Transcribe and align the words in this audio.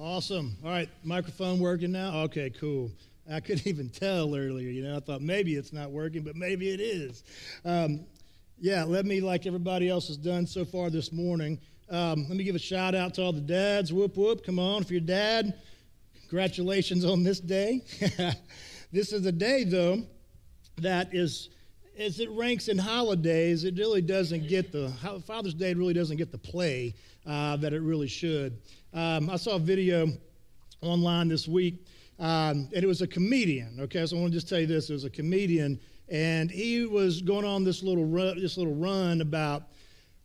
Awesome. 0.00 0.56
All 0.64 0.70
right, 0.70 0.88
microphone 1.02 1.58
working 1.58 1.90
now? 1.90 2.20
Okay, 2.20 2.50
cool. 2.50 2.92
I 3.28 3.40
couldn't 3.40 3.66
even 3.66 3.88
tell 3.88 4.32
earlier, 4.32 4.70
you 4.70 4.84
know. 4.84 4.96
I 4.96 5.00
thought 5.00 5.22
maybe 5.22 5.56
it's 5.56 5.72
not 5.72 5.90
working, 5.90 6.22
but 6.22 6.36
maybe 6.36 6.70
it 6.70 6.80
is. 6.80 7.24
Um, 7.64 8.06
yeah, 8.60 8.84
let 8.84 9.06
me, 9.06 9.20
like 9.20 9.44
everybody 9.44 9.88
else 9.88 10.06
has 10.06 10.16
done 10.16 10.46
so 10.46 10.64
far 10.64 10.88
this 10.88 11.10
morning, 11.10 11.58
um, 11.90 12.26
let 12.28 12.36
me 12.36 12.44
give 12.44 12.54
a 12.54 12.60
shout 12.60 12.94
out 12.94 13.14
to 13.14 13.22
all 13.22 13.32
the 13.32 13.40
dads. 13.40 13.92
Whoop, 13.92 14.16
whoop. 14.16 14.44
Come 14.46 14.60
on. 14.60 14.82
If 14.82 14.90
you're 14.92 15.00
dad, 15.00 15.54
congratulations 16.20 17.04
on 17.04 17.24
this 17.24 17.40
day. 17.40 17.84
this 18.92 19.12
is 19.12 19.26
a 19.26 19.32
day, 19.32 19.64
though, 19.64 20.04
that 20.76 21.12
is, 21.12 21.48
as 21.98 22.20
it 22.20 22.30
ranks 22.30 22.68
in 22.68 22.78
holidays, 22.78 23.64
it 23.64 23.76
really 23.76 24.00
doesn't 24.00 24.46
get 24.46 24.70
the, 24.70 24.92
Father's 25.26 25.54
Day 25.54 25.74
really 25.74 25.94
doesn't 25.94 26.16
get 26.16 26.30
the 26.30 26.38
play 26.38 26.94
uh, 27.26 27.56
that 27.56 27.72
it 27.72 27.80
really 27.80 28.06
should. 28.06 28.56
Um, 28.94 29.28
I 29.28 29.36
saw 29.36 29.56
a 29.56 29.58
video 29.58 30.08
online 30.80 31.28
this 31.28 31.48
week, 31.48 31.84
um, 32.20 32.68
and 32.72 32.84
it 32.84 32.86
was 32.86 33.02
a 33.02 33.06
comedian. 33.06 33.78
Okay, 33.80 34.06
so 34.06 34.16
I 34.16 34.20
want 34.20 34.32
to 34.32 34.36
just 34.36 34.48
tell 34.48 34.60
you 34.60 34.66
this: 34.66 34.90
it 34.90 34.92
was 34.92 35.04
a 35.04 35.10
comedian, 35.10 35.80
and 36.08 36.50
he 36.50 36.86
was 36.86 37.20
going 37.20 37.44
on 37.44 37.64
this 37.64 37.82
little 37.82 38.06
run, 38.06 38.40
this 38.40 38.56
little 38.56 38.74
run 38.74 39.20
about 39.20 39.64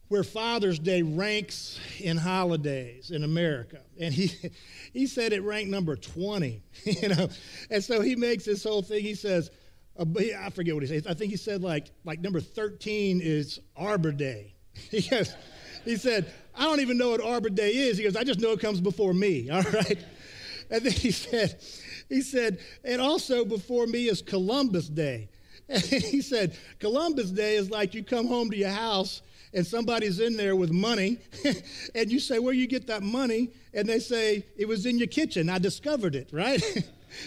where 0.10 0.24
Father's 0.24 0.78
Day 0.78 1.02
ranks 1.02 1.80
in 2.00 2.18
holidays 2.18 3.10
in 3.10 3.24
America, 3.24 3.82
and 4.00 4.14
he 4.14 4.32
he 4.94 5.08
said 5.08 5.34
it 5.34 5.42
ranked 5.42 5.72
number 5.72 5.96
twenty. 5.96 6.62
You 6.86 7.10
know, 7.10 7.30
and 7.70 7.84
so 7.84 8.02
he 8.02 8.16
makes 8.16 8.46
this 8.46 8.64
whole 8.64 8.84
thing. 8.84 9.02
He 9.02 9.16
says. 9.16 9.50
I 9.98 10.50
forget 10.50 10.74
what 10.74 10.84
he 10.84 10.88
said. 10.88 11.08
I 11.08 11.14
think 11.14 11.32
he 11.32 11.38
said 11.38 11.62
like 11.62 11.92
like 12.04 12.20
number 12.20 12.40
13 12.40 13.22
is 13.22 13.60
Arbor 13.76 14.12
Day. 14.12 14.54
he 14.74 15.02
goes, 15.02 15.36
he 15.86 15.98
said, 15.98 16.32
I 16.56 16.64
don't 16.64 16.80
even 16.80 16.98
know 16.98 17.12
what 17.12 17.22
Arbor 17.22 17.50
Day 17.50 17.72
is. 17.72 17.98
He 17.98 18.04
goes, 18.04 18.16
I 18.16 18.24
just 18.24 18.40
know 18.40 18.52
it 18.52 18.60
comes 18.60 18.82
before 18.82 19.14
me. 19.14 19.50
All 19.52 19.62
right. 19.62 20.04
And 20.70 20.84
then 20.84 20.94
he 20.94 21.12
said, 21.12 21.60
he 22.10 22.22
said, 22.22 22.60
and 22.84 23.02
also 23.02 23.46
before 23.46 23.86
me 23.86 24.08
is 24.08 24.22
Columbus 24.22 24.88
Day. 24.88 25.30
And 25.70 25.82
he 25.82 26.22
said, 26.22 26.58
Columbus 26.80 27.32
Day 27.32 27.56
is 27.56 27.72
like 27.72 27.94
you 27.94 28.04
come 28.04 28.28
home 28.28 28.52
to 28.52 28.58
your 28.58 28.70
house 28.70 29.22
and 29.54 29.66
somebody's 29.66 30.20
in 30.20 30.36
there 30.36 30.56
with 30.56 30.72
money, 30.72 31.20
and 31.96 32.12
you 32.12 32.20
say, 32.20 32.40
Where 32.40 32.54
you 32.54 32.68
get 32.68 32.88
that 32.88 33.04
money? 33.04 33.52
And 33.74 33.88
they 33.88 34.00
say, 34.00 34.46
It 34.58 34.68
was 34.68 34.86
in 34.86 34.98
your 34.98 35.08
kitchen. 35.08 35.50
I 35.50 35.60
discovered 35.60 36.16
it, 36.16 36.30
right? 36.34 36.62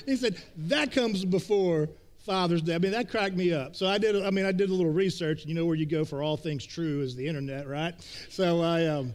he 0.06 0.16
said, 0.16 0.36
That 0.56 0.92
comes 0.92 1.24
before 1.24 1.88
Father's 2.26 2.62
Day. 2.62 2.74
I 2.74 2.78
mean, 2.78 2.92
that 2.92 3.08
cracked 3.08 3.36
me 3.36 3.52
up. 3.52 3.76
So 3.76 3.86
I 3.86 3.98
did. 3.98 4.22
I 4.22 4.30
mean, 4.30 4.44
I 4.44 4.52
did 4.52 4.68
a 4.68 4.74
little 4.74 4.92
research. 4.92 5.46
You 5.46 5.54
know 5.54 5.64
where 5.64 5.76
you 5.76 5.86
go 5.86 6.04
for 6.04 6.22
all 6.22 6.36
things 6.36 6.66
true 6.66 7.00
is 7.00 7.16
the 7.16 7.26
internet, 7.26 7.66
right? 7.66 7.94
So 8.28 8.60
I 8.60 8.86
um, 8.86 9.14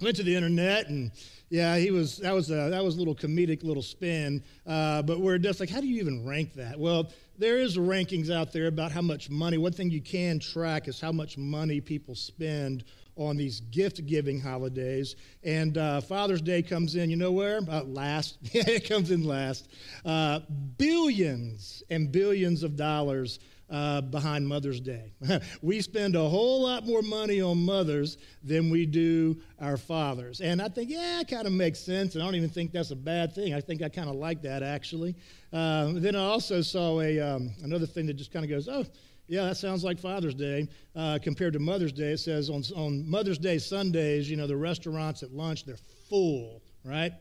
went 0.00 0.16
to 0.16 0.22
the 0.22 0.34
internet 0.36 0.88
and. 0.88 1.12
Yeah, 1.52 1.78
he 1.78 1.90
was. 1.90 2.18
That 2.18 2.32
was 2.32 2.48
a 2.52 2.70
that 2.70 2.84
was 2.84 2.94
a 2.94 2.98
little 2.98 3.16
comedic 3.16 3.64
little 3.64 3.82
spin. 3.82 4.44
Uh, 4.64 5.02
but 5.02 5.18
we're 5.18 5.36
just 5.36 5.58
like, 5.58 5.68
how 5.68 5.80
do 5.80 5.88
you 5.88 6.00
even 6.00 6.24
rank 6.24 6.54
that? 6.54 6.78
Well, 6.78 7.10
there 7.38 7.58
is 7.58 7.76
rankings 7.76 8.30
out 8.30 8.52
there 8.52 8.68
about 8.68 8.92
how 8.92 9.02
much 9.02 9.28
money. 9.30 9.58
One 9.58 9.72
thing 9.72 9.90
you 9.90 10.00
can 10.00 10.38
track 10.38 10.86
is 10.86 11.00
how 11.00 11.10
much 11.10 11.36
money 11.36 11.80
people 11.80 12.14
spend 12.14 12.84
on 13.20 13.36
these 13.36 13.60
gift 13.60 14.06
giving 14.06 14.40
holidays. 14.40 15.16
And 15.44 15.76
uh, 15.76 16.00
Father's 16.00 16.40
Day 16.40 16.62
comes 16.62 16.96
in, 16.96 17.10
you 17.10 17.16
know 17.16 17.32
where? 17.32 17.60
Uh, 17.68 17.84
last. 17.84 18.38
Yeah, 18.52 18.64
it 18.66 18.88
comes 18.88 19.12
in 19.12 19.22
last. 19.22 19.68
Uh, 20.04 20.40
billions 20.76 21.84
and 21.88 22.10
billions 22.10 22.64
of 22.64 22.74
dollars 22.74 23.38
uh, 23.70 24.00
behind 24.00 24.46
Mother's 24.46 24.80
Day. 24.80 25.12
we 25.62 25.80
spend 25.80 26.16
a 26.16 26.28
whole 26.28 26.62
lot 26.62 26.84
more 26.84 27.02
money 27.02 27.40
on 27.40 27.64
mothers 27.64 28.18
than 28.42 28.70
we 28.70 28.86
do 28.86 29.40
our 29.60 29.76
fathers. 29.76 30.40
And 30.40 30.60
I 30.60 30.68
think, 30.68 30.90
yeah, 30.90 31.20
it 31.20 31.28
kind 31.28 31.46
of 31.46 31.52
makes 31.52 31.78
sense. 31.78 32.14
And 32.14 32.22
I 32.22 32.26
don't 32.26 32.34
even 32.34 32.48
think 32.48 32.72
that's 32.72 32.90
a 32.90 32.96
bad 32.96 33.32
thing. 33.32 33.54
I 33.54 33.60
think 33.60 33.82
I 33.82 33.88
kind 33.88 34.08
of 34.08 34.16
like 34.16 34.42
that, 34.42 34.64
actually. 34.64 35.14
Uh, 35.52 35.92
then 35.94 36.16
I 36.16 36.24
also 36.24 36.60
saw 36.62 37.00
a, 37.00 37.20
um, 37.20 37.52
another 37.62 37.86
thing 37.86 38.06
that 38.06 38.14
just 38.14 38.32
kind 38.32 38.44
of 38.44 38.50
goes, 38.50 38.68
oh, 38.68 38.84
yeah, 39.30 39.44
that 39.44 39.56
sounds 39.56 39.84
like 39.84 40.00
Father's 40.00 40.34
Day. 40.34 40.66
Uh, 40.96 41.16
compared 41.22 41.52
to 41.52 41.60
Mother's 41.60 41.92
Day, 41.92 42.12
it 42.12 42.18
says 42.18 42.50
on, 42.50 42.64
on 42.74 43.08
Mother's 43.08 43.38
Day 43.38 43.58
Sundays, 43.58 44.28
you 44.28 44.36
know, 44.36 44.48
the 44.48 44.56
restaurants 44.56 45.22
at 45.22 45.30
lunch, 45.30 45.64
they're 45.64 45.76
full, 46.08 46.60
right? 46.84 47.12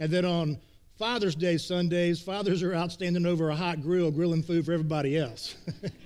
And 0.00 0.10
then 0.10 0.24
on 0.24 0.58
Father's 0.98 1.34
Day 1.34 1.58
Sundays, 1.58 2.18
fathers 2.18 2.62
are 2.62 2.72
out 2.72 2.92
standing 2.92 3.26
over 3.26 3.50
a 3.50 3.54
hot 3.54 3.82
grill 3.82 4.10
grilling 4.10 4.42
food 4.42 4.64
for 4.64 4.72
everybody 4.72 5.18
else. 5.18 5.54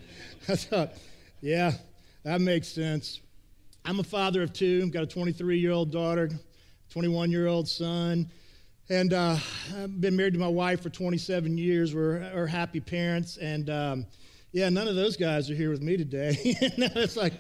I 0.49 0.57
thought, 0.57 0.95
yeah, 1.41 1.71
that 2.25 2.41
makes 2.41 2.67
sense. 2.67 3.21
I'm 3.85 4.01
a 4.01 4.05
father 4.05 4.43
of 4.43 4.53
two. 4.53 4.81
I've 4.83 4.91
got 4.91 5.05
a 5.05 5.07
23 5.07 5.57
year 5.57 5.71
old 5.71 5.93
daughter, 5.93 6.31
21 6.91 7.31
year 7.31 7.47
old 7.47 7.69
son. 7.69 8.29
And 8.91 9.13
uh, 9.13 9.37
I've 9.77 10.01
been 10.01 10.17
married 10.17 10.35
to 10.35 10.41
my 10.41 10.49
wife 10.49 10.83
for 10.83 10.91
27 10.91 11.57
years. 11.57 11.95
We're, 11.95 12.29
we're 12.35 12.47
happy 12.49 12.81
parents. 12.81 13.37
And 13.37 13.71
um, 13.71 14.07
yeah, 14.55 14.69
none 14.69 14.87
of 14.87 14.95
those 14.95 15.17
guys 15.17 15.51
are 15.51 15.55
here 15.55 15.71
with 15.71 15.83
me 15.83 15.97
today. 15.97 16.37
it's 16.41 17.17
like, 17.17 17.33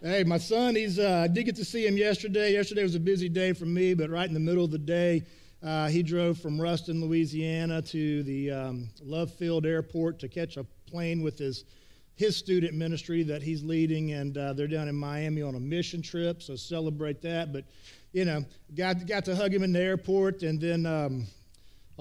hey, 0.00 0.22
my 0.22 0.38
son, 0.38 0.76
he's, 0.76 0.96
uh, 0.96 1.22
I 1.24 1.26
did 1.26 1.42
get 1.42 1.56
to 1.56 1.64
see 1.64 1.84
him 1.84 1.96
yesterday. 1.96 2.52
Yesterday 2.52 2.84
was 2.84 2.94
a 2.94 3.00
busy 3.00 3.28
day 3.28 3.52
for 3.52 3.66
me, 3.66 3.94
but 3.94 4.10
right 4.10 4.28
in 4.28 4.32
the 4.32 4.38
middle 4.38 4.64
of 4.64 4.70
the 4.70 4.78
day, 4.78 5.24
uh, 5.60 5.88
he 5.88 6.04
drove 6.04 6.38
from 6.38 6.60
Ruston, 6.60 7.00
Louisiana 7.00 7.82
to 7.82 8.22
the 8.22 8.52
um, 8.52 8.88
Love 9.02 9.32
Field 9.34 9.66
Airport 9.66 10.20
to 10.20 10.28
catch 10.28 10.56
a 10.56 10.62
plane 10.86 11.20
with 11.20 11.36
his, 11.36 11.64
his 12.14 12.36
student 12.36 12.74
ministry 12.74 13.24
that 13.24 13.42
he's 13.42 13.64
leading, 13.64 14.12
and 14.12 14.38
uh, 14.38 14.52
they're 14.52 14.68
down 14.68 14.86
in 14.86 14.94
Miami 14.94 15.42
on 15.42 15.56
a 15.56 15.60
mission 15.60 16.00
trip, 16.00 16.42
so 16.42 16.54
celebrate 16.54 17.20
that. 17.22 17.52
But, 17.52 17.64
you 18.12 18.24
know, 18.24 18.44
got, 18.76 19.04
got 19.08 19.24
to 19.24 19.34
hug 19.34 19.52
him 19.52 19.64
in 19.64 19.72
the 19.72 19.80
airport, 19.80 20.44
and 20.44 20.60
then 20.60 20.86
um, 20.86 21.26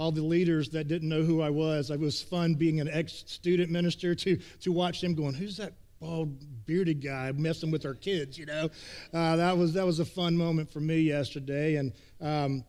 all 0.01 0.11
the 0.11 0.23
leaders 0.23 0.67
that 0.69 0.87
didn't 0.87 1.07
know 1.07 1.21
who 1.21 1.41
I 1.41 1.51
was. 1.51 1.91
It 1.91 1.99
was 1.99 2.23
fun 2.23 2.55
being 2.55 2.79
an 2.79 2.89
ex 2.91 3.23
student 3.27 3.69
minister 3.69 4.15
to, 4.15 4.35
to 4.61 4.71
watch 4.71 4.99
them 4.99 5.13
going, 5.13 5.35
Who's 5.35 5.57
that 5.57 5.73
bald 5.99 6.35
bearded 6.65 7.03
guy 7.03 7.31
messing 7.33 7.69
with 7.69 7.85
our 7.85 7.93
kids? 7.93 8.35
You 8.35 8.47
know, 8.47 8.69
uh, 9.13 9.35
that, 9.35 9.55
was, 9.55 9.73
that 9.73 9.85
was 9.85 9.99
a 9.99 10.05
fun 10.05 10.35
moment 10.35 10.71
for 10.71 10.79
me 10.79 11.01
yesterday. 11.01 11.75
And 11.75 11.93
um, 12.19 12.63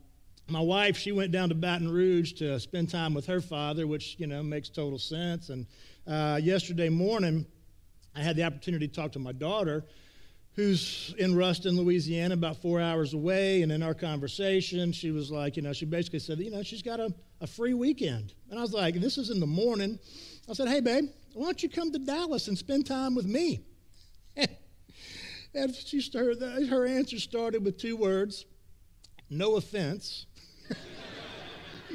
my 0.47 0.61
wife, 0.61 0.99
she 0.99 1.11
went 1.11 1.33
down 1.33 1.49
to 1.49 1.55
Baton 1.55 1.91
Rouge 1.91 2.35
to 2.35 2.61
spend 2.61 2.91
time 2.91 3.15
with 3.15 3.25
her 3.25 3.41
father, 3.41 3.87
which, 3.87 4.17
you 4.19 4.27
know, 4.27 4.43
makes 4.43 4.69
total 4.69 4.99
sense. 4.99 5.49
And 5.49 5.67
uh, 6.07 6.39
yesterday 6.43 6.91
morning, 6.91 7.47
I 8.15 8.21
had 8.21 8.37
the 8.37 8.45
opportunity 8.45 8.89
to 8.89 8.93
talk 8.93 9.13
to 9.13 9.19
my 9.19 9.33
daughter 9.33 9.87
who's 10.55 11.15
in 11.19 11.35
Ruston, 11.35 11.77
Louisiana, 11.77 12.35
about 12.35 12.57
four 12.59 12.81
hours 12.81 13.15
away. 13.15 13.63
And 13.63 13.73
in 13.73 13.83
our 13.83 13.95
conversation, 13.95 14.93
she 14.93 15.11
was 15.11 15.31
like, 15.31 15.57
you 15.57 15.63
know, 15.63 15.73
she 15.73 15.87
basically 15.87 16.19
said, 16.19 16.39
you 16.39 16.51
know, 16.51 16.63
she's 16.63 16.83
got 16.83 17.01
a, 17.01 17.13
a 17.41 17.47
free 17.47 17.75
weekend. 17.75 18.35
And 18.51 18.59
I 18.59 18.63
was 18.63 18.73
like, 18.73 18.97
this 18.97 19.17
is 19.17 19.31
in 19.31 19.41
the 19.41 19.47
morning. 19.47 19.99
I 20.49 20.53
said, 20.53 20.69
hey, 20.69 20.81
babe, 20.81 21.07
why 21.33 21.47
don't 21.47 21.63
you 21.63 21.71
come 21.71 21.91
to 21.93 21.99
Dallas 21.99 22.49
and 22.49 22.59
spend 22.59 22.87
time 22.87 23.15
with 23.15 23.27
me? 23.27 23.63
and 24.37 25.75
she 25.75 26.01
started, 26.01 26.43
her 26.69 26.87
answer 26.87 27.19
started 27.19 27.65
with 27.65 27.79
two 27.79 27.97
words 27.97 28.45
no 29.33 29.57
offense. 29.57 30.27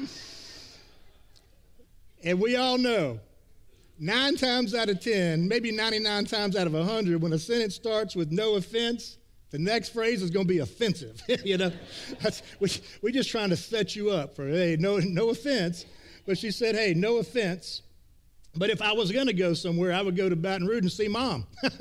and 2.24 2.40
we 2.40 2.56
all 2.56 2.76
know 2.76 3.20
nine 3.98 4.36
times 4.36 4.74
out 4.74 4.88
of 4.88 5.00
10, 5.00 5.48
maybe 5.48 5.72
99 5.72 6.24
times 6.26 6.56
out 6.56 6.66
of 6.66 6.72
100, 6.72 7.20
when 7.20 7.32
a 7.32 7.38
sentence 7.38 7.74
starts 7.74 8.14
with 8.14 8.30
no 8.30 8.54
offense, 8.54 9.18
the 9.50 9.58
next 9.58 9.90
phrase 9.90 10.22
is 10.22 10.30
going 10.30 10.46
to 10.46 10.52
be 10.52 10.58
offensive. 10.60 11.22
you 11.44 11.56
know, 11.56 11.72
That's, 12.20 12.42
we, 12.60 12.70
we're 13.02 13.12
just 13.12 13.30
trying 13.30 13.50
to 13.50 13.56
set 13.56 13.96
you 13.96 14.10
up 14.10 14.36
for, 14.36 14.46
hey, 14.46 14.76
no, 14.78 14.98
no 14.98 15.30
offense. 15.30 15.86
But 16.26 16.38
she 16.38 16.50
said, 16.50 16.74
hey, 16.74 16.94
no 16.94 17.16
offense. 17.16 17.82
But 18.54 18.70
if 18.70 18.82
I 18.82 18.92
was 18.92 19.10
going 19.10 19.26
to 19.26 19.32
go 19.32 19.54
somewhere, 19.54 19.92
I 19.92 20.02
would 20.02 20.16
go 20.16 20.28
to 20.28 20.36
Baton 20.36 20.66
Rouge 20.66 20.82
and 20.82 20.92
see 20.92 21.08
mom. 21.08 21.46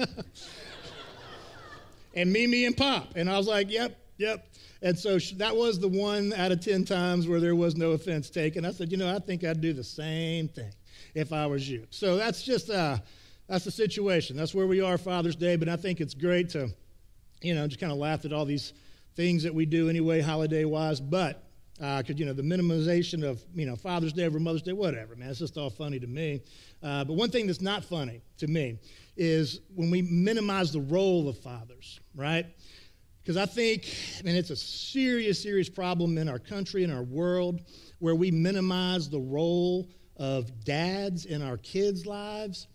and 2.15 2.31
Mimi 2.31 2.65
and 2.65 2.75
Pop. 2.75 3.09
And 3.15 3.29
I 3.29 3.37
was 3.37 3.47
like, 3.47 3.69
yep, 3.69 3.97
yep. 4.17 4.47
And 4.81 4.97
so 4.97 5.17
that 5.37 5.55
was 5.55 5.79
the 5.79 5.87
one 5.87 6.33
out 6.33 6.51
of 6.51 6.61
10 6.61 6.85
times 6.85 7.27
where 7.27 7.39
there 7.39 7.55
was 7.55 7.75
no 7.75 7.91
offense 7.91 8.29
taken. 8.29 8.63
I 8.63 8.71
said, 8.71 8.91
you 8.91 8.97
know, 8.97 9.13
I 9.13 9.19
think 9.19 9.43
I'd 9.43 9.59
do 9.59 9.73
the 9.73 9.83
same 9.83 10.47
thing 10.47 10.71
if 11.17 11.33
I 11.33 11.47
was 11.47 11.67
you. 11.67 11.87
So 11.89 12.15
that's 12.15 12.43
just 12.43 12.69
uh, 12.69 12.97
that's 13.47 13.65
the 13.65 13.71
situation. 13.71 14.37
That's 14.37 14.53
where 14.53 14.67
we 14.67 14.81
are 14.81 14.97
Father's 14.97 15.35
Day. 15.35 15.55
But 15.55 15.67
I 15.67 15.75
think 15.75 15.99
it's 15.99 16.13
great 16.13 16.49
to, 16.51 16.69
you 17.41 17.55
know, 17.55 17.67
just 17.67 17.79
kind 17.79 17.91
of 17.91 17.97
laugh 17.97 18.23
at 18.23 18.31
all 18.31 18.45
these 18.45 18.73
things 19.15 19.41
that 19.43 19.53
we 19.53 19.65
do 19.65 19.89
anyway, 19.89 20.21
holiday 20.21 20.63
wise. 20.63 20.99
But 20.99 21.43
because 21.73 22.09
uh, 22.09 22.13
you 22.15 22.25
know 22.25 22.33
the 22.33 22.43
minimization 22.43 23.23
of 23.23 23.43
you 23.55 23.65
know 23.65 23.75
Father's 23.75 24.13
Day 24.13 24.25
over 24.25 24.39
Mother's 24.39 24.61
Day, 24.61 24.73
whatever, 24.73 25.15
man. 25.15 25.29
It's 25.29 25.39
just 25.39 25.57
all 25.57 25.71
funny 25.71 25.99
to 25.99 26.07
me. 26.07 26.41
Uh, 26.83 27.03
but 27.03 27.13
one 27.13 27.31
thing 27.31 27.47
that's 27.47 27.61
not 27.61 27.83
funny 27.83 28.21
to 28.37 28.47
me 28.47 28.77
is 29.15 29.61
when 29.73 29.89
we 29.89 30.03
minimize 30.03 30.71
the 30.71 30.81
role 30.81 31.27
of 31.27 31.37
fathers, 31.39 31.99
right? 32.13 32.45
Because 33.23 33.37
I 33.37 33.45
think, 33.45 33.93
I 34.19 34.21
mean, 34.23 34.35
it's 34.35 34.51
a 34.51 34.55
serious, 34.55 35.41
serious 35.41 35.67
problem 35.67 36.17
in 36.17 36.29
our 36.29 36.39
country, 36.39 36.83
in 36.83 36.91
our 36.91 37.03
world, 37.03 37.59
where 37.99 38.15
we 38.15 38.31
minimize 38.31 39.09
the 39.09 39.19
role 39.19 39.89
of 40.17 40.63
dads 40.63 41.25
in 41.25 41.41
our 41.41 41.57
kids' 41.57 42.05
lives. 42.05 42.67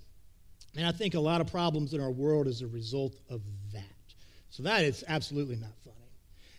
And 0.76 0.86
I 0.86 0.92
think 0.92 1.14
a 1.14 1.20
lot 1.20 1.40
of 1.40 1.50
problems 1.50 1.92
in 1.92 2.00
our 2.00 2.10
world 2.10 2.46
is 2.46 2.62
a 2.62 2.66
result 2.66 3.14
of 3.28 3.42
that. 3.72 3.82
So 4.50 4.62
that 4.62 4.84
is 4.84 5.04
absolutely 5.06 5.56
not 5.56 5.72
funny. 5.84 5.96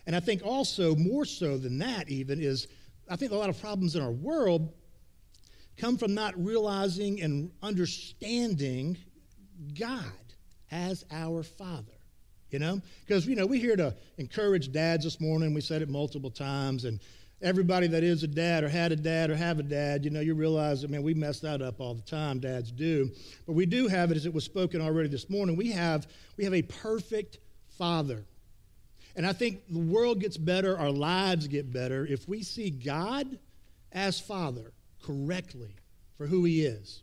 And 0.06 0.14
I 0.14 0.20
think 0.20 0.42
also, 0.44 0.94
more 0.94 1.24
so 1.24 1.56
than 1.56 1.78
that, 1.78 2.08
even, 2.08 2.40
is 2.40 2.68
I 3.08 3.16
think 3.16 3.32
a 3.32 3.36
lot 3.36 3.50
of 3.50 3.60
problems 3.60 3.96
in 3.96 4.02
our 4.02 4.12
world 4.12 4.72
come 5.76 5.96
from 5.96 6.14
not 6.14 6.34
realizing 6.42 7.22
and 7.22 7.50
understanding 7.62 8.96
God 9.78 10.04
as 10.70 11.04
our 11.10 11.42
Father. 11.42 11.92
You 12.50 12.60
know? 12.60 12.80
Because, 13.04 13.26
you 13.26 13.34
know, 13.34 13.46
we're 13.46 13.60
here 13.60 13.74
to 13.76 13.94
encourage 14.18 14.70
dads 14.70 15.04
this 15.04 15.20
morning. 15.20 15.54
We 15.54 15.60
said 15.60 15.82
it 15.82 15.88
multiple 15.88 16.30
times. 16.30 16.84
And 16.84 17.00
everybody 17.44 17.86
that 17.86 18.02
is 18.02 18.22
a 18.22 18.26
dad 18.26 18.64
or 18.64 18.68
had 18.68 18.90
a 18.90 18.96
dad 18.96 19.28
or 19.30 19.36
have 19.36 19.58
a 19.58 19.62
dad, 19.62 20.04
you 20.04 20.10
know, 20.10 20.20
you 20.20 20.34
realize 20.34 20.80
that, 20.80 20.90
man, 20.90 21.02
we 21.02 21.12
mess 21.12 21.40
that 21.40 21.60
up 21.60 21.78
all 21.78 21.94
the 21.94 22.02
time. 22.02 22.40
Dads 22.40 22.72
do. 22.72 23.10
But 23.46 23.52
we 23.52 23.66
do 23.66 23.86
have 23.86 24.10
it, 24.10 24.16
as 24.16 24.24
it 24.24 24.32
was 24.32 24.44
spoken 24.44 24.80
already 24.80 25.10
this 25.10 25.28
morning. 25.28 25.54
We 25.54 25.70
have, 25.72 26.06
we 26.38 26.44
have 26.44 26.54
a 26.54 26.62
perfect 26.62 27.38
Father. 27.76 28.24
And 29.14 29.26
I 29.26 29.34
think 29.34 29.60
the 29.68 29.78
world 29.78 30.20
gets 30.20 30.38
better, 30.38 30.78
our 30.78 30.90
lives 30.90 31.46
get 31.46 31.70
better 31.70 32.06
if 32.06 32.26
we 32.26 32.42
see 32.42 32.70
God 32.70 33.38
as 33.92 34.18
Father 34.18 34.72
correctly 35.02 35.76
for 36.16 36.26
who 36.26 36.44
He 36.44 36.64
is. 36.64 37.02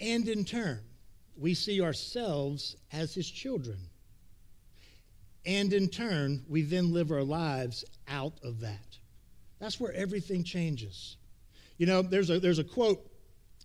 And 0.00 0.28
in 0.28 0.44
turn, 0.44 0.80
we 1.36 1.54
see 1.54 1.80
ourselves 1.80 2.76
as 2.92 3.14
His 3.14 3.30
children. 3.30 3.78
And 5.46 5.72
in 5.72 5.88
turn, 5.88 6.44
we 6.48 6.62
then 6.62 6.92
live 6.92 7.12
our 7.12 7.22
lives 7.22 7.84
out 8.08 8.34
of 8.42 8.60
that. 8.60 8.98
That's 9.60 9.78
where 9.78 9.92
everything 9.92 10.42
changes. 10.42 11.16
You 11.76 11.86
know, 11.86 12.02
there's 12.02 12.30
a, 12.30 12.40
there's 12.40 12.58
a 12.58 12.64
quote 12.64 13.06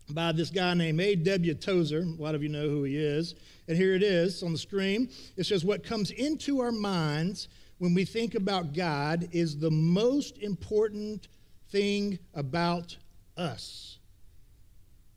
by 0.09 0.31
this 0.31 0.50
guy 0.50 0.74
named 0.74 1.00
A.W. 1.01 1.53
Tozer. 1.56 2.01
A 2.01 2.21
lot 2.21 2.36
of 2.36 2.44
you 2.44 2.50
know 2.50 2.69
who 2.69 2.83
he 2.83 2.97
is. 2.97 3.33
And 3.68 3.77
here 3.77 3.94
it 3.94 4.03
is 4.03 4.44
on 4.44 4.51
the 4.51 4.57
screen. 4.57 5.09
It 5.36 5.45
says, 5.45 5.65
What 5.65 5.83
comes 5.83 6.12
into 6.12 6.59
our 6.59 6.71
minds 6.71 7.47
when 7.77 7.94
we 7.94 8.06
think 8.06 8.36
about 8.36 8.74
God 8.74 9.30
is 9.31 9.57
the 9.57 9.71
most 9.71 10.38
important 10.38 11.27
thing 11.71 12.19
about 12.33 12.95
us. 13.36 13.97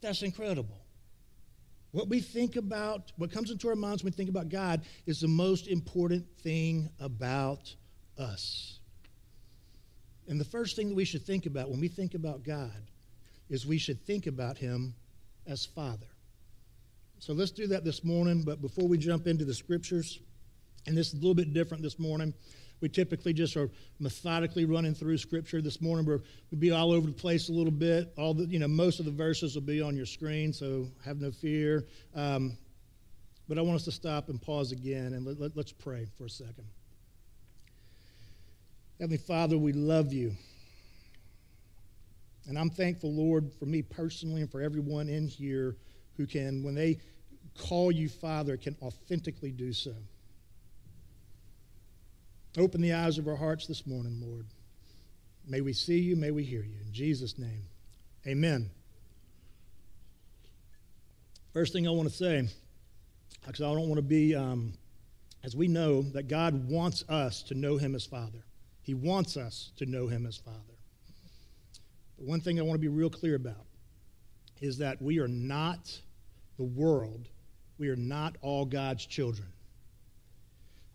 That's 0.01 0.23
incredible. 0.23 0.77
What 1.91 2.07
we 2.07 2.21
think 2.21 2.55
about, 2.55 3.11
what 3.17 3.31
comes 3.31 3.49
into 3.51 3.67
our 3.67 3.75
minds 3.75 4.03
when 4.03 4.11
we 4.11 4.15
think 4.15 4.29
about 4.29 4.49
God, 4.49 4.81
is 5.05 5.19
the 5.19 5.27
most 5.27 5.67
important 5.67 6.25
thing 6.41 6.89
about 6.99 7.73
us. 8.17 8.78
And 10.29 10.39
the 10.39 10.45
first 10.45 10.75
thing 10.75 10.89
that 10.89 10.95
we 10.95 11.05
should 11.05 11.25
think 11.25 11.47
about 11.47 11.69
when 11.69 11.81
we 11.81 11.87
think 11.87 12.13
about 12.13 12.43
God 12.43 12.71
is 13.49 13.65
we 13.65 13.79
should 13.79 13.99
think 14.05 14.27
about 14.27 14.59
Him 14.59 14.93
as 15.47 15.65
Father. 15.65 16.05
So 17.17 17.33
let's 17.33 17.51
do 17.51 17.67
that 17.67 17.83
this 17.83 18.03
morning. 18.03 18.43
But 18.43 18.61
before 18.61 18.87
we 18.87 18.97
jump 18.97 19.25
into 19.25 19.43
the 19.43 19.55
scriptures, 19.55 20.19
and 20.85 20.95
this 20.95 21.07
is 21.07 21.13
a 21.15 21.17
little 21.17 21.33
bit 21.33 21.51
different 21.51 21.81
this 21.81 21.97
morning, 21.97 22.33
we 22.79 22.89
typically 22.89 23.33
just 23.33 23.57
are 23.57 23.69
methodically 23.99 24.65
running 24.65 24.93
through 24.93 25.17
Scripture. 25.17 25.61
This 25.61 25.81
morning 25.81 26.05
we're, 26.05 26.21
we'll 26.49 26.59
be 26.59 26.71
all 26.71 26.91
over 26.93 27.07
the 27.07 27.13
place 27.13 27.49
a 27.49 27.51
little 27.51 27.71
bit. 27.71 28.13
All 28.17 28.33
the, 28.33 28.45
you 28.45 28.59
know, 28.59 28.69
most 28.69 28.99
of 28.99 29.05
the 29.05 29.11
verses 29.11 29.55
will 29.55 29.63
be 29.63 29.81
on 29.81 29.97
your 29.97 30.05
screen, 30.05 30.53
so 30.53 30.87
have 31.03 31.19
no 31.19 31.31
fear. 31.31 31.85
Um, 32.15 32.57
but 33.49 33.57
I 33.57 33.61
want 33.61 33.75
us 33.77 33.85
to 33.85 33.91
stop 33.91 34.29
and 34.29 34.41
pause 34.41 34.71
again, 34.71 35.13
and 35.13 35.25
let, 35.25 35.39
let, 35.39 35.57
let's 35.57 35.73
pray 35.73 36.07
for 36.17 36.25
a 36.25 36.29
second. 36.29 36.67
Heavenly 38.99 39.17
Father, 39.17 39.57
we 39.57 39.71
love 39.71 40.11
you. 40.11 40.35
And 42.47 42.57
I'm 42.57 42.69
thankful, 42.69 43.13
Lord, 43.13 43.53
for 43.53 43.65
me 43.65 43.81
personally 43.81 44.41
and 44.41 44.51
for 44.51 44.61
everyone 44.61 45.07
in 45.07 45.27
here 45.27 45.77
who 46.17 46.25
can, 46.25 46.63
when 46.63 46.75
they 46.75 46.99
call 47.57 47.91
you 47.91 48.09
Father, 48.09 48.57
can 48.57 48.75
authentically 48.81 49.51
do 49.51 49.71
so. 49.71 49.93
Open 52.57 52.81
the 52.81 52.91
eyes 52.91 53.17
of 53.17 53.27
our 53.27 53.37
hearts 53.37 53.67
this 53.67 53.87
morning, 53.87 54.21
Lord. 54.21 54.47
May 55.47 55.61
we 55.61 55.71
see 55.71 55.99
you, 55.99 56.17
may 56.17 56.31
we 56.31 56.43
hear 56.43 56.63
you. 56.63 56.75
In 56.85 56.91
Jesus' 56.91 57.37
name, 57.37 57.63
amen. 58.27 58.69
First 61.53 61.71
thing 61.71 61.87
I 61.87 61.91
want 61.91 62.09
to 62.09 62.15
say, 62.15 62.49
because 63.45 63.61
I 63.61 63.73
don't 63.73 63.87
want 63.87 63.97
to 63.97 64.01
be, 64.01 64.35
um, 64.35 64.73
as 65.43 65.55
we 65.55 65.67
know, 65.67 66.01
that 66.01 66.27
God 66.27 66.67
wants 66.67 67.05
us 67.07 67.43
to 67.43 67.53
know 67.53 67.77
Him 67.77 67.95
as 67.95 68.05
Father. 68.05 68.43
He 68.89 68.95
wants 68.95 69.37
us 69.37 69.71
to 69.75 69.85
know 69.85 70.07
Him 70.07 70.25
as 70.25 70.37
Father. 70.37 70.57
But 72.17 72.25
one 72.25 72.41
thing 72.41 72.57
I 72.57 72.63
want 72.63 72.73
to 72.73 72.79
be 72.79 72.87
real 72.87 73.11
clear 73.11 73.35
about 73.35 73.67
is 74.61 74.79
that 74.79 74.99
we 74.99 75.19
are 75.19 75.27
not 75.27 75.95
the 76.57 76.63
world, 76.63 77.29
we 77.77 77.89
are 77.89 77.95
not 77.95 78.37
all 78.41 78.65
God's 78.65 79.05
children. 79.05 79.47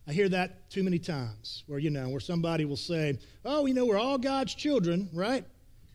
I 0.09 0.13
hear 0.13 0.29
that 0.29 0.69
too 0.71 0.83
many 0.83 0.99
times 0.99 1.63
where, 1.69 1.79
you 1.79 1.91
know, 1.91 2.09
where 2.09 2.19
somebody 2.19 2.65
will 2.65 2.77
say, 2.77 3.17
oh, 3.45 3.65
you 3.67 3.75
know, 3.75 3.85
we're 3.85 3.97
all 3.97 4.19
God's 4.19 4.57
children, 4.57 5.09
right? 5.13 5.45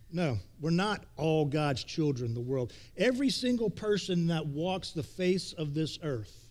No, 0.09 0.37
we're 0.61 0.69
not 0.69 1.03
all 1.17 1.43
God's 1.43 1.83
children, 1.83 2.33
the 2.33 2.39
world. 2.39 2.71
Every 2.95 3.29
single 3.29 3.69
person 3.69 4.27
that 4.27 4.45
walks 4.45 4.91
the 4.91 5.03
face 5.03 5.51
of 5.51 5.73
this 5.73 5.99
earth, 6.01 6.47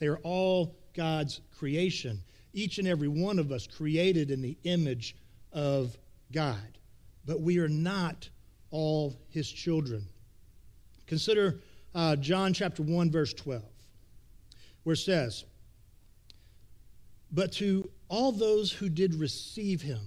they 0.00 0.08
are 0.08 0.18
all 0.24 0.74
God's 0.94 1.42
creation. 1.56 2.24
Each 2.52 2.78
and 2.78 2.88
every 2.88 3.08
one 3.08 3.38
of 3.38 3.52
us 3.52 3.66
created 3.66 4.30
in 4.30 4.42
the 4.42 4.56
image 4.64 5.16
of 5.52 5.96
God. 6.32 6.78
But 7.26 7.40
we 7.40 7.58
are 7.58 7.68
not 7.68 8.28
all 8.70 9.16
his 9.28 9.50
children. 9.50 10.06
Consider 11.06 11.60
uh, 11.94 12.16
John 12.16 12.52
chapter 12.52 12.82
1, 12.82 13.10
verse 13.10 13.34
12, 13.34 13.62
where 14.84 14.94
it 14.94 14.98
says, 14.98 15.44
but 17.32 17.52
to 17.52 17.88
all 18.08 18.32
those 18.32 18.72
who 18.72 18.88
did 18.88 19.14
receive 19.14 19.82
him, 19.82 20.00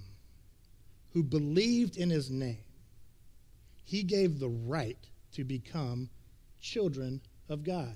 who 1.14 1.24
believed 1.24 1.98
in 1.98 2.10
his 2.10 2.30
name, 2.30 2.64
he 3.84 4.04
gave 4.04 4.40
the 4.40 4.50
right 4.50 4.98
to 5.34 5.44
become 5.44 6.10
children 6.60 7.22
of 7.50 7.64
God. 7.64 7.96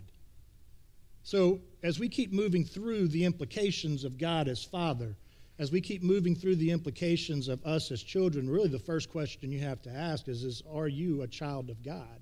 So, 1.23 1.59
as 1.83 2.00
we 2.00 2.09
keep 2.09 2.31
moving 2.31 2.63
through 2.63 3.07
the 3.07 3.25
implications 3.25 4.03
of 4.03 4.18
God 4.18 4.47
as 4.47 4.63
Father, 4.63 5.15
as 5.59 5.71
we 5.71 5.81
keep 5.81 6.03
moving 6.03 6.35
through 6.35 6.56
the 6.56 6.71
implications 6.71 7.47
of 7.47 7.63
us 7.65 7.91
as 7.91 8.01
children, 8.03 8.50
really 8.50 8.69
the 8.69 8.79
first 8.79 9.09
question 9.09 9.51
you 9.51 9.59
have 9.59 9.81
to 9.83 9.89
ask 9.89 10.27
is, 10.27 10.44
is 10.44 10.63
Are 10.71 10.88
you 10.88 11.21
a 11.21 11.27
child 11.27 11.69
of 11.69 11.83
God? 11.83 12.19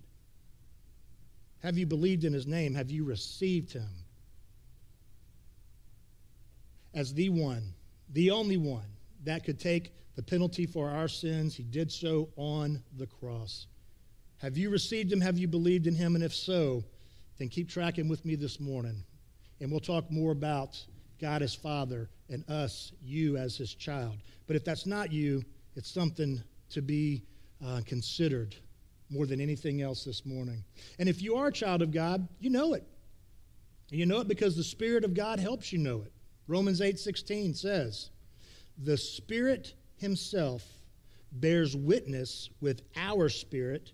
Have 1.64 1.78
you 1.78 1.86
believed 1.86 2.24
in 2.24 2.34
his 2.34 2.48
name? 2.48 2.76
Have 2.76 2.92
you 2.92 3.04
received 3.04 3.74
him? 3.74 3.90
as 6.96 7.14
the 7.14 7.30
one, 7.30 7.74
the 8.14 8.32
only 8.32 8.58
one 8.58 8.88
that 9.26 9.44
could 9.44 9.60
take 9.60 9.92
the 10.16 10.24
penalty 10.24 10.66
for 10.66 10.90
our 10.90 11.10
sins. 11.10 11.56
He 11.56 11.64
did 11.64 11.92
so 11.92 12.30
on 12.38 12.82
the 12.98 13.06
cross. 13.06 13.68
Have 14.38 14.58
you 14.58 14.70
received 14.70 15.12
him? 15.12 15.20
Have 15.22 15.38
you 15.38 15.48
believed 15.48 15.88
in 15.88 15.96
him? 15.96 16.16
And 16.16 16.24
if 16.24 16.34
so, 16.34 16.84
then 17.38 17.50
keep 17.50 17.70
tracking 17.70 18.08
with 18.08 18.24
me 18.26 18.36
this 18.36 18.60
morning. 18.60 19.04
And 19.60 19.72
we'll 19.72 19.80
talk 19.80 20.12
more 20.12 20.32
about 20.32 20.84
God 21.20 21.42
as 21.42 21.56
Father 21.56 22.10
and 22.30 22.48
us, 22.50 22.92
you 23.04 23.38
as 23.38 23.56
his 23.58 23.74
child. 23.74 24.18
But 24.48 24.56
if 24.56 24.66
that's 24.66 24.86
not 24.86 25.12
you, 25.12 25.44
it's 25.76 25.92
something 25.92 26.42
to 26.70 26.82
be 26.82 27.24
uh, 27.66 27.82
considered 27.86 28.56
more 29.10 29.26
than 29.26 29.40
anything 29.40 29.82
else 29.82 30.04
this 30.04 30.26
morning. 30.26 30.64
And 31.00 31.08
if 31.08 31.22
you 31.22 31.36
are 31.36 31.48
a 31.48 31.54
child 31.54 31.82
of 31.82 31.92
God, 31.92 32.28
you 32.40 32.50
know 32.50 32.74
it. 32.74 32.84
And 33.92 34.00
you 34.00 34.06
know 34.06 34.20
it 34.20 34.28
because 34.28 34.56
the 34.56 34.64
Spirit 34.64 35.04
of 35.04 35.14
God 35.14 35.40
helps 35.40 35.72
you 35.72 35.80
know 35.80 36.02
it. 36.02 36.12
Romans 36.48 36.82
8:16 36.82 37.54
says, 37.54 38.10
"The 38.78 38.98
Spirit 38.98 39.74
himself 39.98 40.82
bears 41.32 41.76
witness 41.76 42.50
with 42.62 42.82
our 42.96 43.30
spirit 43.30 43.92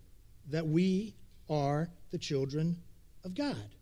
that 0.48 0.68
we 0.68 1.15
are 1.50 1.89
the 2.12 2.18
children 2.18 2.82
of 3.24 3.36
God." 3.36 3.75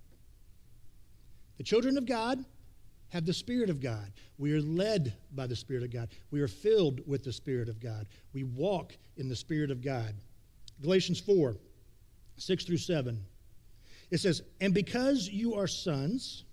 The 1.60 1.66
children 1.66 1.98
of 1.98 2.06
God 2.06 2.44
have 3.10 3.26
the 3.26 3.34
Spirit 3.34 3.70
of 3.70 3.82
God. 3.82 4.14
We 4.38 4.54
are 4.54 4.62
led 4.62 5.14
by 5.36 5.46
the 5.46 5.58
Spirit 5.58 5.84
of 5.84 5.92
God. 5.92 6.08
We 6.32 6.40
are 6.40 6.48
filled 6.48 7.06
with 7.06 7.22
the 7.22 7.34
Spirit 7.34 7.68
of 7.68 7.82
God. 7.82 8.08
We 8.34 8.46
walk 8.46 8.98
in 9.18 9.28
the 9.28 9.36
Spirit 9.36 9.70
of 9.70 9.84
God. 9.84 10.16
Galatians 10.82 11.20
4 11.20 11.58
6 12.38 12.64
through 12.64 12.78
7. 12.78 13.22
It 14.10 14.20
says, 14.20 14.42
And 14.62 14.74
because 14.74 15.28
you 15.28 15.56
are 15.56 15.68
sons, 15.68 16.46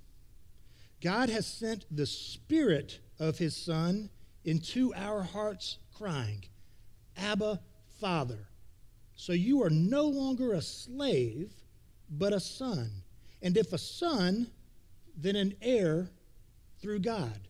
God 1.01 1.29
has 1.29 1.47
sent 1.47 1.85
the 1.97 2.07
Spirit 2.07 2.99
of 3.21 3.39
His 3.39 3.57
Son 3.57 4.11
into 4.45 4.93
our 4.97 5.23
hearts, 5.23 5.79
crying, 5.97 6.43
Abba, 7.17 7.61
Father. 8.01 8.49
So 9.15 9.33
you 9.33 9.63
are 9.63 9.71
no 9.71 10.07
longer 10.07 10.53
a 10.53 10.61
slave, 10.61 11.53
but 12.11 12.33
a 12.33 12.41
son. 12.41 12.91
And 13.41 13.57
if 13.57 13.73
a 13.73 13.79
son, 13.79 14.51
then 15.17 15.37
an 15.37 15.55
heir 15.63 16.11
through 16.81 17.01
God. 17.01 17.49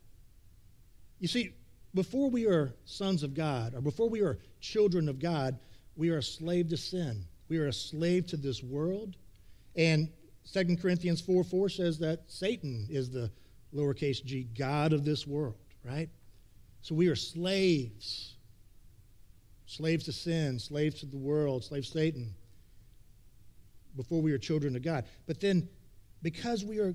You 1.19 1.29
see, 1.29 1.55
before 1.95 2.31
we 2.31 2.47
are 2.47 2.73
sons 2.85 3.23
of 3.23 3.35
God, 3.35 3.75
or 3.75 3.81
before 3.81 4.09
we 4.09 4.21
are 4.21 4.39
children 4.61 5.09
of 5.09 5.19
God, 5.19 5.59
we 5.97 6.11
are 6.11 6.19
a 6.19 6.23
slave 6.23 6.69
to 6.69 6.77
sin. 6.77 7.25
We 7.49 7.59
are 7.59 7.69
a 7.69 7.73
slave 7.73 8.27
to 8.29 8.37
this 8.37 8.63
world. 8.63 9.17
And 9.77 10.09
2 10.53 10.77
Corinthians 10.77 11.21
4 11.21 11.43
4 11.43 11.69
says 11.69 11.99
that 11.99 12.21
Satan 12.29 12.87
is 12.91 13.11
the 13.11 13.31
lowercase 13.75 14.25
g, 14.25 14.47
God 14.57 14.93
of 14.93 15.05
this 15.05 15.27
world, 15.27 15.57
right? 15.85 16.09
So 16.83 16.95
we 16.95 17.09
are 17.09 17.17
slaves. 17.17 18.35
slaves 19.67 20.05
to 20.05 20.13
sin, 20.13 20.59
slaves 20.59 21.01
to 21.01 21.07
the 21.07 21.17
world, 21.17 21.65
slaves 21.65 21.91
to 21.91 21.99
Satan, 21.99 22.35
before 23.97 24.23
we 24.23 24.33
are 24.33 24.39
children 24.39 24.77
of 24.77 24.83
God. 24.83 25.05
But 25.27 25.41
then, 25.41 25.69
because 26.23 26.65
we 26.65 26.79
are 26.79 26.95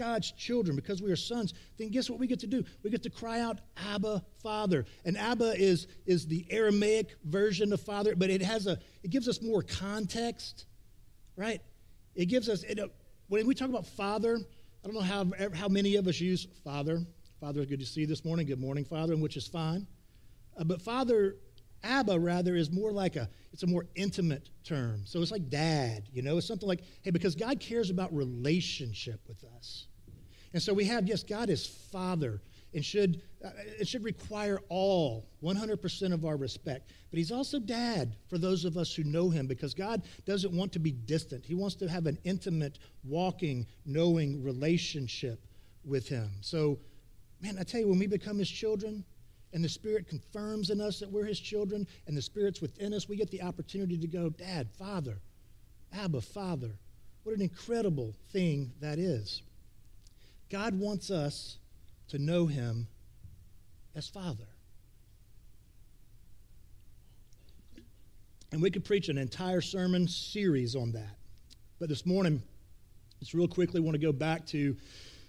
God's 0.00 0.32
children, 0.32 0.76
because 0.76 1.02
we 1.02 1.12
are 1.12 1.16
sons, 1.16 1.52
then 1.76 1.90
guess 1.90 2.08
what 2.08 2.18
we 2.18 2.26
get 2.26 2.40
to 2.40 2.46
do? 2.46 2.64
We 2.82 2.88
get 2.88 3.02
to 3.02 3.10
cry 3.10 3.40
out, 3.40 3.58
Abba, 3.92 4.24
Father. 4.42 4.86
And 5.04 5.18
Abba 5.18 5.52
is, 5.60 5.88
is 6.06 6.26
the 6.26 6.46
Aramaic 6.48 7.16
version 7.24 7.70
of 7.74 7.82
Father, 7.82 8.16
but 8.16 8.30
it 8.30 8.40
has 8.40 8.66
a 8.66 8.78
it 9.02 9.10
gives 9.10 9.28
us 9.28 9.42
more 9.42 9.62
context, 9.62 10.64
right? 11.36 11.60
It 12.14 12.26
gives 12.26 12.48
us 12.48 12.62
it, 12.62 12.80
when 13.28 13.46
we 13.46 13.54
talk 13.54 13.68
about 13.68 13.86
Father. 13.86 14.38
I 14.82 14.88
don't 14.88 14.94
know 14.94 15.02
how 15.02 15.26
how 15.54 15.68
many 15.68 15.96
of 15.96 16.08
us 16.08 16.18
use 16.18 16.46
Father. 16.64 17.04
Father, 17.38 17.60
is 17.60 17.66
good 17.66 17.80
to 17.80 17.86
see 17.86 18.00
you 18.00 18.06
this 18.06 18.24
morning. 18.24 18.46
Good 18.46 18.58
morning, 18.58 18.86
Father, 18.86 19.14
which 19.18 19.36
is 19.36 19.46
fine. 19.46 19.86
Uh, 20.58 20.64
but 20.64 20.80
Father, 20.80 21.36
Abba 21.82 22.18
rather 22.18 22.56
is 22.56 22.70
more 22.70 22.90
like 22.90 23.16
a 23.16 23.28
it's 23.52 23.64
a 23.64 23.66
more 23.66 23.84
intimate 23.96 24.48
term. 24.64 25.02
So 25.04 25.20
it's 25.20 25.30
like 25.30 25.50
dad, 25.50 26.08
you 26.10 26.22
know. 26.22 26.38
It's 26.38 26.46
something 26.46 26.68
like 26.68 26.84
hey, 27.02 27.10
because 27.10 27.34
God 27.34 27.60
cares 27.60 27.90
about 27.90 28.14
relationship 28.14 29.20
with 29.28 29.44
us. 29.56 29.88
And 30.52 30.62
so 30.62 30.74
we 30.74 30.84
have, 30.86 31.06
yes, 31.06 31.22
God 31.22 31.48
is 31.50 31.66
Father 31.66 32.40
and 32.74 32.84
should, 32.84 33.22
uh, 33.44 33.50
it 33.78 33.88
should 33.88 34.04
require 34.04 34.60
all, 34.68 35.28
100% 35.42 36.12
of 36.12 36.24
our 36.24 36.36
respect. 36.36 36.90
But 37.10 37.18
He's 37.18 37.32
also 37.32 37.58
Dad 37.58 38.16
for 38.28 38.38
those 38.38 38.64
of 38.64 38.76
us 38.76 38.94
who 38.94 39.04
know 39.04 39.30
Him 39.30 39.46
because 39.46 39.74
God 39.74 40.02
doesn't 40.24 40.52
want 40.52 40.72
to 40.72 40.78
be 40.78 40.92
distant. 40.92 41.44
He 41.44 41.54
wants 41.54 41.74
to 41.76 41.88
have 41.88 42.06
an 42.06 42.18
intimate, 42.24 42.78
walking, 43.04 43.66
knowing 43.84 44.42
relationship 44.42 45.46
with 45.84 46.08
Him. 46.08 46.30
So, 46.40 46.78
man, 47.40 47.56
I 47.58 47.64
tell 47.64 47.80
you, 47.80 47.88
when 47.88 47.98
we 47.98 48.06
become 48.06 48.38
His 48.38 48.50
children, 48.50 49.04
and 49.52 49.64
the 49.64 49.68
Spirit 49.68 50.06
confirms 50.06 50.70
in 50.70 50.80
us 50.80 51.00
that 51.00 51.10
we're 51.10 51.24
His 51.24 51.40
children, 51.40 51.86
and 52.06 52.16
the 52.16 52.22
Spirit's 52.22 52.60
within 52.60 52.94
us, 52.94 53.08
we 53.08 53.16
get 53.16 53.30
the 53.30 53.42
opportunity 53.42 53.98
to 53.98 54.06
go, 54.06 54.30
Dad, 54.30 54.68
Father, 54.78 55.18
Abba, 55.92 56.20
Father. 56.20 56.70
What 57.24 57.34
an 57.34 57.42
incredible 57.42 58.14
thing 58.32 58.72
that 58.80 58.98
is. 58.98 59.42
God 60.50 60.78
wants 60.78 61.10
us 61.10 61.58
to 62.08 62.18
know 62.18 62.46
him 62.46 62.88
as 63.94 64.08
Father. 64.08 64.46
And 68.52 68.60
we 68.60 68.70
could 68.70 68.84
preach 68.84 69.08
an 69.08 69.16
entire 69.16 69.60
sermon 69.60 70.08
series 70.08 70.74
on 70.74 70.90
that. 70.92 71.16
But 71.78 71.88
this 71.88 72.04
morning, 72.04 72.42
just 73.20 73.32
real 73.32 73.46
quickly 73.46 73.80
want 73.80 73.94
to 73.94 74.00
go 74.00 74.12
back 74.12 74.44
to, 74.46 74.74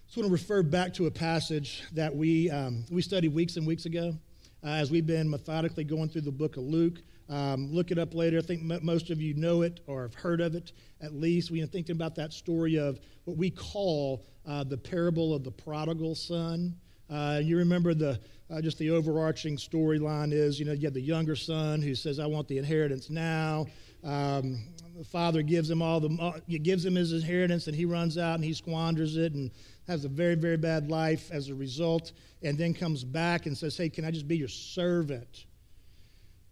just 0.05 0.17
want 0.17 0.27
to 0.27 0.31
refer 0.31 0.63
back 0.63 0.95
to 0.95 1.05
a 1.05 1.11
passage 1.11 1.83
that 1.93 2.15
we, 2.15 2.49
um, 2.49 2.83
we 2.89 3.03
studied 3.03 3.33
weeks 3.33 3.57
and 3.57 3.67
weeks 3.67 3.85
ago 3.85 4.15
uh, 4.63 4.69
as 4.69 4.89
we've 4.89 5.05
been 5.05 5.29
methodically 5.29 5.83
going 5.83 6.09
through 6.09 6.21
the 6.21 6.31
book 6.31 6.57
of 6.57 6.63
Luke. 6.63 6.95
Um, 7.31 7.71
look 7.71 7.91
it 7.91 7.97
up 7.97 8.13
later. 8.13 8.39
I 8.39 8.41
think 8.41 8.61
most 8.61 9.09
of 9.09 9.21
you 9.21 9.33
know 9.33 9.61
it 9.61 9.79
or 9.87 10.01
have 10.01 10.13
heard 10.13 10.41
of 10.41 10.53
it 10.53 10.73
at 10.99 11.13
least. 11.13 11.49
We 11.49 11.61
are 11.61 11.65
thinking 11.65 11.95
about 11.95 12.13
that 12.15 12.33
story 12.33 12.77
of 12.77 12.99
what 13.23 13.37
we 13.37 13.49
call 13.49 14.25
uh, 14.45 14.65
the 14.65 14.77
parable 14.77 15.33
of 15.33 15.45
the 15.45 15.51
prodigal 15.51 16.13
son. 16.13 16.75
Uh, 17.09 17.39
you 17.41 17.57
remember 17.57 17.93
the 17.93 18.19
uh, 18.49 18.61
just 18.61 18.77
the 18.79 18.89
overarching 18.89 19.55
storyline 19.55 20.33
is 20.33 20.59
you 20.59 20.65
know 20.65 20.73
you 20.73 20.85
have 20.87 20.93
the 20.93 21.01
younger 21.01 21.37
son 21.37 21.81
who 21.81 21.95
says 21.95 22.19
I 22.19 22.25
want 22.25 22.49
the 22.49 22.57
inheritance 22.57 23.09
now. 23.09 23.65
Um, 24.03 24.59
the 24.97 25.05
father 25.05 25.41
gives 25.41 25.69
him 25.69 25.81
all 25.81 26.01
the 26.01 26.09
uh, 26.21 26.39
gives 26.61 26.83
him 26.83 26.95
his 26.95 27.13
inheritance 27.13 27.67
and 27.67 27.75
he 27.75 27.85
runs 27.85 28.17
out 28.17 28.35
and 28.35 28.43
he 28.43 28.53
squanders 28.53 29.15
it 29.15 29.33
and 29.33 29.51
has 29.87 30.03
a 30.03 30.09
very 30.09 30.35
very 30.35 30.57
bad 30.57 30.89
life 30.89 31.29
as 31.31 31.47
a 31.47 31.55
result 31.55 32.11
and 32.43 32.57
then 32.57 32.73
comes 32.73 33.05
back 33.05 33.45
and 33.45 33.57
says 33.57 33.77
hey 33.77 33.89
can 33.89 34.03
I 34.03 34.11
just 34.11 34.27
be 34.27 34.35
your 34.35 34.49
servant? 34.49 35.45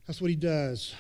That's 0.09 0.21
what 0.21 0.31
he 0.31 0.35
does. 0.35 0.95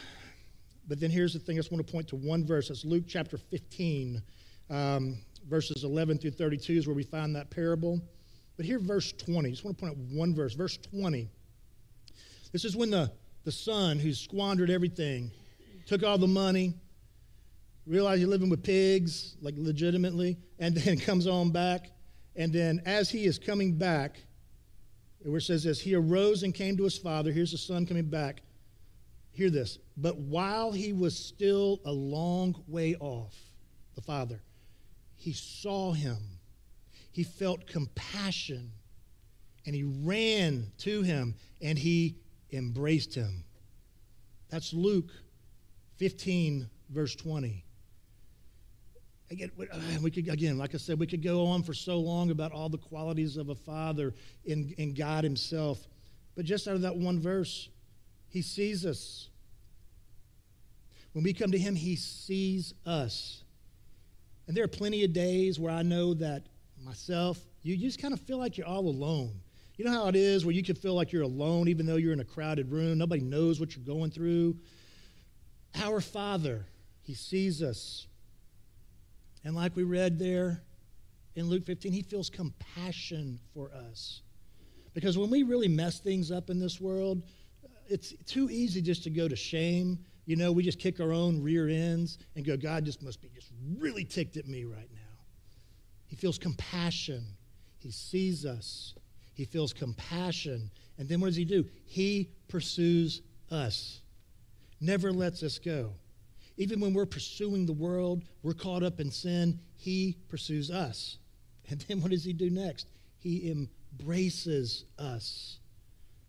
But 0.87 0.99
then 0.99 1.09
here's 1.09 1.33
the 1.33 1.39
thing 1.39 1.55
I 1.55 1.61
just 1.61 1.71
want 1.71 1.83
to 1.83 1.91
point 1.91 2.09
to 2.09 2.15
one 2.15 2.45
verse. 2.45 2.67
That's 2.67 2.85
Luke 2.85 3.05
chapter 3.07 3.39
15. 3.39 4.21
Um, 4.69 5.17
verses 5.49 5.83
11 5.83 6.19
through 6.19 6.29
32 6.29 6.73
is 6.73 6.85
where 6.85 6.95
we 6.95 7.01
find 7.01 7.35
that 7.35 7.49
parable. 7.49 7.99
But 8.55 8.67
here, 8.67 8.77
verse 8.77 9.11
20, 9.13 9.47
I 9.47 9.51
just 9.51 9.65
want 9.65 9.75
to 9.75 9.81
point 9.83 9.97
out 9.97 10.15
one 10.15 10.35
verse. 10.35 10.53
Verse 10.53 10.77
20. 10.77 11.27
This 12.51 12.63
is 12.63 12.77
when 12.77 12.91
the, 12.91 13.11
the 13.45 13.51
son 13.51 13.97
who 13.97 14.13
squandered 14.13 14.69
everything, 14.69 15.31
took 15.87 16.03
all 16.03 16.19
the 16.19 16.27
money, 16.27 16.75
realized 17.87 18.19
he's 18.19 18.27
living 18.27 18.51
with 18.51 18.61
pigs, 18.61 19.37
like 19.41 19.55
legitimately, 19.57 20.37
and 20.59 20.75
then 20.77 20.99
comes 20.99 21.25
on 21.25 21.49
back. 21.49 21.87
And 22.35 22.53
then 22.53 22.79
as 22.85 23.09
he 23.09 23.25
is 23.25 23.39
coming 23.39 23.75
back, 23.75 24.19
where 25.23 25.37
it 25.39 25.41
says 25.41 25.63
this, 25.63 25.81
he 25.81 25.95
arose 25.95 26.43
and 26.43 26.53
came 26.53 26.77
to 26.77 26.83
his 26.83 26.99
father. 26.99 27.31
Here's 27.31 27.53
the 27.53 27.57
son 27.57 27.87
coming 27.87 28.05
back. 28.05 28.43
Hear 29.39 29.49
this. 29.49 29.79
But 29.95 30.17
while 30.17 30.73
he 30.73 30.91
was 30.91 31.17
still 31.17 31.79
a 31.85 31.93
long 31.93 32.61
way 32.67 32.95
off, 32.99 33.33
the 33.95 34.01
father, 34.01 34.41
he 35.15 35.31
saw 35.31 35.93
him. 35.93 36.17
He 37.13 37.23
felt 37.23 37.65
compassion 37.65 38.69
and 39.65 39.73
he 39.73 39.83
ran 39.83 40.73
to 40.79 41.03
him 41.03 41.35
and 41.61 41.79
he 41.79 42.17
embraced 42.51 43.15
him. 43.15 43.45
That's 44.49 44.73
Luke 44.73 45.09
15, 45.99 46.69
verse 46.89 47.15
20. 47.15 47.63
Again, 49.31 49.51
we 49.55 49.69
uh, 49.69 49.79
could, 50.01 50.27
again, 50.27 50.57
like 50.57 50.75
I 50.75 50.79
said, 50.79 50.99
we 50.99 51.07
could 51.07 51.23
go 51.23 51.45
on 51.45 51.63
for 51.63 51.73
so 51.73 51.97
long 51.97 52.29
about 52.31 52.51
all 52.51 52.67
the 52.67 52.77
qualities 52.77 53.37
of 53.37 53.47
a 53.47 53.55
father 53.55 54.13
in, 54.43 54.75
in 54.77 54.93
God 54.93 55.23
Himself. 55.23 55.87
But 56.35 56.43
just 56.43 56.67
out 56.67 56.75
of 56.75 56.81
that 56.81 56.97
one 56.97 57.21
verse, 57.21 57.69
He 58.27 58.41
sees 58.41 58.85
us. 58.85 59.28
When 61.13 61.23
we 61.23 61.33
come 61.33 61.51
to 61.51 61.57
Him, 61.57 61.75
He 61.75 61.95
sees 61.95 62.73
us. 62.85 63.43
And 64.47 64.55
there 64.55 64.63
are 64.63 64.69
plenty 64.69 65.03
of 65.03 65.13
days 65.13 65.59
where 65.59 65.71
I 65.71 65.83
know 65.83 66.13
that 66.15 66.47
myself, 66.83 67.39
you 67.61 67.77
just 67.77 68.01
kind 68.01 68.13
of 68.13 68.19
feel 68.21 68.37
like 68.37 68.57
you're 68.57 68.67
all 68.67 68.87
alone. 68.87 69.31
You 69.77 69.85
know 69.85 69.91
how 69.91 70.07
it 70.07 70.15
is 70.15 70.45
where 70.45 70.53
you 70.53 70.63
can 70.63 70.75
feel 70.75 70.93
like 70.93 71.11
you're 71.11 71.23
alone 71.23 71.67
even 71.67 71.85
though 71.85 71.95
you're 71.95 72.13
in 72.13 72.19
a 72.19 72.25
crowded 72.25 72.71
room, 72.71 72.97
nobody 72.97 73.21
knows 73.21 73.59
what 73.59 73.75
you're 73.75 73.85
going 73.85 74.11
through. 74.11 74.57
Our 75.75 76.01
Father, 76.01 76.65
He 77.01 77.13
sees 77.13 77.61
us. 77.61 78.07
And 79.45 79.55
like 79.55 79.75
we 79.75 79.83
read 79.83 80.19
there 80.19 80.61
in 81.35 81.47
Luke 81.47 81.63
15, 81.63 81.93
He 81.93 82.01
feels 82.01 82.29
compassion 82.29 83.39
for 83.53 83.71
us. 83.71 84.21
Because 84.93 85.17
when 85.17 85.29
we 85.29 85.43
really 85.43 85.67
mess 85.67 85.99
things 85.99 86.31
up 86.31 86.49
in 86.49 86.59
this 86.59 86.81
world, 86.81 87.23
uh, 87.63 87.67
it's 87.87 88.13
too 88.25 88.49
easy 88.49 88.81
just 88.81 89.03
to 89.03 89.09
go 89.09 89.27
to 89.27 89.35
shame 89.35 89.99
you 90.29 90.35
know, 90.35 90.51
we 90.51 90.61
just 90.61 90.77
kick 90.77 90.99
our 90.99 91.11
own 91.11 91.41
rear 91.41 91.67
ends 91.67 92.19
and 92.35 92.45
go, 92.45 92.55
God 92.55 92.85
just 92.85 93.01
must 93.01 93.19
be 93.19 93.29
just 93.33 93.49
really 93.79 94.05
ticked 94.05 94.37
at 94.37 94.47
me 94.47 94.63
right 94.63 94.87
now. 94.93 95.17
He 96.05 96.15
feels 96.15 96.37
compassion. 96.37 97.25
He 97.79 97.89
sees 97.89 98.45
us. 98.45 98.93
He 99.33 99.45
feels 99.45 99.73
compassion. 99.73 100.69
And 100.99 101.09
then 101.09 101.19
what 101.19 101.27
does 101.29 101.35
he 101.35 101.45
do? 101.45 101.65
He 101.83 102.29
pursues 102.47 103.23
us, 103.49 104.01
never 104.79 105.11
lets 105.11 105.41
us 105.41 105.57
go. 105.57 105.93
Even 106.57 106.79
when 106.79 106.93
we're 106.93 107.07
pursuing 107.07 107.65
the 107.65 107.73
world, 107.73 108.21
we're 108.43 108.53
caught 108.53 108.83
up 108.83 108.99
in 108.99 109.09
sin, 109.09 109.59
he 109.77 110.15
pursues 110.27 110.69
us. 110.69 111.17
And 111.71 111.81
then 111.87 112.01
what 112.01 112.11
does 112.11 112.23
he 112.23 112.33
do 112.33 112.51
next? 112.51 112.85
He 113.17 113.49
embraces 113.49 114.85
us. 114.99 115.57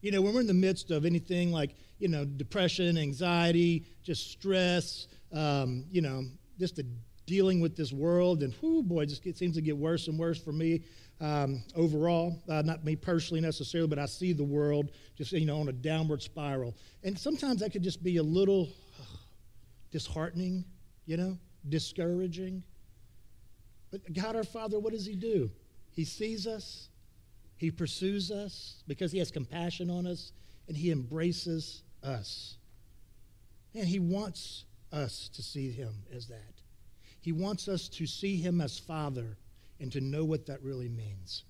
You 0.00 0.11
know, 0.11 0.23
when 0.23 0.33
we're 0.33 0.40
in 0.40 0.47
the 0.47 0.54
midst 0.54 0.90
of 0.90 1.04
anything 1.04 1.52
like, 1.52 1.75
you 2.00 2.09
know, 2.09 2.25
depression, 2.25 2.99
anxiety, 2.99 3.85
just 4.02 4.33
stress, 4.33 5.07
um, 5.33 5.85
you 5.90 6.00
know, 6.00 6.25
just 6.59 6.76
the 6.76 6.87
dealing 7.26 7.61
with 7.61 7.76
this 7.76 7.92
world, 7.92 8.42
and 8.42 8.52
whoo, 8.61 8.83
boy, 8.83 9.07
just 9.07 9.25
it 9.25 9.37
seems 9.37 9.54
to 9.54 9.62
get 9.62 9.76
worse 9.76 10.09
and 10.09 10.19
worse 10.19 10.42
for 10.42 10.50
me 10.50 10.83
um, 11.21 11.62
overall. 11.76 12.42
Uh, 12.49 12.62
not 12.62 12.85
me 12.85 12.97
personally 12.97 13.40
necessarily, 13.40 13.88
but 13.88 14.00
I 14.00 14.07
see 14.07 14.33
the 14.33 14.42
world 14.42 14.90
just, 15.16 15.30
you 15.30 15.47
know, 15.47 15.61
on 15.61 15.69
a 15.69 15.73
downward 15.73 16.23
spiral. 16.23 16.75
And 17.04 17.16
sometimes 17.16 17.61
that 17.61 17.71
could 17.73 17.85
just 17.85 18.02
be 18.02 18.16
a 18.16 18.23
little 18.23 18.69
uh, 18.99 19.04
disheartening, 19.92 20.64
you 21.07 21.16
know, 21.16 21.38
discouraging. 21.69 22.64
But 23.92 24.12
God 24.12 24.35
our 24.35 24.42
Father, 24.42 24.80
what 24.80 24.92
does 24.92 25.07
He 25.07 25.14
do? 25.14 25.50
He 25.92 26.04
sees 26.04 26.47
us, 26.47 26.88
he 27.61 27.71
pursues 27.71 28.30
us 28.30 28.83
because 28.88 29.12
he 29.12 29.19
has 29.19 29.30
compassion 29.30 29.90
on 29.90 30.07
us 30.07 30.33
and 30.66 30.76
he 30.76 30.90
embraces 30.90 31.83
us. 32.02 32.57
And 33.75 33.87
he 33.87 33.99
wants 33.99 34.64
us 34.92 35.30
to 35.35 35.42
see 35.42 35.71
him 35.71 35.95
as 36.14 36.26
that. 36.28 36.62
He 37.21 37.33
wants 37.33 37.69
us 37.69 37.88
to 37.88 38.07
see 38.07 38.37
him 38.37 38.61
as 38.61 38.78
Father 38.78 39.37
and 39.78 39.92
to 39.92 40.00
know 40.00 40.25
what 40.25 40.47
that 40.47 40.62
really 40.62 40.88
means. 40.88 41.45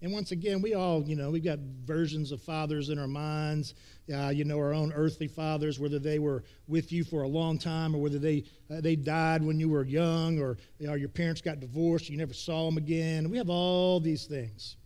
And 0.00 0.12
once 0.12 0.30
again, 0.30 0.62
we 0.62 0.74
all, 0.74 1.02
you 1.02 1.16
know, 1.16 1.30
we've 1.30 1.42
got 1.42 1.58
versions 1.58 2.30
of 2.30 2.40
fathers 2.40 2.88
in 2.88 3.00
our 3.00 3.08
minds. 3.08 3.74
Uh, 4.12 4.28
you 4.28 4.44
know, 4.44 4.56
our 4.56 4.72
own 4.72 4.92
earthly 4.92 5.26
fathers, 5.26 5.80
whether 5.80 5.98
they 5.98 6.20
were 6.20 6.44
with 6.68 6.92
you 6.92 7.02
for 7.02 7.22
a 7.22 7.28
long 7.28 7.58
time 7.58 7.94
or 7.94 7.98
whether 7.98 8.18
they, 8.18 8.44
uh, 8.70 8.80
they 8.80 8.94
died 8.94 9.42
when 9.42 9.58
you 9.58 9.68
were 9.68 9.84
young 9.84 10.38
or 10.38 10.56
you 10.78 10.86
know, 10.86 10.94
your 10.94 11.08
parents 11.08 11.40
got 11.40 11.58
divorced, 11.58 12.08
you 12.08 12.16
never 12.16 12.32
saw 12.32 12.66
them 12.66 12.76
again. 12.76 13.28
We 13.28 13.38
have 13.38 13.50
all 13.50 13.98
these 13.98 14.24
things. 14.24 14.76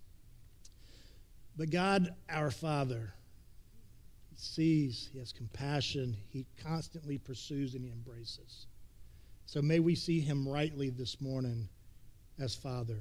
But 1.59 1.69
God, 1.69 2.15
our 2.31 2.51
Father, 2.51 3.13
sees, 4.43 5.09
he 5.13 5.19
has 5.19 5.33
compassion, 5.33 6.17
he 6.31 6.47
constantly 6.63 7.19
pursues, 7.19 7.75
and 7.75 7.85
he 7.85 7.91
embraces. 7.91 8.67
So 9.47 9.63
may 9.63 9.81
we 9.81 9.95
see 9.95 10.21
him 10.21 10.49
rightly 10.49 10.91
this 10.91 11.21
morning 11.21 11.69
as 12.41 12.55
Father. 12.55 12.99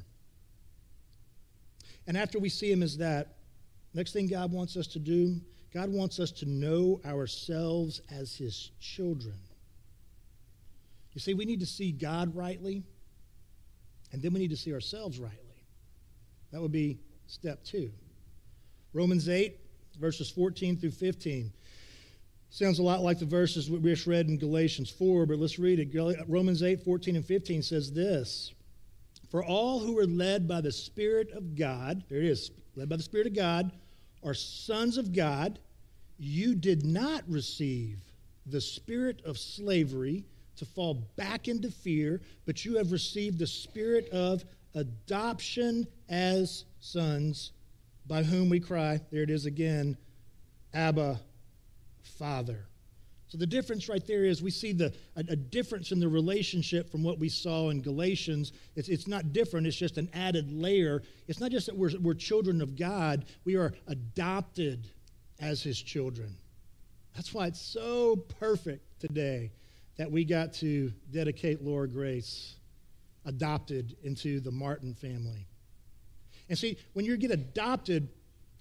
And 2.08 2.18
after 2.18 2.40
we 2.40 2.50
see 2.50 2.72
him 2.72 2.84
as 2.84 2.98
that, 2.98 3.38
next 3.94 4.14
thing 4.14 4.28
God 4.28 4.52
wants 4.52 4.76
us 4.76 4.88
to 4.88 5.00
do, 5.00 5.40
God 5.74 5.90
wants 5.90 6.20
us 6.20 6.32
to 6.32 6.46
know 6.46 7.00
ourselves 7.06 8.02
as 8.12 8.36
his 8.36 8.72
children. 8.80 9.40
You 11.14 11.22
see, 11.22 11.34
we 11.34 11.46
need 11.46 11.60
to 11.60 11.66
see 11.66 11.92
God 11.92 12.36
rightly, 12.36 12.84
and 14.12 14.22
then 14.22 14.34
we 14.34 14.40
need 14.40 14.50
to 14.50 14.58
see 14.58 14.74
ourselves 14.74 15.20
rightly. 15.20 15.38
That 16.52 16.62
would 16.62 16.72
be 16.72 17.00
step 17.28 17.64
two. 17.64 17.92
Romans 18.94 19.30
8, 19.30 19.58
verses 20.02 20.30
14 20.30 20.78
through 20.78 20.92
15. 20.92 21.52
Sounds 22.50 22.80
a 22.80 22.84
lot 22.84 23.02
like 23.02 23.20
the 23.20 23.26
verses 23.26 23.70
we 23.70 23.80
just 23.80 24.08
read 24.08 24.28
in 24.28 24.38
Galatians 24.38 24.90
4, 24.90 25.26
but 25.26 25.38
let's 25.38 25.58
read 25.58 25.80
it. 25.80 26.26
Romans 26.28 26.64
8, 26.64 26.82
14 26.84 27.16
and 27.16 27.26
15 27.26 27.62
says 27.62 27.94
this 27.94 28.52
For 29.30 29.46
all 29.46 29.80
who 29.80 29.98
are 30.00 30.06
led 30.06 30.50
by 30.50 30.60
the 30.60 30.72
Spirit 30.72 31.32
of 31.32 31.56
God, 31.56 32.04
there 32.10 32.18
it 32.18 32.26
is, 32.26 32.52
led 32.76 32.90
by 32.90 32.98
the 32.98 33.04
Spirit 33.04 33.28
of 33.28 33.36
God, 33.36 33.72
are 34.24 34.34
sons 34.34 34.98
of 34.98 35.14
God. 35.14 35.60
You 36.20 36.54
did 36.56 36.86
not 36.86 37.24
receive 37.28 38.00
the 38.46 38.62
spirit 38.62 39.22
of 39.26 39.38
slavery 39.38 40.26
to 40.58 40.66
fall 40.66 40.96
back 41.16 41.48
into 41.48 41.72
fear, 41.72 42.22
but 42.46 42.66
you 42.66 42.78
have 42.78 42.92
received 42.92 43.40
the 43.40 43.48
spirit 43.48 44.10
of 44.10 44.44
adoption 44.76 45.88
as 46.10 46.66
sons, 46.80 47.52
by 48.12 48.24
whom 48.24 48.50
we 48.50 48.60
cry, 48.60 49.00
there 49.10 49.24
it 49.24 49.30
is 49.30 49.46
again, 49.46 49.96
Abba, 50.74 51.18
Father. 52.04 52.66
So 53.30 53.38
the 53.38 53.48
difference 53.48 53.88
right 53.88 54.06
there 54.06 54.26
is 54.26 54.42
we 54.42 54.52
see 54.52 54.74
the, 54.74 54.94
a, 55.16 55.22
a, 55.30 55.36
difference 55.38 55.94
in 55.94 56.02
the 56.02 56.10
relationship 56.10 56.92
from 56.92 57.04
what 57.04 57.20
we 57.20 57.30
saw 57.30 57.70
in 57.70 57.82
Galatians. 57.82 58.52
It's, 58.76 58.90
it's 58.90 59.08
not 59.08 59.32
different, 59.32 59.66
it's 59.66 59.78
just 59.78 59.98
an 59.98 60.10
added 60.14 60.52
layer. 60.52 61.02
It's 61.30 61.40
not 61.40 61.52
just 61.52 61.68
that 61.68 61.78
we're, 61.78 61.98
we're 62.02 62.14
children 62.14 62.62
of 62.62 62.76
God, 62.76 63.24
we 63.46 63.56
are 63.56 63.74
adopted 63.88 64.90
as 65.40 65.64
his 65.64 65.82
children. 65.82 66.36
That's 67.16 67.34
why 67.34 67.48
it's 67.48 67.62
so 67.62 68.18
perfect 68.18 69.00
today 69.00 69.54
that 69.96 70.12
we 70.12 70.26
got 70.26 70.52
to 70.56 70.92
dedicate 71.12 71.64
Laura 71.64 71.88
Grace 71.88 72.56
adopted 73.24 73.96
into 74.04 74.42
the 74.42 74.52
Martin 74.52 74.94
family. 74.94 75.48
And 76.52 76.60
see, 76.60 76.78
when 76.92 77.06
you 77.06 77.16
get 77.16 77.32
adopted, 77.32 78.10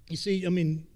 you 0.07 0.17
see, 0.17 0.47
I 0.47 0.49
mean, 0.49 0.87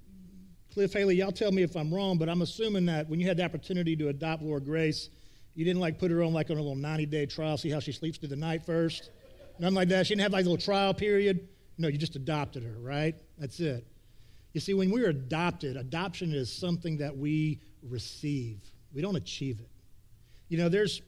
Cliff 0.73 0.93
Haley, 0.93 1.17
y'all 1.17 1.33
tell 1.33 1.51
me 1.51 1.65
if 1.65 1.75
I'm 1.75 1.93
wrong, 1.93 2.19
but 2.19 2.29
I'm 2.29 2.41
assuming 2.41 2.87
that 2.87 3.09
when 3.09 3.19
you 3.19 3.27
had 3.27 3.37
the 3.37 3.43
opportunity 3.43 3.97
to 3.97 4.11
adopt 4.11 4.45
Laura 4.45 4.61
Grace, 4.61 5.11
you 5.57 5.65
didn't 5.65 5.81
like 5.81 5.99
put 5.99 6.13
her 6.13 6.23
on 6.23 6.33
like 6.33 6.51
on 6.51 6.57
a 6.57 6.61
little 6.61 6.77
90 6.77 7.07
day 7.07 7.27
trial, 7.27 7.59
see 7.59 7.69
how 7.69 7.81
she 7.81 7.91
sleeps 7.91 8.19
through 8.19 8.29
the 8.29 8.37
night 8.37 8.65
first. 8.65 9.11
Nothing 9.59 9.75
like 9.75 9.89
that. 9.89 10.07
She 10.07 10.15
didn't 10.15 10.23
have 10.23 10.33
like 10.33 10.45
a 10.45 10.49
little 10.49 10.65
trial 10.65 10.95
period. 10.95 11.49
No, 11.79 11.89
you 11.89 11.99
just 11.99 12.15
adopted 12.15 12.63
her, 12.63 12.77
right? 12.79 13.17
That's 13.39 13.59
it. 13.59 13.85
You 14.53 14.61
see, 14.61 14.75
when 14.75 14.93
we're 14.93 15.11
adopted, 15.11 15.77
adoption 15.77 16.33
is 16.33 16.53
something 16.53 16.99
that 16.99 17.17
we 17.17 17.61
receive. 17.83 18.61
We 18.95 19.03
don't 19.03 19.17
achieve 19.17 19.59
it. 19.59 19.71
You 20.49 20.59
know, 20.59 20.69
there's, 20.69 21.03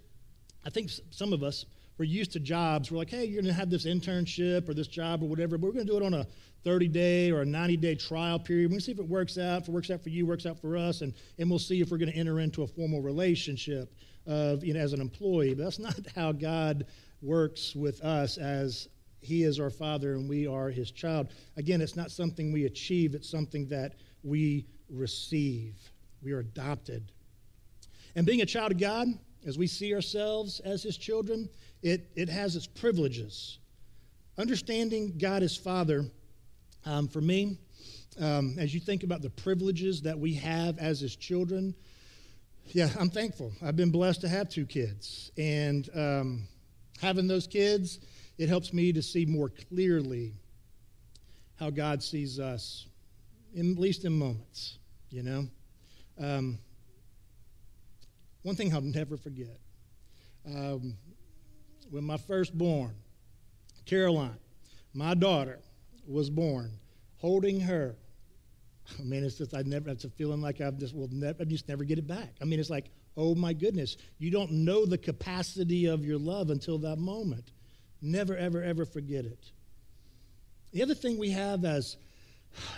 I 0.64 0.71
think 0.71 0.90
some 1.12 1.33
of 1.33 1.45
us, 1.45 1.64
we're 1.99 2.05
used 2.05 2.33
to 2.33 2.41
jobs. 2.41 2.91
We're 2.91 2.99
like, 2.99 3.11
hey, 3.11 3.25
you're 3.25 3.43
going 3.43 3.53
to 3.53 3.59
have 3.59 3.71
this 3.71 3.87
internship 3.87 4.69
or 4.69 4.75
this 4.75 4.87
job 4.87 5.23
or 5.23 5.29
whatever, 5.29 5.57
but 5.57 5.67
we're 5.67 5.73
going 5.73 5.87
to 5.87 5.93
do 5.93 5.97
it 5.99 6.05
on 6.05 6.15
a 6.15 6.26
30 6.65 6.88
day 6.88 7.31
or 7.31 7.43
a 7.43 7.47
90 7.47 7.76
day 7.76 7.95
trial 7.95 8.38
period. 8.38 8.71
We'll 8.71 8.81
see 8.81 8.93
if 8.93 8.99
it 8.99 9.09
works 9.09 9.38
out. 9.38 9.62
If 9.62 9.69
it 9.69 9.71
works 9.73 9.91
out 9.91 10.03
for 10.03 10.11
you, 10.11 10.26
works 10.26 10.47
out 10.47 10.61
for 10.61 10.76
us, 10.76 11.00
and, 11.00 11.15
and 11.38 11.49
we'll 11.49 11.59
see 11.59 11.81
if 11.81 11.91
we're 11.91 11.99
going 11.99 12.12
to 12.12 12.19
enter 12.19 12.41
into 12.41 12.62
a 12.62 12.67
formal 12.67 13.00
relationship 13.00 13.95
of, 14.26 14.65
you 14.65 14.75
know, 14.75 14.81
as 14.81 14.93
an 14.93 15.00
employee. 15.00 15.55
But 15.55 15.64
that's 15.64 15.79
not 15.79 15.99
how 16.14 16.33
God 16.33 16.87
works 17.23 17.75
with 17.75 18.03
us 18.03 18.37
as 18.37 18.88
He 19.20 19.44
is 19.44 19.59
our 19.61 19.70
Father 19.70 20.14
and 20.14 20.29
we 20.29 20.47
are 20.47 20.68
His 20.68 20.90
child. 20.90 21.29
Again, 21.57 21.81
it's 21.81 21.97
not 21.97 22.11
something 22.11 22.53
we 22.53 22.66
achieve, 22.66 23.14
it's 23.14 23.31
something 23.31 23.68
that 23.68 23.94
we 24.23 24.66
receive. 24.90 25.77
We 26.23 26.33
are 26.33 26.40
adopted. 26.40 27.12
And 28.16 28.27
being 28.27 28.42
a 28.42 28.47
child 28.47 28.73
of 28.73 28.79
God, 28.79 29.09
as 29.47 29.57
we 29.57 29.66
see 29.66 29.94
ourselves 29.94 30.61
as 30.61 30.83
His 30.83 30.97
children, 30.97 31.49
it, 31.87 32.11
it 32.16 32.29
has 32.29 32.57
its 32.57 32.66
privileges. 32.66 33.59
Understanding 34.38 35.16
God 35.18 35.44
as 35.44 35.57
Father, 35.57 36.05
um, 36.85 37.07
for 37.07 37.20
me, 37.20 37.59
um, 38.20 38.57
as 38.59 38.75
you 38.75 38.81
think 38.81 39.05
about 39.05 39.22
the 39.22 39.31
privileges 39.31 40.03
that 40.03 40.18
we 40.18 40.35
have 40.35 40.79
as 40.79 40.99
His 40.99 41.14
children, 41.14 41.75
yeah, 42.66 42.88
I'm 42.99 43.09
thankful. 43.09 43.53
I've 43.62 43.77
been 43.77 43.92
blessed 43.92 44.20
to 44.22 44.29
have 44.29 44.49
two 44.49 44.66
kids. 44.66 45.31
And 45.38 45.88
um, 45.94 46.49
having 47.01 47.29
those 47.29 47.46
kids, 47.46 48.01
it 48.37 48.49
helps 48.49 48.72
me 48.72 48.92
to 48.92 49.01
see 49.01 49.25
more 49.25 49.49
clearly 49.49 50.35
how 51.55 51.70
God 51.70 52.03
sees 52.03 52.40
us, 52.40 52.87
in, 53.55 53.72
at 53.72 53.79
least 53.79 54.05
in 54.05 54.12
moments, 54.12 54.79
you 55.11 55.22
know? 55.22 55.46
Um, 56.18 56.59
one 58.42 58.57
thing 58.57 58.75
I'll 58.75 58.81
never 58.81 59.16
forget 59.16 59.61
um, 60.46 60.94
when 61.90 62.05
my 62.05 62.16
firstborn, 62.16 62.94
Caroline, 63.85 64.37
my 64.94 65.14
daughter, 65.14 65.61
was 66.07 66.31
born, 66.31 66.70
holding 67.18 67.61
her, 67.61 67.96
I 68.99 69.03
mean, 69.03 69.25
it's 69.25 69.38
just, 69.38 69.55
I 69.55 69.62
never, 69.62 69.90
it's 69.90 70.05
a 70.05 70.11
feeling 70.11 70.40
like 70.40 70.61
I've 70.61 70.79
just, 70.79 70.94
will 70.94 71.09
never, 71.11 71.42
I 71.42 71.44
just 71.44 71.68
never 71.68 71.85
get 71.85 71.99
it 71.99 72.07
back. 72.07 72.35
I 72.40 72.44
mean, 72.44 72.61
it's 72.61 72.70
like, 72.70 72.90
oh 73.16 73.35
my 73.35 73.53
goodness, 73.53 73.96
you 74.18 74.31
don't 74.31 74.53
know 74.53 74.87
the 74.87 74.99
capacity 74.99 75.87
of 75.87 76.05
your 76.05 76.18
love 76.18 76.51
until 76.51 76.79
that 76.79 76.99
moment. 76.99 77.51
Never, 78.01 78.37
ever, 78.37 78.62
ever 78.62 78.85
forget 78.85 79.25
it. 79.25 79.51
The 80.72 80.83
other 80.83 80.94
thing 80.94 81.18
we 81.18 81.31
have 81.31 81.64
as, 81.64 81.96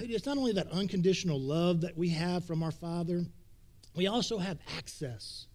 it's 0.00 0.26
not 0.26 0.38
only 0.38 0.52
that 0.52 0.70
unconditional 0.70 1.40
love 1.40 1.82
that 1.82 1.96
we 1.96 2.10
have 2.10 2.44
from 2.44 2.62
our 2.62 2.70
Father, 2.70 3.24
we 3.94 4.06
also 4.06 4.38
have 4.38 4.58
access 4.76 5.46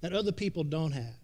that 0.00 0.12
other 0.12 0.32
people 0.32 0.64
don't 0.64 0.92
have. 0.92 1.14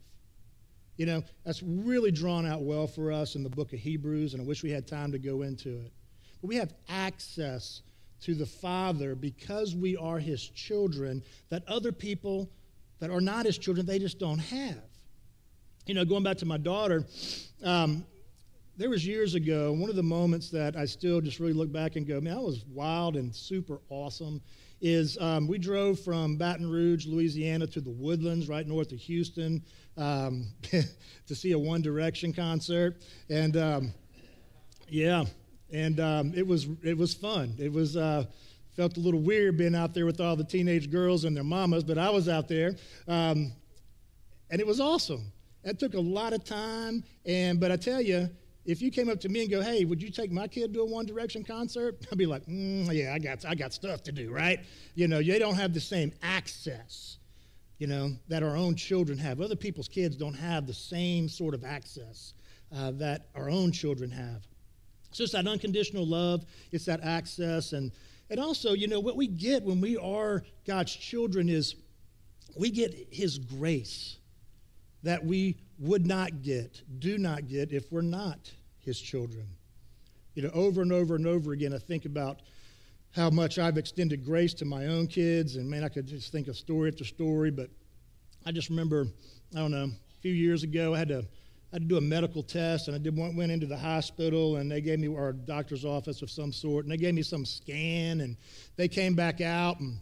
You 0.96 1.06
know, 1.06 1.22
that's 1.44 1.62
really 1.62 2.12
drawn 2.12 2.46
out 2.46 2.62
well 2.62 2.86
for 2.86 3.10
us 3.10 3.34
in 3.34 3.42
the 3.42 3.48
book 3.48 3.72
of 3.72 3.80
Hebrews, 3.80 4.34
and 4.34 4.42
I 4.42 4.44
wish 4.44 4.62
we 4.62 4.70
had 4.70 4.86
time 4.86 5.10
to 5.12 5.18
go 5.18 5.42
into 5.42 5.70
it. 5.70 5.92
But 6.40 6.48
we 6.48 6.56
have 6.56 6.72
access 6.88 7.82
to 8.22 8.34
the 8.34 8.46
Father 8.46 9.14
because 9.14 9.74
we 9.74 9.96
are 9.96 10.18
His 10.18 10.48
children 10.48 11.22
that 11.50 11.66
other 11.66 11.90
people 11.90 12.48
that 13.00 13.10
are 13.10 13.20
not 13.20 13.44
His 13.44 13.58
children, 13.58 13.86
they 13.86 13.98
just 13.98 14.18
don't 14.18 14.38
have. 14.38 14.82
You 15.86 15.94
know, 15.94 16.04
going 16.04 16.22
back 16.22 16.38
to 16.38 16.46
my 16.46 16.56
daughter, 16.56 17.04
um, 17.62 18.06
there 18.76 18.88
was 18.88 19.06
years 19.06 19.34
ago, 19.34 19.72
one 19.72 19.90
of 19.90 19.96
the 19.96 20.02
moments 20.02 20.50
that 20.50 20.76
I 20.76 20.84
still 20.84 21.20
just 21.20 21.38
really 21.38 21.52
look 21.52 21.70
back 21.70 21.96
and 21.96 22.06
go, 22.06 22.20
man, 22.20 22.34
that 22.34 22.42
was 22.42 22.64
wild 22.66 23.16
and 23.16 23.34
super 23.34 23.80
awesome 23.88 24.40
is 24.80 25.16
um, 25.18 25.46
we 25.46 25.58
drove 25.58 26.00
from 26.00 26.36
Baton 26.36 26.68
Rouge, 26.68 27.06
Louisiana 27.06 27.66
to 27.68 27.80
the 27.80 27.90
Woodlands 27.90 28.48
right 28.48 28.66
north 28.66 28.92
of 28.92 28.98
Houston 28.98 29.62
um, 29.96 30.46
to 30.62 31.34
see 31.34 31.52
a 31.52 31.58
One 31.58 31.82
Direction 31.82 32.32
concert. 32.32 33.02
And 33.28 33.56
um, 33.56 33.94
yeah, 34.88 35.24
and 35.72 36.00
um, 36.00 36.32
it, 36.34 36.46
was, 36.46 36.66
it 36.82 36.96
was 36.96 37.14
fun. 37.14 37.54
It 37.58 37.72
was. 37.72 37.96
Uh, 37.96 38.24
felt 38.74 38.96
a 38.96 39.00
little 39.00 39.20
weird 39.20 39.56
being 39.56 39.74
out 39.74 39.94
there 39.94 40.04
with 40.04 40.20
all 40.20 40.34
the 40.36 40.44
teenage 40.44 40.90
girls 40.90 41.24
and 41.24 41.36
their 41.36 41.44
mamas, 41.44 41.84
but 41.84 41.96
I 41.96 42.10
was 42.10 42.28
out 42.28 42.48
there, 42.48 42.74
um, 43.06 43.52
and 44.50 44.60
it 44.60 44.66
was 44.66 44.80
awesome. 44.80 45.32
That 45.62 45.78
took 45.78 45.94
a 45.94 46.00
lot 46.00 46.32
of 46.32 46.44
time, 46.44 47.04
and 47.24 47.60
but 47.60 47.70
I 47.70 47.76
tell 47.76 48.00
you, 48.00 48.28
if 48.66 48.82
you 48.82 48.90
came 48.90 49.08
up 49.08 49.20
to 49.20 49.28
me 49.28 49.42
and 49.42 49.50
go, 49.50 49.62
"Hey, 49.62 49.84
would 49.84 50.02
you 50.02 50.10
take 50.10 50.30
my 50.30 50.48
kid 50.48 50.74
to 50.74 50.80
a 50.80 50.84
One 50.84 51.06
Direction 51.06 51.44
concert?" 51.44 52.06
I'd 52.12 52.18
be 52.18 52.26
like, 52.26 52.44
mm, 52.46 52.92
"Yeah, 52.92 53.14
I 53.14 53.18
got 53.18 53.44
I 53.44 53.54
got 53.54 53.72
stuff 53.72 54.02
to 54.04 54.12
do, 54.12 54.30
right?" 54.30 54.60
You 54.94 55.08
know, 55.08 55.22
they 55.22 55.38
don't 55.38 55.54
have 55.54 55.72
the 55.72 55.80
same 55.80 56.12
access, 56.22 57.18
you 57.84 57.90
know, 57.90 58.16
that 58.28 58.42
our 58.42 58.56
own 58.56 58.74
children 58.74 59.18
have. 59.18 59.42
Other 59.42 59.54
people's 59.54 59.88
kids 59.88 60.16
don't 60.16 60.32
have 60.32 60.66
the 60.66 60.72
same 60.72 61.28
sort 61.28 61.52
of 61.52 61.64
access 61.66 62.32
uh, 62.74 62.92
that 62.92 63.26
our 63.34 63.50
own 63.50 63.72
children 63.72 64.10
have. 64.10 64.46
It's 65.10 65.32
that 65.32 65.46
unconditional 65.46 66.06
love, 66.06 66.46
it's 66.72 66.86
that 66.86 67.04
access, 67.04 67.74
and 67.74 67.92
and 68.30 68.40
also, 68.40 68.72
you 68.72 68.88
know, 68.88 69.00
what 69.00 69.16
we 69.16 69.26
get 69.26 69.62
when 69.64 69.82
we 69.82 69.98
are 69.98 70.42
God's 70.66 70.96
children 70.96 71.50
is 71.50 71.74
we 72.56 72.70
get 72.70 72.94
His 73.10 73.36
grace 73.38 74.16
that 75.02 75.22
we 75.22 75.58
would 75.78 76.06
not 76.06 76.40
get, 76.40 76.80
do 77.00 77.18
not 77.18 77.48
get 77.48 77.70
if 77.70 77.92
we're 77.92 78.00
not 78.00 78.50
his 78.80 78.98
children. 78.98 79.46
You 80.34 80.44
know, 80.44 80.50
over 80.54 80.80
and 80.80 80.90
over 80.90 81.16
and 81.16 81.26
over 81.26 81.52
again, 81.52 81.74
I 81.74 81.78
think 81.78 82.06
about 82.06 82.40
how 83.14 83.30
much 83.30 83.58
I've 83.58 83.78
extended 83.78 84.24
grace 84.24 84.54
to 84.54 84.64
my 84.64 84.86
own 84.86 85.06
kids, 85.06 85.56
and 85.56 85.70
man, 85.70 85.84
I 85.84 85.88
could 85.88 86.06
just 86.06 86.32
think 86.32 86.48
of 86.48 86.56
story 86.56 86.90
after 86.90 87.04
story, 87.04 87.50
but 87.50 87.70
I 88.44 88.50
just 88.50 88.70
remember, 88.70 89.06
I 89.54 89.58
don't 89.58 89.70
know, 89.70 89.84
a 89.84 90.20
few 90.20 90.32
years 90.32 90.64
ago, 90.64 90.94
I 90.94 90.98
had 90.98 91.08
to, 91.08 91.18
I 91.18 91.76
had 91.76 91.82
to 91.82 91.88
do 91.88 91.96
a 91.96 92.00
medical 92.00 92.42
test, 92.42 92.88
and 92.88 92.94
I 92.94 92.98
did 92.98 93.16
went 93.16 93.52
into 93.52 93.66
the 93.66 93.78
hospital, 93.78 94.56
and 94.56 94.70
they 94.70 94.80
gave 94.80 94.98
me 94.98 95.14
our 95.14 95.32
doctor's 95.32 95.84
office 95.84 96.22
of 96.22 96.30
some 96.30 96.52
sort, 96.52 96.84
and 96.84 96.92
they 96.92 96.96
gave 96.96 97.14
me 97.14 97.22
some 97.22 97.44
scan, 97.44 98.20
and 98.20 98.36
they 98.76 98.88
came 98.88 99.14
back 99.14 99.40
out, 99.40 99.78
and 99.78 99.96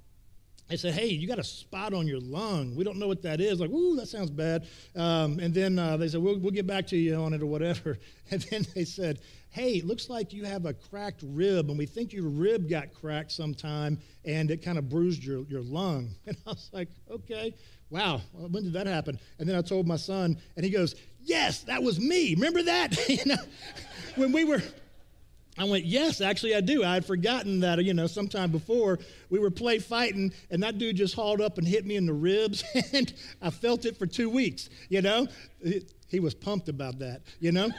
they 0.68 0.79
said, 0.79 0.94
"Hey, 0.94 1.09
you 1.09 1.29
got 1.29 1.38
a 1.38 1.44
spot 1.44 1.92
on 1.92 2.07
your 2.07 2.20
lung. 2.20 2.75
We 2.75 2.83
don't 2.83 2.96
know 2.96 3.09
what 3.09 3.20
that 3.22 3.42
is." 3.42 3.61
Like, 3.61 3.70
"Ooh, 3.70 3.94
that 3.96 4.09
sounds 4.09 4.31
bad." 4.31 4.66
Um, 4.96 5.38
and 5.38 5.53
then 5.53 5.79
uh, 5.79 5.98
they 5.98 6.09
said, 6.09 6.22
we'll, 6.22 6.38
"We'll 6.38 6.51
get 6.51 6.66
back 6.66 6.87
to 6.88 6.96
you 6.96 7.16
on 7.16 7.35
it 7.35 7.42
or 7.42 7.46
whatever." 7.46 7.98
And 8.31 8.40
then 8.42 8.64
they 8.75 8.87
said, 8.87 9.20
"Hey, 9.53 9.75
it 9.75 9.87
looks 9.87 10.09
like 10.11 10.33
you 10.33 10.45
have 10.45 10.67
a 10.67 10.75
cracked 10.75 11.23
rib, 11.23 11.69
and 11.69 11.79
we 11.79 11.87
think 11.87 12.12
your 12.12 12.29
rib 12.29 12.69
got 12.69 12.93
cracked 12.93 13.33
sometime, 13.33 13.99
and 14.25 14.51
it 14.51 14.62
kind 14.62 14.79
of 14.79 14.88
bruised 14.88 15.23
your 15.23 15.45
your 15.49 15.62
lung." 15.62 16.11
And 16.27 16.37
I 16.47 16.51
was 16.51 16.71
like, 16.73 16.88
"Okay, 17.11 17.55
wow, 17.91 18.21
when 18.33 18.65
did 18.65 18.73
that 18.73 18.87
happen?" 18.87 19.19
And 19.38 19.49
then 19.49 19.57
I 19.57 19.62
told 19.62 19.87
my 19.87 19.97
son, 19.97 20.38
and 20.57 20.65
he 20.65 20.71
goes, 20.71 20.95
"Yes, 21.23 21.62
that 21.62 21.83
was 21.83 22.01
me. 22.01 22.35
Remember 22.35 22.62
that? 22.62 22.97
you 23.09 23.25
know, 23.27 23.43
when 24.17 24.33
we 24.33 24.45
were." 24.45 24.62
I 25.59 25.65
went, 25.65 25.85
yes, 25.85 26.23
actually 26.23 26.55
I 26.55 26.62
do. 26.62 26.83
I 26.83 26.95
had 26.95 27.05
forgotten 27.05 27.61
that, 27.61 27.83
you 27.85 27.93
know, 27.93 28.07
sometime 28.07 28.51
before 28.51 28.99
we 29.29 29.38
were 29.38 29.51
play 29.51 29.79
fighting 29.79 30.33
and 30.51 30.62
that 30.62 30.79
dude 30.79 30.97
just 30.97 31.15
hauled 31.15 31.43
up 31.43 31.59
and 31.59 31.69
hit 31.69 31.85
me 31.85 31.97
in 31.97 32.07
the 32.07 32.12
ribs 32.15 32.65
and 32.95 33.12
I 33.43 33.51
felt 33.51 33.85
it 33.85 33.99
for 33.99 34.07
two 34.07 34.31
weeks, 34.31 34.71
you 34.88 35.03
know. 35.03 35.29
He 36.09 36.21
was 36.21 36.35
pumped 36.35 36.69
about 36.69 36.99
that, 37.01 37.23
you 37.38 37.53
know. 37.53 37.71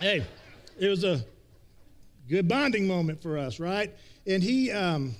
hey, 0.00 0.24
it 0.78 0.88
was 0.88 1.04
a 1.04 1.24
good 2.28 2.48
bonding 2.48 2.86
moment 2.86 3.22
for 3.22 3.38
us, 3.38 3.60
right? 3.60 3.94
And 4.26 4.42
he, 4.42 4.70
um, 4.70 5.14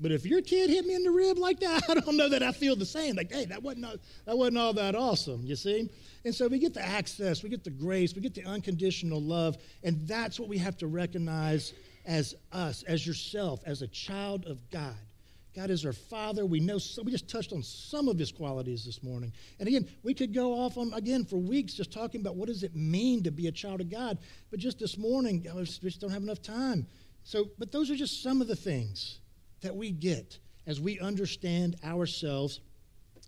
but 0.00 0.12
if 0.12 0.26
your 0.26 0.42
kid 0.42 0.68
hit 0.68 0.84
me 0.84 0.94
in 0.94 1.02
the 1.02 1.10
rib 1.10 1.38
like 1.38 1.60
that, 1.60 1.82
I 1.88 1.94
don't 1.94 2.16
know 2.16 2.28
that 2.28 2.42
I 2.42 2.52
feel 2.52 2.76
the 2.76 2.86
same. 2.86 3.16
Like, 3.16 3.32
hey, 3.32 3.46
that 3.46 3.62
wasn't, 3.62 3.86
all, 3.86 3.96
that 4.26 4.36
wasn't 4.36 4.58
all 4.58 4.72
that 4.74 4.94
awesome, 4.94 5.44
you 5.44 5.56
see? 5.56 5.88
And 6.24 6.34
so 6.34 6.48
we 6.48 6.58
get 6.58 6.74
the 6.74 6.84
access, 6.84 7.42
we 7.42 7.48
get 7.48 7.64
the 7.64 7.70
grace, 7.70 8.14
we 8.14 8.20
get 8.20 8.34
the 8.34 8.44
unconditional 8.44 9.22
love, 9.22 9.56
and 9.82 10.06
that's 10.06 10.38
what 10.38 10.48
we 10.48 10.58
have 10.58 10.76
to 10.78 10.86
recognize 10.86 11.72
as 12.04 12.34
us, 12.52 12.82
as 12.84 13.06
yourself, 13.06 13.62
as 13.64 13.82
a 13.82 13.88
child 13.88 14.44
of 14.46 14.58
God. 14.70 14.96
God 15.56 15.70
is 15.70 15.86
our 15.86 15.94
Father. 15.94 16.44
We 16.44 16.60
know 16.60 16.76
so, 16.76 17.02
we 17.02 17.10
just 17.10 17.30
touched 17.30 17.54
on 17.54 17.62
some 17.62 18.08
of 18.08 18.18
His 18.18 18.30
qualities 18.30 18.84
this 18.84 19.02
morning, 19.02 19.32
and 19.58 19.66
again, 19.66 19.88
we 20.02 20.12
could 20.12 20.34
go 20.34 20.52
off 20.52 20.76
on 20.76 20.92
again 20.92 21.24
for 21.24 21.38
weeks 21.38 21.72
just 21.72 21.90
talking 21.90 22.20
about 22.20 22.36
what 22.36 22.48
does 22.48 22.62
it 22.62 22.76
mean 22.76 23.22
to 23.22 23.30
be 23.30 23.46
a 23.46 23.52
child 23.52 23.80
of 23.80 23.88
God. 23.88 24.18
But 24.50 24.60
just 24.60 24.78
this 24.78 24.98
morning, 24.98 25.46
we 25.54 25.64
just 25.64 26.00
don't 26.00 26.10
have 26.10 26.22
enough 26.22 26.42
time. 26.42 26.86
So, 27.24 27.48
but 27.58 27.72
those 27.72 27.90
are 27.90 27.96
just 27.96 28.22
some 28.22 28.42
of 28.42 28.48
the 28.48 28.54
things 28.54 29.18
that 29.62 29.74
we 29.74 29.90
get 29.90 30.38
as 30.66 30.78
we 30.78 31.00
understand 31.00 31.76
ourselves 31.82 32.60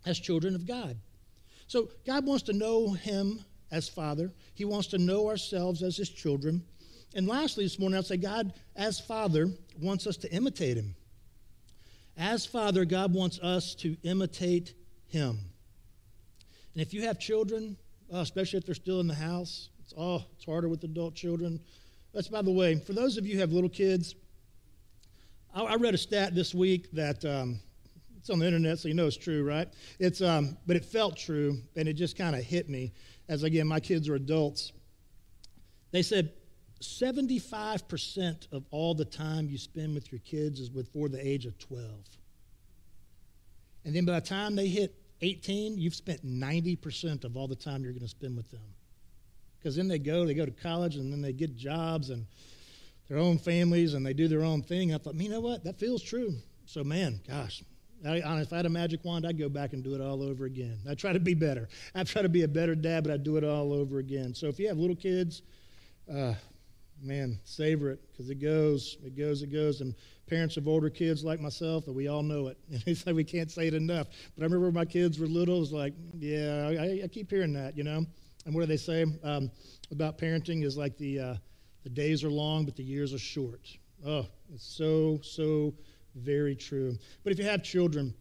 as 0.04 0.18
children 0.18 0.54
of 0.54 0.66
God. 0.66 0.96
So 1.66 1.88
God 2.06 2.26
wants 2.26 2.44
to 2.44 2.52
know 2.52 2.92
him 2.92 3.44
as 3.70 3.88
Father. 3.88 4.30
He 4.54 4.64
wants 4.64 4.88
to 4.88 4.98
know 4.98 5.28
ourselves 5.28 5.82
as 5.82 5.96
his 5.96 6.10
children. 6.10 6.62
And 7.14 7.26
lastly, 7.26 7.64
this 7.64 7.78
morning, 7.78 7.96
I'll 7.96 8.02
say 8.02 8.18
God, 8.18 8.52
as 8.76 9.00
Father, 9.00 9.48
wants 9.80 10.06
us 10.06 10.16
to 10.18 10.32
imitate 10.32 10.76
him. 10.76 10.94
As 12.18 12.44
Father, 12.44 12.84
God 12.84 13.14
wants 13.14 13.38
us 13.38 13.76
to 13.76 13.96
imitate 14.02 14.74
him. 15.06 15.38
And 16.74 16.82
if 16.82 16.92
you 16.92 17.02
have 17.02 17.20
children, 17.20 17.76
uh, 18.12 18.18
especially 18.18 18.58
if 18.58 18.66
they're 18.66 18.74
still 18.74 18.98
in 18.98 19.06
the 19.06 19.14
house, 19.14 19.70
it's, 19.78 19.94
oh, 19.96 20.24
it's 20.36 20.44
harder 20.44 20.68
with 20.68 20.82
adult 20.82 21.14
children. 21.14 21.60
That's 22.12 22.26
by 22.26 22.42
the 22.42 22.50
way, 22.50 22.74
for 22.74 22.92
those 22.92 23.18
of 23.18 23.26
you 23.26 23.34
who 23.34 23.40
have 23.40 23.52
little 23.52 23.70
kids, 23.70 24.16
I, 25.54 25.62
I 25.62 25.74
read 25.76 25.94
a 25.94 25.98
stat 25.98 26.34
this 26.34 26.52
week 26.52 26.90
that 26.90 27.24
um, 27.24 27.60
it's 28.16 28.30
on 28.30 28.40
the 28.40 28.46
internet, 28.46 28.80
so 28.80 28.88
you 28.88 28.94
know 28.94 29.06
it's 29.06 29.16
true, 29.16 29.44
right? 29.44 29.68
It's, 30.00 30.20
um, 30.20 30.58
but 30.66 30.74
it 30.74 30.84
felt 30.84 31.16
true, 31.16 31.58
and 31.76 31.88
it 31.88 31.94
just 31.94 32.18
kind 32.18 32.34
of 32.34 32.42
hit 32.42 32.68
me 32.68 32.92
as, 33.28 33.44
again, 33.44 33.68
my 33.68 33.78
kids 33.78 34.08
are 34.08 34.16
adults. 34.16 34.72
They 35.92 36.02
said 36.02 36.32
75% 36.80 38.52
of 38.52 38.64
all 38.70 38.94
the 38.94 39.04
time 39.04 39.48
you 39.48 39.58
spend 39.58 39.94
with 39.94 40.12
your 40.12 40.20
kids 40.20 40.60
is 40.60 40.68
before 40.68 41.08
the 41.08 41.26
age 41.26 41.46
of 41.46 41.58
12. 41.58 41.84
And 43.84 43.94
then 43.94 44.04
by 44.04 44.20
the 44.20 44.26
time 44.26 44.54
they 44.54 44.68
hit 44.68 44.94
18, 45.20 45.78
you've 45.78 45.94
spent 45.94 46.24
90% 46.24 47.24
of 47.24 47.36
all 47.36 47.48
the 47.48 47.56
time 47.56 47.82
you're 47.82 47.92
going 47.92 48.02
to 48.02 48.08
spend 48.08 48.36
with 48.36 48.50
them. 48.50 48.60
Because 49.58 49.74
then 49.74 49.88
they 49.88 49.98
go, 49.98 50.24
they 50.24 50.34
go 50.34 50.44
to 50.44 50.52
college, 50.52 50.96
and 50.96 51.12
then 51.12 51.20
they 51.20 51.32
get 51.32 51.56
jobs 51.56 52.10
and 52.10 52.26
their 53.08 53.18
own 53.18 53.38
families, 53.38 53.94
and 53.94 54.06
they 54.06 54.12
do 54.12 54.28
their 54.28 54.44
own 54.44 54.62
thing. 54.62 54.94
I 54.94 54.98
thought, 54.98 55.14
you 55.14 55.28
know 55.28 55.40
what? 55.40 55.64
That 55.64 55.78
feels 55.78 56.02
true. 56.02 56.34
So, 56.66 56.84
man, 56.84 57.20
gosh, 57.26 57.64
I, 58.06 58.18
if 58.40 58.52
I 58.52 58.56
had 58.56 58.66
a 58.66 58.70
magic 58.70 59.04
wand, 59.04 59.26
I'd 59.26 59.38
go 59.38 59.48
back 59.48 59.72
and 59.72 59.82
do 59.82 59.94
it 59.94 60.00
all 60.00 60.22
over 60.22 60.44
again. 60.44 60.78
I'd 60.88 60.98
try 60.98 61.12
to 61.12 61.18
be 61.18 61.34
better. 61.34 61.68
I'd 61.94 62.06
try 62.06 62.22
to 62.22 62.28
be 62.28 62.42
a 62.42 62.48
better 62.48 62.74
dad, 62.76 63.04
but 63.04 63.12
I'd 63.12 63.24
do 63.24 63.36
it 63.36 63.44
all 63.44 63.72
over 63.72 63.98
again. 63.98 64.34
So 64.34 64.46
if 64.46 64.58
you 64.60 64.68
have 64.68 64.78
little 64.78 64.94
kids, 64.94 65.42
uh, 66.12 66.34
man, 67.02 67.38
savor 67.44 67.90
it 67.90 68.00
because 68.10 68.30
it 68.30 68.40
goes, 68.40 68.98
it 69.04 69.16
goes, 69.16 69.42
it 69.42 69.52
goes. 69.52 69.80
And 69.80 69.94
parents 70.28 70.56
of 70.56 70.68
older 70.68 70.90
kids 70.90 71.24
like 71.24 71.40
myself, 71.40 71.86
we 71.86 72.08
all 72.08 72.22
know 72.22 72.48
it. 72.48 72.58
And 72.70 72.82
it's 72.86 73.06
like 73.06 73.14
we 73.16 73.24
can't 73.24 73.50
say 73.50 73.66
it 73.68 73.74
enough. 73.74 74.08
But 74.34 74.42
I 74.42 74.44
remember 74.44 74.66
when 74.66 74.74
my 74.74 74.84
kids 74.84 75.18
were 75.18 75.26
little, 75.26 75.56
it 75.56 75.60
was 75.60 75.72
like, 75.72 75.94
yeah, 76.18 76.68
I, 76.68 77.02
I 77.04 77.08
keep 77.08 77.30
hearing 77.30 77.52
that, 77.54 77.76
you 77.76 77.84
know. 77.84 78.04
And 78.46 78.54
what 78.54 78.62
do 78.62 78.66
they 78.66 78.76
say 78.76 79.04
um, 79.22 79.50
about 79.90 80.18
parenting 80.18 80.64
is 80.64 80.76
like 80.76 80.96
the 80.96 81.18
uh, 81.20 81.34
the 81.84 81.90
days 81.90 82.24
are 82.24 82.30
long, 82.30 82.64
but 82.64 82.76
the 82.76 82.82
years 82.82 83.12
are 83.12 83.18
short. 83.18 83.60
Oh, 84.06 84.26
it's 84.52 84.66
so 84.66 85.20
so 85.22 85.74
very 86.14 86.54
true. 86.54 86.96
But 87.24 87.32
if 87.32 87.38
you 87.38 87.44
have 87.44 87.62
children, 87.62 88.14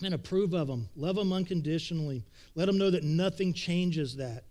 man, 0.00 0.12
approve 0.12 0.54
of 0.54 0.68
them, 0.68 0.88
love 0.96 1.16
them 1.16 1.32
unconditionally, 1.32 2.24
let 2.54 2.66
them 2.66 2.78
know 2.78 2.90
that 2.90 3.04
nothing 3.04 3.52
changes 3.52 4.16
that. 4.16 4.44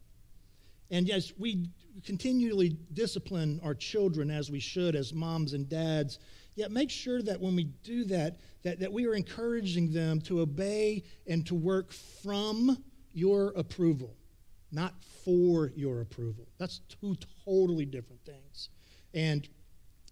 And 0.91 1.07
yes, 1.07 1.31
we 1.37 1.69
continually 2.03 2.77
discipline 2.93 3.59
our 3.63 3.73
children 3.73 4.31
as 4.31 4.49
we 4.49 4.59
should 4.59 4.95
as 4.95 5.13
moms 5.13 5.53
and 5.53 5.69
dads. 5.69 6.19
Yet 6.55 6.71
make 6.71 6.89
sure 6.89 7.21
that 7.21 7.39
when 7.39 7.55
we 7.55 7.65
do 7.83 8.05
that, 8.05 8.37
that, 8.63 8.79
that 8.79 8.91
we 8.91 9.05
are 9.07 9.15
encouraging 9.15 9.91
them 9.91 10.21
to 10.21 10.41
obey 10.41 11.03
and 11.27 11.45
to 11.47 11.55
work 11.55 11.91
from 11.91 12.83
your 13.13 13.53
approval, 13.55 14.15
not 14.71 14.93
for 15.23 15.71
your 15.75 16.01
approval. 16.01 16.47
That's 16.57 16.79
two 17.01 17.15
totally 17.45 17.85
different 17.85 18.23
things. 18.25 18.69
And 19.13 19.47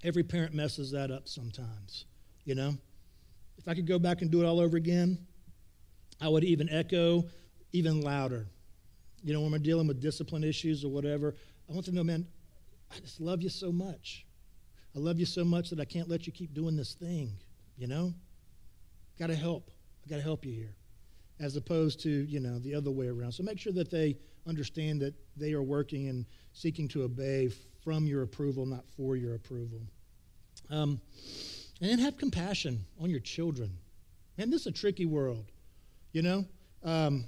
every 0.03 0.23
parent 0.23 0.53
messes 0.53 0.91
that 0.91 1.11
up 1.11 1.27
sometimes. 1.27 2.05
You 2.43 2.55
know, 2.55 2.77
if 3.57 3.67
I 3.67 3.75
could 3.75 3.87
go 3.87 3.99
back 3.99 4.21
and 4.21 4.31
do 4.31 4.41
it 4.41 4.45
all 4.45 4.59
over 4.59 4.77
again, 4.77 5.27
I 6.19 6.27
would 6.27 6.43
even 6.43 6.69
echo 6.69 7.25
even 7.71 8.01
louder. 8.01 8.47
You 9.23 9.33
know, 9.33 9.41
when 9.41 9.51
we're 9.51 9.59
dealing 9.59 9.87
with 9.87 10.01
discipline 10.01 10.43
issues 10.43 10.83
or 10.83 10.89
whatever, 10.89 11.35
I 11.71 11.73
want 11.73 11.85
to 11.85 11.93
know, 11.93 12.03
man, 12.03 12.27
I 12.93 12.99
just 12.99 13.21
love 13.21 13.41
you 13.41 13.47
so 13.47 13.71
much. 13.71 14.25
I 14.93 14.99
love 14.99 15.19
you 15.19 15.25
so 15.25 15.45
much 15.45 15.69
that 15.69 15.79
I 15.79 15.85
can't 15.85 16.09
let 16.09 16.27
you 16.27 16.33
keep 16.33 16.53
doing 16.53 16.75
this 16.75 16.95
thing, 16.95 17.31
you 17.77 17.87
know? 17.87 18.13
Got 19.17 19.27
to 19.27 19.35
help. 19.35 19.71
I 20.05 20.09
got 20.09 20.17
to 20.17 20.21
help 20.21 20.43
you 20.43 20.51
here. 20.51 20.75
As 21.39 21.55
opposed 21.55 22.01
to, 22.01 22.09
you 22.09 22.41
know, 22.41 22.59
the 22.59 22.75
other 22.75 22.91
way 22.91 23.07
around. 23.07 23.31
So 23.31 23.43
make 23.43 23.57
sure 23.57 23.71
that 23.71 23.89
they 23.89 24.17
understand 24.45 25.01
that 25.01 25.13
they 25.37 25.53
are 25.53 25.63
working 25.63 26.09
and 26.09 26.25
seeking 26.51 26.89
to 26.89 27.03
obey 27.03 27.49
from 27.85 28.05
your 28.05 28.23
approval, 28.23 28.65
not 28.65 28.83
for 28.97 29.15
your 29.15 29.35
approval. 29.35 29.79
Um, 30.69 30.99
and 31.79 31.89
then 31.89 31.99
have 31.99 32.17
compassion 32.17 32.83
on 32.99 33.09
your 33.09 33.21
children. 33.21 33.77
Man, 34.37 34.49
this 34.49 34.61
is 34.61 34.67
a 34.67 34.71
tricky 34.71 35.05
world, 35.05 35.45
you 36.11 36.21
know? 36.21 36.43
Um, 36.83 37.23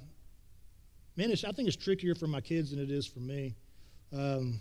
man, 1.16 1.30
I 1.30 1.52
think 1.52 1.66
it's 1.66 1.76
trickier 1.76 2.14
for 2.14 2.26
my 2.26 2.42
kids 2.42 2.72
than 2.72 2.78
it 2.78 2.90
is 2.90 3.06
for 3.06 3.20
me. 3.20 3.54
Um, 4.14 4.60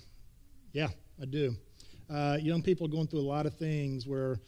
yeah, 0.72 0.88
I 1.22 1.26
do. 1.26 1.56
Uh, 2.10 2.38
young 2.42 2.62
people 2.62 2.88
are 2.88 2.90
going 2.90 3.08
through 3.08 3.20
a 3.20 3.22
lot 3.22 3.46
of 3.46 3.56
things 3.56 4.08
where, 4.08 4.40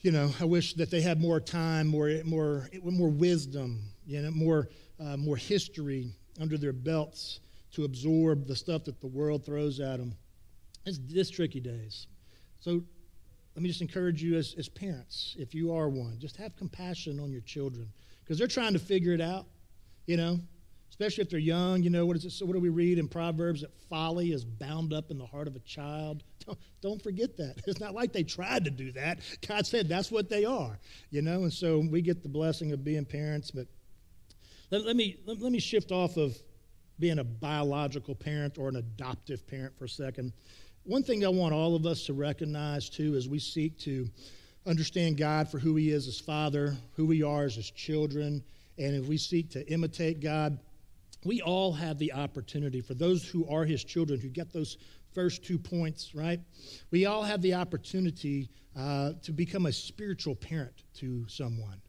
you 0.00 0.12
know, 0.12 0.32
I 0.40 0.44
wish 0.44 0.74
that 0.74 0.90
they 0.90 1.00
had 1.00 1.20
more 1.20 1.40
time, 1.40 1.88
more, 1.88 2.10
more, 2.24 2.68
more 2.82 3.10
wisdom, 3.10 3.82
you 4.06 4.22
know, 4.22 4.30
more, 4.30 4.68
uh, 5.00 5.16
more 5.16 5.36
history 5.36 6.12
under 6.40 6.56
their 6.56 6.72
belts 6.72 7.40
to 7.72 7.84
absorb 7.84 8.46
the 8.46 8.54
stuff 8.54 8.84
that 8.84 9.00
the 9.00 9.06
world 9.06 9.44
throws 9.44 9.80
at 9.80 9.98
them. 9.98 10.14
It's, 10.86 11.00
it's 11.10 11.30
tricky 11.30 11.60
days. 11.60 12.06
So 12.60 12.82
let 13.54 13.62
me 13.62 13.68
just 13.68 13.80
encourage 13.80 14.22
you 14.22 14.36
as, 14.36 14.54
as 14.56 14.68
parents, 14.68 15.34
if 15.38 15.54
you 15.54 15.74
are 15.74 15.88
one, 15.88 16.16
just 16.18 16.36
have 16.36 16.56
compassion 16.56 17.18
on 17.18 17.32
your 17.32 17.40
children 17.40 17.88
because 18.22 18.38
they're 18.38 18.46
trying 18.46 18.72
to 18.74 18.78
figure 18.78 19.12
it 19.12 19.20
out, 19.20 19.46
you 20.06 20.16
know, 20.16 20.38
especially 20.98 21.22
if 21.22 21.30
they're 21.30 21.38
young. 21.38 21.82
You 21.82 21.90
know, 21.90 22.06
what 22.06 22.16
is 22.16 22.24
it? 22.24 22.32
So, 22.32 22.46
what 22.46 22.54
do 22.54 22.60
we 22.60 22.68
read 22.68 22.98
in 22.98 23.08
Proverbs? 23.08 23.60
That 23.60 23.70
folly 23.88 24.32
is 24.32 24.44
bound 24.44 24.92
up 24.92 25.10
in 25.10 25.18
the 25.18 25.26
heart 25.26 25.46
of 25.46 25.56
a 25.56 25.60
child. 25.60 26.24
Don't, 26.44 26.58
don't 26.80 27.02
forget 27.02 27.36
that. 27.36 27.56
It's 27.66 27.80
not 27.80 27.94
like 27.94 28.12
they 28.12 28.22
tried 28.22 28.64
to 28.64 28.70
do 28.70 28.92
that. 28.92 29.20
God 29.46 29.66
said 29.66 29.88
that's 29.88 30.10
what 30.10 30.30
they 30.30 30.44
are, 30.44 30.78
you 31.10 31.20
know, 31.20 31.42
and 31.42 31.52
so 31.52 31.78
we 31.78 32.00
get 32.00 32.22
the 32.22 32.28
blessing 32.28 32.72
of 32.72 32.84
being 32.84 33.04
parents. 33.04 33.50
But 33.50 33.66
let, 34.70 34.86
let 34.86 34.96
me, 34.96 35.18
let, 35.26 35.40
let 35.40 35.52
me 35.52 35.58
shift 35.58 35.92
off 35.92 36.16
of 36.16 36.36
being 36.98 37.18
a 37.18 37.24
biological 37.24 38.14
parent 38.14 38.58
or 38.58 38.68
an 38.68 38.76
adoptive 38.76 39.46
parent 39.46 39.76
for 39.78 39.84
a 39.84 39.88
second 39.88 40.32
one 40.88 41.02
thing 41.02 41.22
I 41.22 41.28
want 41.28 41.52
all 41.52 41.76
of 41.76 41.84
us 41.84 42.06
to 42.06 42.14
recognize 42.14 42.88
too 42.88 43.14
as 43.14 43.28
we 43.28 43.38
seek 43.38 43.78
to 43.80 44.08
understand 44.66 45.18
God 45.18 45.50
for 45.50 45.58
who 45.58 45.76
He 45.76 45.90
is 45.90 46.08
as 46.08 46.18
Father, 46.18 46.76
who 46.96 47.04
we 47.04 47.22
are 47.22 47.44
as 47.44 47.56
His 47.56 47.70
children, 47.70 48.42
and 48.78 48.96
if 48.96 49.06
we 49.06 49.18
seek 49.18 49.50
to 49.50 49.70
imitate 49.70 50.20
God, 50.20 50.58
we 51.24 51.40
all 51.42 51.72
have 51.72 51.98
the 51.98 52.12
opportunity 52.12 52.80
for 52.80 52.94
those 52.94 53.28
who 53.28 53.48
are 53.48 53.64
His 53.64 53.82
children 53.84 54.20
who 54.20 54.28
get 54.28 54.52
those 54.52 54.78
first 55.14 55.44
two 55.44 55.58
points, 55.58 56.14
right? 56.14 56.40
We 56.90 57.06
all 57.06 57.22
have 57.22 57.42
the 57.42 57.54
opportunity 57.54 58.50
uh, 58.76 59.12
to 59.22 59.32
become 59.32 59.66
a 59.66 59.72
spiritual 59.72 60.34
parent 60.34 60.84
to 60.94 61.26
someone. 61.28 61.80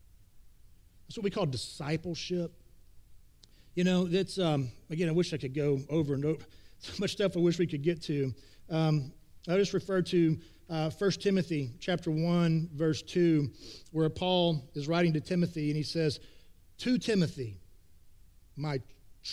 That's 1.07 1.17
what 1.17 1.23
we 1.23 1.29
call 1.29 1.45
discipleship. 1.45 2.51
You 3.75 3.83
know, 3.83 4.05
that's, 4.05 4.39
um, 4.39 4.71
again, 4.89 5.09
I 5.09 5.11
wish 5.11 5.33
I 5.33 5.37
could 5.37 5.53
go 5.53 5.79
over 5.89 6.13
and 6.13 6.25
over. 6.25 6.43
So 6.81 6.93
much 6.97 7.11
stuff 7.11 7.35
I 7.35 7.41
wish 7.41 7.59
we 7.59 7.67
could 7.67 7.81
get 7.81 8.01
to. 8.03 8.33
Um, 8.69 9.11
I 9.49 9.57
just 9.57 9.73
refer 9.73 10.01
to 10.01 10.37
uh, 10.69 10.89
1 10.89 11.11
Timothy 11.11 11.71
chapter 11.81 12.09
1, 12.09 12.69
verse 12.73 13.01
2, 13.01 13.51
where 13.91 14.09
Paul 14.09 14.69
is 14.75 14.87
writing 14.87 15.11
to 15.11 15.19
Timothy 15.19 15.67
and 15.67 15.75
he 15.75 15.83
says, 15.83 16.21
To 16.77 16.97
Timothy, 16.97 17.57
my 18.55 18.79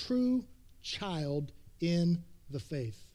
true 0.05 0.45
child 0.83 1.53
in 1.81 2.23
the 2.51 2.61
faith. 2.61 3.07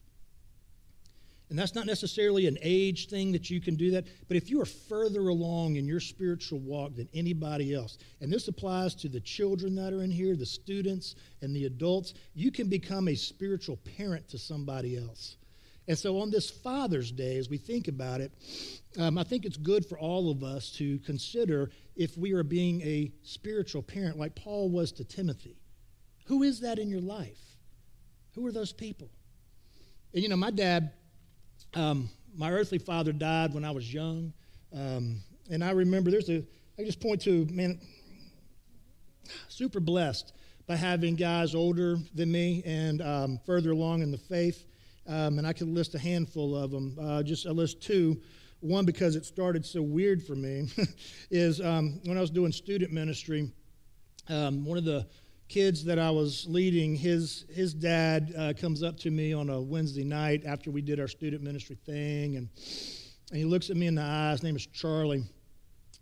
And 1.52 1.58
that's 1.58 1.74
not 1.74 1.84
necessarily 1.84 2.46
an 2.46 2.56
age 2.62 3.08
thing 3.08 3.32
that 3.32 3.50
you 3.50 3.60
can 3.60 3.74
do 3.74 3.90
that, 3.90 4.06
but 4.26 4.38
if 4.38 4.48
you 4.48 4.58
are 4.62 4.66
further 4.66 5.28
along 5.28 5.76
in 5.76 5.86
your 5.86 6.00
spiritual 6.00 6.60
walk 6.60 6.96
than 6.96 7.10
anybody 7.12 7.74
else, 7.74 7.98
and 8.22 8.32
this 8.32 8.48
applies 8.48 8.94
to 8.94 9.08
the 9.10 9.20
children 9.20 9.74
that 9.74 9.92
are 9.92 10.02
in 10.02 10.10
here, 10.10 10.34
the 10.34 10.46
students, 10.46 11.14
and 11.42 11.54
the 11.54 11.66
adults, 11.66 12.14
you 12.34 12.50
can 12.50 12.70
become 12.70 13.06
a 13.06 13.14
spiritual 13.14 13.78
parent 13.98 14.26
to 14.30 14.38
somebody 14.38 14.96
else. 14.96 15.36
And 15.88 15.98
so 15.98 16.20
on 16.20 16.30
this 16.30 16.48
Father's 16.48 17.12
Day, 17.12 17.36
as 17.36 17.50
we 17.50 17.58
think 17.58 17.86
about 17.86 18.22
it, 18.22 18.32
um, 18.98 19.18
I 19.18 19.24
think 19.24 19.44
it's 19.44 19.58
good 19.58 19.84
for 19.84 19.98
all 19.98 20.30
of 20.30 20.42
us 20.42 20.70
to 20.78 21.00
consider 21.00 21.70
if 21.96 22.16
we 22.16 22.32
are 22.32 22.44
being 22.44 22.80
a 22.80 23.12
spiritual 23.24 23.82
parent 23.82 24.18
like 24.18 24.34
Paul 24.34 24.70
was 24.70 24.90
to 24.92 25.04
Timothy. 25.04 25.58
Who 26.32 26.44
is 26.44 26.60
that 26.60 26.78
in 26.78 26.88
your 26.88 27.02
life? 27.02 27.42
Who 28.34 28.46
are 28.46 28.52
those 28.52 28.72
people? 28.72 29.10
And 30.14 30.22
you 30.22 30.30
know, 30.30 30.36
my 30.36 30.50
dad, 30.50 30.92
um, 31.74 32.08
my 32.34 32.50
earthly 32.50 32.78
father 32.78 33.12
died 33.12 33.52
when 33.52 33.66
I 33.66 33.70
was 33.70 33.92
young. 33.92 34.32
Um, 34.72 35.20
and 35.50 35.62
I 35.62 35.72
remember 35.72 36.10
there's 36.10 36.30
a, 36.30 36.42
I 36.78 36.84
just 36.84 37.00
point 37.00 37.20
to, 37.24 37.46
man, 37.50 37.78
super 39.48 39.78
blessed 39.78 40.32
by 40.66 40.76
having 40.76 41.16
guys 41.16 41.54
older 41.54 41.98
than 42.14 42.32
me 42.32 42.62
and 42.64 43.02
um, 43.02 43.38
further 43.44 43.72
along 43.72 44.00
in 44.00 44.10
the 44.10 44.16
faith 44.16 44.64
um, 45.06 45.36
and 45.36 45.46
I 45.46 45.52
could 45.52 45.68
list 45.68 45.94
a 45.96 45.98
handful 45.98 46.56
of 46.56 46.70
them. 46.70 46.96
Uh, 46.98 47.22
just 47.22 47.46
I 47.46 47.50
list 47.50 47.82
two. 47.82 48.22
One 48.60 48.86
because 48.86 49.16
it 49.16 49.26
started 49.26 49.66
so 49.66 49.82
weird 49.82 50.22
for 50.22 50.34
me 50.34 50.70
is 51.30 51.60
um, 51.60 52.00
when 52.06 52.16
I 52.16 52.22
was 52.22 52.30
doing 52.30 52.52
student 52.52 52.90
ministry. 52.90 53.52
Um, 54.30 54.64
one 54.64 54.78
of 54.78 54.84
the 54.84 55.06
kids 55.52 55.84
that 55.84 55.98
I 55.98 56.10
was 56.10 56.46
leading, 56.48 56.96
his 56.96 57.44
his 57.52 57.74
dad 57.74 58.32
uh, 58.38 58.52
comes 58.58 58.82
up 58.82 58.98
to 59.00 59.10
me 59.10 59.34
on 59.34 59.50
a 59.50 59.60
Wednesday 59.60 60.02
night 60.02 60.44
after 60.46 60.70
we 60.70 60.80
did 60.80 60.98
our 60.98 61.08
student 61.08 61.42
ministry 61.42 61.76
thing, 61.84 62.36
and 62.36 62.48
and 63.30 63.38
he 63.38 63.44
looks 63.44 63.68
at 63.68 63.76
me 63.76 63.86
in 63.86 63.94
the 63.94 64.02
eye. 64.02 64.30
His 64.30 64.42
name 64.42 64.56
is 64.56 64.64
Charlie, 64.66 65.24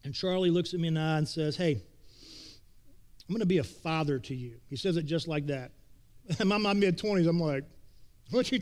and 0.05 0.15
Charlie 0.15 0.51
looks 0.51 0.73
at 0.73 0.79
me 0.79 0.87
in 0.87 0.95
the 0.95 1.01
eye 1.01 1.19
and 1.19 1.27
says, 1.27 1.57
"Hey, 1.57 1.73
I'm 1.73 3.35
going 3.35 3.41
to 3.41 3.47
be 3.47 3.59
a 3.59 3.65
father 3.65 4.21
to 4.21 4.35
you." 4.35 4.61
He 4.69 4.77
says 4.77 4.97
it 4.97 5.05
just 5.05 5.27
like 5.27 5.49
that. 5.49 5.73
In 6.39 6.47
my 6.47 6.73
mid 6.73 6.97
twenties. 6.97 7.27
I'm 7.27 7.41
like, 7.41 7.65
what 8.31 8.53
you, 8.53 8.61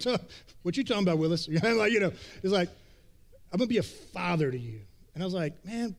what 0.62 0.76
you 0.78 0.84
talking 0.84 1.02
about, 1.02 1.18
Willis? 1.18 1.48
like, 1.62 1.92
you 1.92 2.00
know, 2.00 2.12
it's 2.42 2.52
like, 2.52 2.70
I'm 3.52 3.58
going 3.58 3.68
to 3.68 3.74
be 3.74 3.78
a 3.78 3.82
father 3.82 4.50
to 4.50 4.58
you. 4.58 4.80
And 5.12 5.22
I 5.22 5.26
was 5.26 5.34
like, 5.34 5.62
man, 5.66 5.94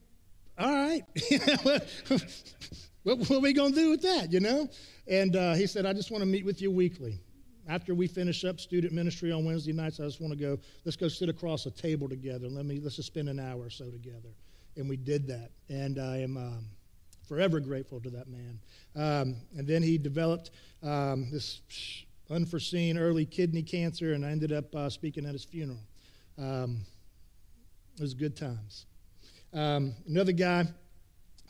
all 0.58 0.68
right. 0.68 1.02
what, 3.02 3.18
what, 3.18 3.30
are 3.30 3.40
we 3.40 3.52
going 3.52 3.72
to 3.72 3.78
do 3.78 3.90
with 3.90 4.02
that, 4.02 4.32
you 4.32 4.40
know? 4.40 4.68
And 5.06 5.36
uh, 5.36 5.54
he 5.54 5.66
said, 5.66 5.86
I 5.86 5.92
just 5.92 6.10
want 6.10 6.22
to 6.22 6.26
meet 6.26 6.44
with 6.44 6.60
you 6.60 6.70
weekly. 6.70 7.20
After 7.68 7.94
we 7.94 8.06
finish 8.06 8.44
up 8.44 8.58
student 8.58 8.92
ministry 8.92 9.30
on 9.32 9.44
Wednesday 9.44 9.72
nights, 9.72 10.00
I 10.00 10.04
just 10.04 10.20
want 10.20 10.32
to 10.32 10.38
go, 10.38 10.58
let's 10.84 10.96
go 10.96 11.08
sit 11.08 11.28
across 11.28 11.66
a 11.66 11.70
table 11.70 12.08
together. 12.08 12.48
Let 12.48 12.66
me, 12.66 12.80
let's 12.80 12.96
just 12.96 13.06
spend 13.06 13.28
an 13.28 13.38
hour 13.38 13.64
or 13.66 13.70
so 13.70 13.90
together. 13.90 14.30
And 14.76 14.88
we 14.88 14.96
did 14.96 15.26
that. 15.28 15.50
And 15.68 15.98
I 15.98 16.18
am 16.18 16.36
um, 16.36 16.64
forever 17.28 17.60
grateful 17.60 18.00
to 18.00 18.10
that 18.10 18.26
man. 18.28 18.60
Um, 18.96 19.36
and 19.56 19.66
then 19.66 19.82
he 19.82 19.98
developed 19.98 20.50
um, 20.82 21.30
this 21.30 21.60
unforeseen 22.30 22.98
early 22.98 23.24
kidney 23.24 23.62
cancer, 23.62 24.14
and 24.14 24.24
I 24.24 24.30
ended 24.30 24.52
up 24.52 24.74
uh, 24.74 24.90
speaking 24.90 25.26
at 25.26 25.32
his 25.32 25.44
funeral. 25.44 25.80
Um, 26.38 26.80
it 27.96 28.02
was 28.02 28.14
good 28.14 28.36
times. 28.36 28.86
Um, 29.52 29.94
another 30.08 30.32
guy 30.32 30.66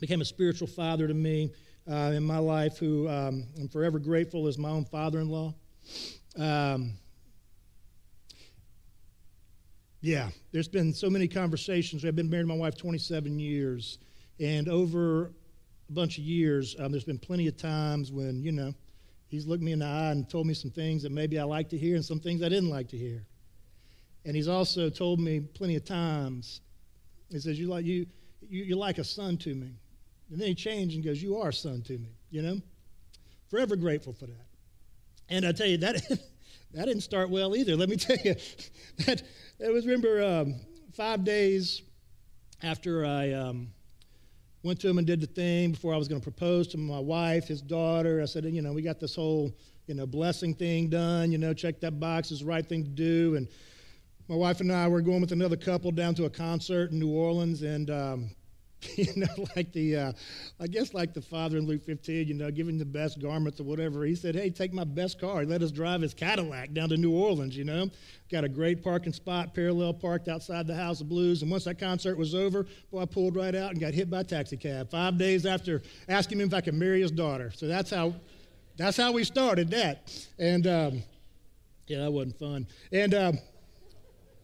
became 0.01 0.19
a 0.19 0.25
spiritual 0.25 0.67
father 0.67 1.07
to 1.07 1.13
me 1.13 1.51
uh, 1.89 2.11
in 2.15 2.23
my 2.23 2.39
life 2.39 2.77
who 2.79 3.07
um, 3.07 3.45
I'm 3.57 3.69
forever 3.69 3.99
grateful 3.99 4.47
is 4.47 4.57
my 4.57 4.69
own 4.69 4.83
father 4.83 5.19
in 5.19 5.29
law. 5.29 5.53
Um, 6.37 6.93
yeah, 10.01 10.29
there's 10.51 10.67
been 10.67 10.91
so 10.91 11.07
many 11.07 11.27
conversations. 11.27 12.03
I've 12.03 12.15
been 12.15 12.31
married 12.31 12.43
to 12.43 12.47
my 12.47 12.55
wife 12.55 12.75
27 12.75 13.39
years, 13.39 13.99
and 14.39 14.67
over 14.67 15.25
a 15.25 15.91
bunch 15.91 16.17
of 16.17 16.23
years, 16.23 16.75
um, 16.79 16.91
there's 16.91 17.03
been 17.03 17.19
plenty 17.19 17.47
of 17.47 17.55
times 17.55 18.11
when, 18.11 18.41
you 18.41 18.51
know, 18.51 18.73
he's 19.27 19.45
looked 19.45 19.61
me 19.61 19.71
in 19.71 19.79
the 19.79 19.85
eye 19.85 20.11
and 20.11 20.27
told 20.27 20.47
me 20.47 20.55
some 20.55 20.71
things 20.71 21.03
that 21.03 21.11
maybe 21.11 21.37
I 21.37 21.43
like 21.43 21.69
to 21.69 21.77
hear 21.77 21.95
and 21.95 22.03
some 22.03 22.19
things 22.19 22.41
I 22.41 22.49
didn't 22.49 22.71
like 22.71 22.87
to 22.89 22.97
hear. 22.97 23.23
And 24.25 24.35
he's 24.35 24.47
also 24.47 24.89
told 24.89 25.19
me 25.19 25.41
plenty 25.41 25.75
of 25.75 25.85
times, 25.85 26.61
he 27.29 27.39
says, 27.39 27.59
you 27.59 27.67
like, 27.67 27.85
you, 27.85 28.07
you, 28.49 28.63
you're 28.63 28.77
like 28.77 28.97
a 28.97 29.03
son 29.03 29.37
to 29.37 29.53
me. 29.53 29.75
And 30.31 30.39
then 30.39 30.47
he 30.47 30.55
changed 30.55 30.95
and 30.95 31.03
goes, 31.03 31.21
you 31.21 31.37
are 31.37 31.51
son 31.51 31.81
to 31.83 31.97
me, 31.97 32.15
you 32.29 32.41
know? 32.41 32.57
Forever 33.49 33.75
grateful 33.75 34.13
for 34.13 34.27
that. 34.27 34.45
And 35.27 35.45
I 35.45 35.51
tell 35.51 35.67
you, 35.67 35.77
that, 35.77 35.95
that 36.73 36.85
didn't 36.85 37.01
start 37.01 37.29
well 37.29 37.55
either. 37.55 37.75
Let 37.75 37.89
me 37.89 37.97
tell 37.97 38.17
you, 38.23 38.35
that, 39.05 39.23
it 39.59 39.73
was, 39.73 39.85
remember, 39.85 40.23
um, 40.23 40.55
five 40.93 41.25
days 41.25 41.81
after 42.63 43.05
I 43.05 43.33
um, 43.33 43.67
went 44.63 44.79
to 44.81 44.89
him 44.89 44.99
and 44.99 45.05
did 45.05 45.19
the 45.19 45.27
thing 45.27 45.71
before 45.71 45.93
I 45.93 45.97
was 45.97 46.07
going 46.07 46.21
to 46.21 46.23
propose 46.23 46.67
to 46.69 46.77
my 46.77 46.99
wife, 46.99 47.47
his 47.47 47.61
daughter. 47.61 48.21
I 48.21 48.25
said, 48.25 48.45
you 48.45 48.61
know, 48.61 48.71
we 48.71 48.81
got 48.81 49.01
this 49.01 49.15
whole, 49.15 49.51
you 49.87 49.95
know, 49.95 50.05
blessing 50.05 50.53
thing 50.53 50.87
done. 50.87 51.33
You 51.33 51.39
know, 51.39 51.53
check 51.53 51.81
that 51.81 51.99
box 51.99 52.31
is 52.31 52.39
the 52.39 52.45
right 52.45 52.65
thing 52.65 52.83
to 52.83 52.89
do. 52.89 53.35
And 53.35 53.49
my 54.29 54.35
wife 54.35 54.61
and 54.61 54.71
I 54.71 54.87
were 54.87 55.01
going 55.01 55.19
with 55.19 55.33
another 55.33 55.57
couple 55.57 55.91
down 55.91 56.15
to 56.15 56.23
a 56.23 56.29
concert 56.29 56.91
in 56.91 56.99
New 56.99 57.11
Orleans, 57.11 57.63
and 57.63 57.89
um, 57.89 58.29
you 58.95 59.07
know, 59.15 59.45
like 59.55 59.71
the, 59.73 59.95
uh, 59.95 60.11
I 60.59 60.67
guess 60.67 60.93
like 60.93 61.13
the 61.13 61.21
father 61.21 61.57
in 61.57 61.67
Luke 61.67 61.83
15, 61.83 62.27
you 62.27 62.33
know, 62.33 62.49
giving 62.49 62.77
the 62.77 62.85
best 62.85 63.19
garments 63.19 63.59
or 63.59 63.63
whatever. 63.63 64.03
He 64.05 64.15
said, 64.15 64.35
hey, 64.35 64.49
take 64.49 64.73
my 64.73 64.83
best 64.83 65.19
car. 65.19 65.45
Let 65.45 65.61
us 65.61 65.71
drive 65.71 66.01
his 66.01 66.13
Cadillac 66.13 66.73
down 66.73 66.89
to 66.89 66.97
New 66.97 67.11
Orleans, 67.11 67.55
you 67.55 67.63
know. 67.63 67.89
Got 68.31 68.43
a 68.43 68.49
great 68.49 68.83
parking 68.83 69.13
spot, 69.13 69.53
parallel 69.53 69.93
parked 69.93 70.27
outside 70.27 70.65
the 70.65 70.75
House 70.75 71.01
of 71.01 71.09
Blues. 71.09 71.41
And 71.41 71.51
once 71.51 71.65
that 71.65 71.79
concert 71.79 72.17
was 72.17 72.33
over, 72.33 72.65
boy, 72.91 73.01
I 73.01 73.05
pulled 73.05 73.35
right 73.35 73.53
out 73.53 73.71
and 73.71 73.79
got 73.79 73.93
hit 73.93 74.09
by 74.09 74.21
a 74.21 74.23
taxi 74.23 74.57
cab. 74.57 74.89
Five 74.89 75.17
days 75.17 75.45
after 75.45 75.81
asking 76.09 76.39
him 76.39 76.47
if 76.47 76.53
I 76.53 76.61
could 76.61 76.75
marry 76.75 77.01
his 77.01 77.11
daughter. 77.11 77.51
So 77.53 77.67
that's 77.67 77.91
how, 77.91 78.15
that's 78.77 78.97
how 78.97 79.11
we 79.11 79.23
started 79.23 79.69
that. 79.71 80.11
And, 80.39 80.65
um, 80.65 81.03
yeah, 81.87 81.99
that 81.99 82.11
wasn't 82.11 82.39
fun. 82.39 82.67
And, 82.91 83.13
um, 83.13 83.39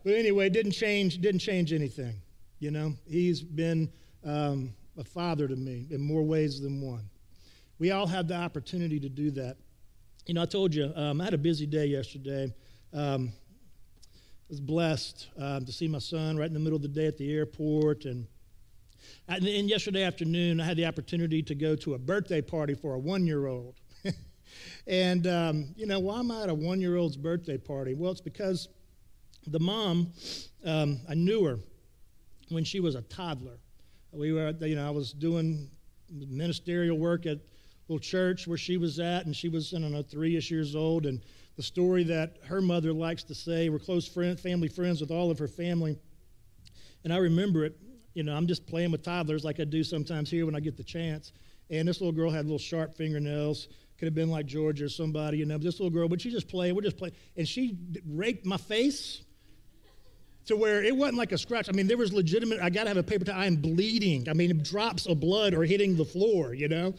but 0.04 0.14
anyway, 0.14 0.50
didn't 0.50 0.74
change, 0.74 1.20
didn't 1.20 1.40
change 1.40 1.74
anything. 1.74 2.16
You 2.60 2.72
know, 2.72 2.94
he's 3.08 3.42
been 3.42 3.90
um, 4.28 4.74
a 4.98 5.04
father 5.04 5.48
to 5.48 5.56
me 5.56 5.88
in 5.90 6.02
more 6.02 6.24
ways 6.24 6.60
than 6.60 6.82
one. 6.82 7.10
We 7.80 7.92
all 7.92 8.08
have 8.08 8.28
the 8.28 8.36
opportunity 8.36 9.00
to 9.00 9.10
do 9.10 9.32
that. 9.32 9.58
You 10.26 10.34
know, 10.34 10.42
I 10.42 10.46
told 10.46 10.76
you, 10.76 10.92
um, 10.96 11.22
I 11.22 11.24
had 11.24 11.34
a 11.34 11.38
busy 11.38 11.66
day 11.66 11.86
yesterday. 11.86 12.54
Um, 12.94 13.32
I 13.32 14.50
was 14.50 14.60
blessed 14.60 15.28
um, 15.38 15.66
to 15.66 15.72
see 15.72 15.88
my 15.88 16.00
son 16.00 16.38
right 16.38 16.48
in 16.48 16.54
the 16.54 16.60
middle 16.60 16.76
of 16.76 16.82
the 16.82 16.88
day 16.88 17.08
at 17.08 17.18
the 17.18 17.32
airport. 17.34 18.06
And, 18.06 18.28
and 19.30 19.70
yesterday 19.70 20.04
afternoon, 20.04 20.60
I 20.60 20.66
had 20.66 20.76
the 20.76 20.86
opportunity 20.86 21.42
to 21.44 21.56
go 21.56 21.76
to 21.78 21.94
a 21.94 21.98
birthday 21.98 22.42
party 22.42 22.74
for 22.74 22.96
a 22.96 23.00
one 23.00 23.26
year 23.26 23.48
old. 23.48 23.76
and, 24.88 25.28
um, 25.28 25.68
you 25.78 25.86
know, 25.86 26.00
why 26.00 26.20
am 26.20 26.32
I 26.32 26.44
at 26.44 26.50
a 26.50 26.54
one 26.54 26.82
year 26.82 26.98
old's 26.98 27.18
birthday 27.18 27.58
party? 27.58 27.94
Well, 27.94 28.12
it's 28.12 28.22
because 28.22 28.68
the 29.46 29.60
mom, 29.60 30.12
um, 30.66 31.00
I 31.08 31.14
knew 31.14 31.46
her 31.46 31.60
when 32.50 32.66
she 32.66 32.82
was 32.82 32.96
a 32.96 33.02
toddler. 33.04 33.60
We 34.12 34.32
were, 34.32 34.54
you 34.62 34.76
know, 34.76 34.88
I 34.88 34.92
was 34.92 35.14
doing 35.14 35.70
ministerial 36.10 36.98
work 36.98 37.26
at 37.26 37.38
a 37.38 37.42
little 37.88 38.00
church 38.00 38.48
where 38.48 38.58
she 38.58 38.78
was 38.78 39.00
at, 39.00 39.26
and 39.26 39.36
she 39.36 39.50
was, 39.50 39.74
I 39.74 39.80
don't 39.80 39.92
know, 39.92 40.02
three-ish 40.02 40.50
years 40.50 40.76
old. 40.76 41.06
And 41.06 41.22
the 41.56 41.64
story 41.64 42.04
that 42.06 42.38
her 42.46 42.62
mother 42.62 42.94
likes 42.94 43.24
to 43.26 43.36
say, 43.36 43.70
we're 43.70 43.80
close 43.80 44.08
friend, 44.08 44.40
family 44.40 44.68
friends 44.68 45.02
with 45.02 45.12
all 45.12 45.30
of 45.30 45.40
her 45.40 45.48
family. 45.48 45.98
And 47.04 47.14
I 47.14 47.18
remember 47.18 47.66
it, 47.66 47.78
you 48.14 48.24
know, 48.24 48.36
I'm 48.36 48.48
just 48.48 48.66
playing 48.66 48.92
with 48.92 49.04
toddlers 49.04 49.44
like 49.44 49.60
I 49.60 49.64
do 49.64 49.84
sometimes 49.84 50.30
here 50.30 50.46
when 50.46 50.56
I 50.56 50.60
get 50.60 50.78
the 50.78 50.84
chance. 50.84 51.34
And 51.70 51.88
this 51.88 52.00
little 52.00 52.14
girl 52.14 52.32
had 52.32 52.46
little 52.46 52.58
sharp 52.58 52.96
fingernails. 52.96 53.68
Could 53.98 54.06
have 54.06 54.16
been 54.16 54.30
like 54.30 54.46
Georgia 54.46 54.86
or 54.86 54.90
somebody, 54.90 55.38
you 55.38 55.46
know. 55.46 55.58
This 55.58 55.80
little 55.80 55.90
girl, 55.90 56.08
but 56.08 56.22
she 56.22 56.30
just 56.30 56.48
played. 56.48 56.74
We're 56.74 56.82
just 56.82 56.98
playing. 56.98 57.16
And 57.36 57.48
she 57.48 57.78
raked 58.08 58.46
my 58.46 58.58
face 58.58 59.24
to 60.48 60.56
where 60.56 60.84
it 60.84 60.96
wasn't 60.96 61.18
like 61.18 61.32
a 61.32 61.38
scratch. 61.38 61.70
I 61.70 61.74
mean, 61.74 61.88
there 61.88 61.98
was 61.98 62.14
legitimate, 62.14 62.60
I 62.62 62.70
got 62.70 62.84
to 62.84 62.90
have 62.90 62.98
a 62.98 63.04
paper 63.04 63.26
towel. 63.26 63.40
I 63.40 63.46
am 63.46 63.58
bleeding. 63.58 64.28
I 64.30 64.34
mean, 64.34 64.62
drops 64.64 65.06
of 65.06 65.20
blood 65.20 65.54
are 65.54 65.64
hitting 65.64 65.96
the 65.96 66.06
floor, 66.06 66.54
you 66.54 66.68
know. 66.68 66.94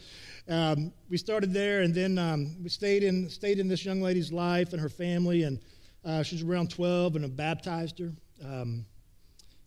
Um, 0.47 0.91
we 1.09 1.17
started 1.17 1.53
there, 1.53 1.81
and 1.81 1.93
then 1.93 2.17
um, 2.17 2.55
we 2.63 2.69
stayed 2.69 3.03
in, 3.03 3.29
stayed 3.29 3.59
in 3.59 3.67
this 3.67 3.85
young 3.85 4.01
lady's 4.01 4.31
life 4.31 4.73
and 4.73 4.81
her 4.81 4.89
family, 4.89 5.43
and 5.43 5.59
uh, 6.05 6.23
around 6.45 6.69
12, 6.69 7.15
and 7.17 7.25
I 7.25 7.27
baptized 7.27 7.99
her. 7.99 8.11
Um, 8.43 8.85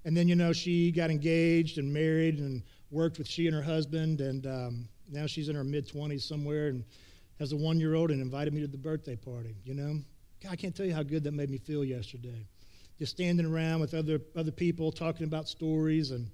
and 0.04 0.16
then, 0.16 0.28
you 0.28 0.34
know, 0.34 0.52
she 0.52 0.90
got 0.90 1.10
engaged 1.10 1.78
and 1.78 1.92
married 1.92 2.38
and 2.38 2.62
worked 2.90 3.18
with 3.18 3.28
she 3.28 3.46
and 3.46 3.54
her 3.54 3.62
husband, 3.62 4.20
and 4.20 4.46
um, 4.46 4.88
now 5.10 5.26
she's 5.26 5.48
in 5.48 5.56
her 5.56 5.64
mid 5.64 5.88
20s 5.88 6.22
somewhere 6.22 6.68
and 6.68 6.84
has 7.38 7.52
a 7.52 7.56
one 7.56 7.78
year 7.80 7.94
old 7.94 8.10
and 8.10 8.20
invited 8.20 8.54
me 8.54 8.60
to 8.60 8.66
the 8.66 8.78
birthday 8.78 9.16
party, 9.16 9.56
you 9.64 9.74
know? 9.74 10.00
God, 10.42 10.52
I 10.52 10.56
can't 10.56 10.74
tell 10.74 10.86
you 10.86 10.94
how 10.94 11.02
good 11.02 11.22
that 11.24 11.32
made 11.32 11.50
me 11.50 11.58
feel 11.58 11.84
yesterday. 11.84 12.46
Just 13.02 13.16
standing 13.16 13.46
around 13.46 13.80
with 13.80 13.94
other, 13.94 14.20
other 14.36 14.52
people 14.52 14.92
talking 14.92 15.26
about 15.26 15.48
stories 15.48 16.12
and 16.12 16.30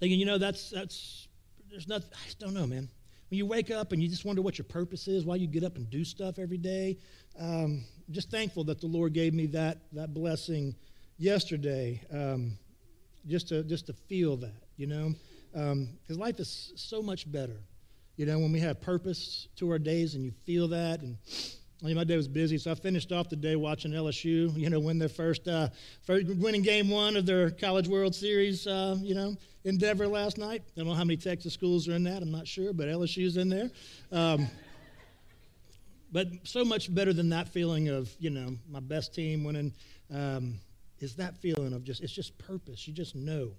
thinking, 0.00 0.18
you 0.18 0.24
know, 0.24 0.38
that's, 0.38 0.70
that's, 0.70 1.28
there's 1.70 1.86
nothing, 1.86 2.08
I 2.14 2.24
just 2.24 2.38
don't 2.38 2.54
know, 2.54 2.66
man. 2.66 2.88
When 3.28 3.36
you 3.36 3.44
wake 3.44 3.70
up 3.70 3.92
and 3.92 4.02
you 4.02 4.08
just 4.08 4.24
wonder 4.24 4.40
what 4.40 4.56
your 4.56 4.64
purpose 4.64 5.08
is, 5.08 5.26
why 5.26 5.36
you 5.36 5.46
get 5.46 5.64
up 5.64 5.76
and 5.76 5.90
do 5.90 6.06
stuff 6.06 6.38
every 6.38 6.56
day, 6.56 6.96
um, 7.38 7.84
just 8.10 8.30
thankful 8.30 8.64
that 8.64 8.80
the 8.80 8.86
Lord 8.86 9.12
gave 9.12 9.34
me 9.34 9.44
that, 9.48 9.76
that 9.92 10.14
blessing 10.14 10.74
yesterday, 11.18 12.00
um, 12.10 12.56
just, 13.26 13.48
to, 13.48 13.62
just 13.62 13.88
to 13.88 13.92
feel 13.92 14.38
that, 14.38 14.62
you 14.78 14.86
know? 14.86 15.12
Because 15.52 16.16
um, 16.16 16.18
life 16.18 16.40
is 16.40 16.72
so 16.76 17.02
much 17.02 17.30
better, 17.30 17.60
you 18.16 18.24
know, 18.24 18.38
when 18.38 18.52
we 18.52 18.60
have 18.60 18.80
purpose 18.80 19.48
to 19.56 19.70
our 19.70 19.78
days 19.78 20.14
and 20.14 20.24
you 20.24 20.32
feel 20.46 20.66
that. 20.68 21.02
And 21.02 21.18
my 21.82 22.04
day 22.04 22.16
was 22.16 22.26
busy, 22.26 22.58
so 22.58 22.72
I 22.72 22.74
finished 22.74 23.12
off 23.12 23.28
the 23.28 23.36
day 23.36 23.54
watching 23.54 23.92
LSU, 23.92 24.56
you 24.56 24.68
know, 24.68 24.80
win 24.80 24.98
their 24.98 25.08
first, 25.08 25.46
uh, 25.46 25.68
first 26.02 26.26
winning 26.26 26.62
game 26.62 26.88
one 26.88 27.16
of 27.16 27.24
their 27.24 27.50
College 27.50 27.86
World 27.86 28.14
Series, 28.14 28.66
uh, 28.66 28.96
you 29.00 29.14
know, 29.14 29.36
endeavor 29.64 30.08
last 30.08 30.38
night. 30.38 30.62
I 30.66 30.80
don't 30.80 30.88
know 30.88 30.94
how 30.94 31.04
many 31.04 31.16
Texas 31.16 31.54
schools 31.54 31.88
are 31.88 31.92
in 31.92 32.02
that, 32.04 32.20
I'm 32.20 32.32
not 32.32 32.48
sure, 32.48 32.72
but 32.72 32.88
LSU's 32.88 33.36
in 33.36 33.48
there. 33.48 33.70
Um, 34.10 34.48
but 36.10 36.26
so 36.42 36.64
much 36.64 36.92
better 36.92 37.12
than 37.12 37.28
that 37.28 37.48
feeling 37.48 37.88
of, 37.88 38.10
you 38.18 38.30
know, 38.30 38.56
my 38.68 38.80
best 38.80 39.14
team 39.14 39.44
winning 39.44 39.72
um, 40.12 40.58
is 40.98 41.14
that 41.16 41.36
feeling 41.36 41.72
of 41.72 41.84
just, 41.84 42.02
it's 42.02 42.12
just 42.12 42.36
purpose. 42.38 42.88
You 42.88 42.94
just 42.94 43.14
know 43.14 43.52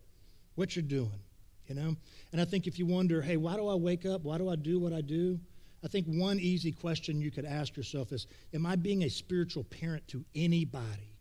what 0.55 0.75
you're 0.75 0.83
doing, 0.83 1.21
you 1.67 1.75
know? 1.75 1.95
And 2.33 2.41
I 2.41 2.45
think 2.45 2.67
if 2.67 2.77
you 2.79 2.85
wonder, 2.85 3.21
hey, 3.21 3.37
why 3.37 3.55
do 3.55 3.67
I 3.69 3.75
wake 3.75 4.05
up? 4.05 4.23
Why 4.23 4.37
do 4.37 4.49
I 4.49 4.57
do 4.57 4.77
what 4.77 4.91
I 4.91 4.99
do? 4.99 5.39
I 5.83 5.87
think 5.87 6.07
one 6.07 6.39
easy 6.39 6.71
question 6.71 7.21
you 7.21 7.31
could 7.31 7.45
ask 7.45 7.77
yourself 7.77 8.11
is, 8.11 8.27
am 8.53 8.65
I 8.65 8.75
being 8.75 9.03
a 9.03 9.09
spiritual 9.09 9.63
parent 9.63 10.07
to 10.09 10.23
anybody? 10.35 11.15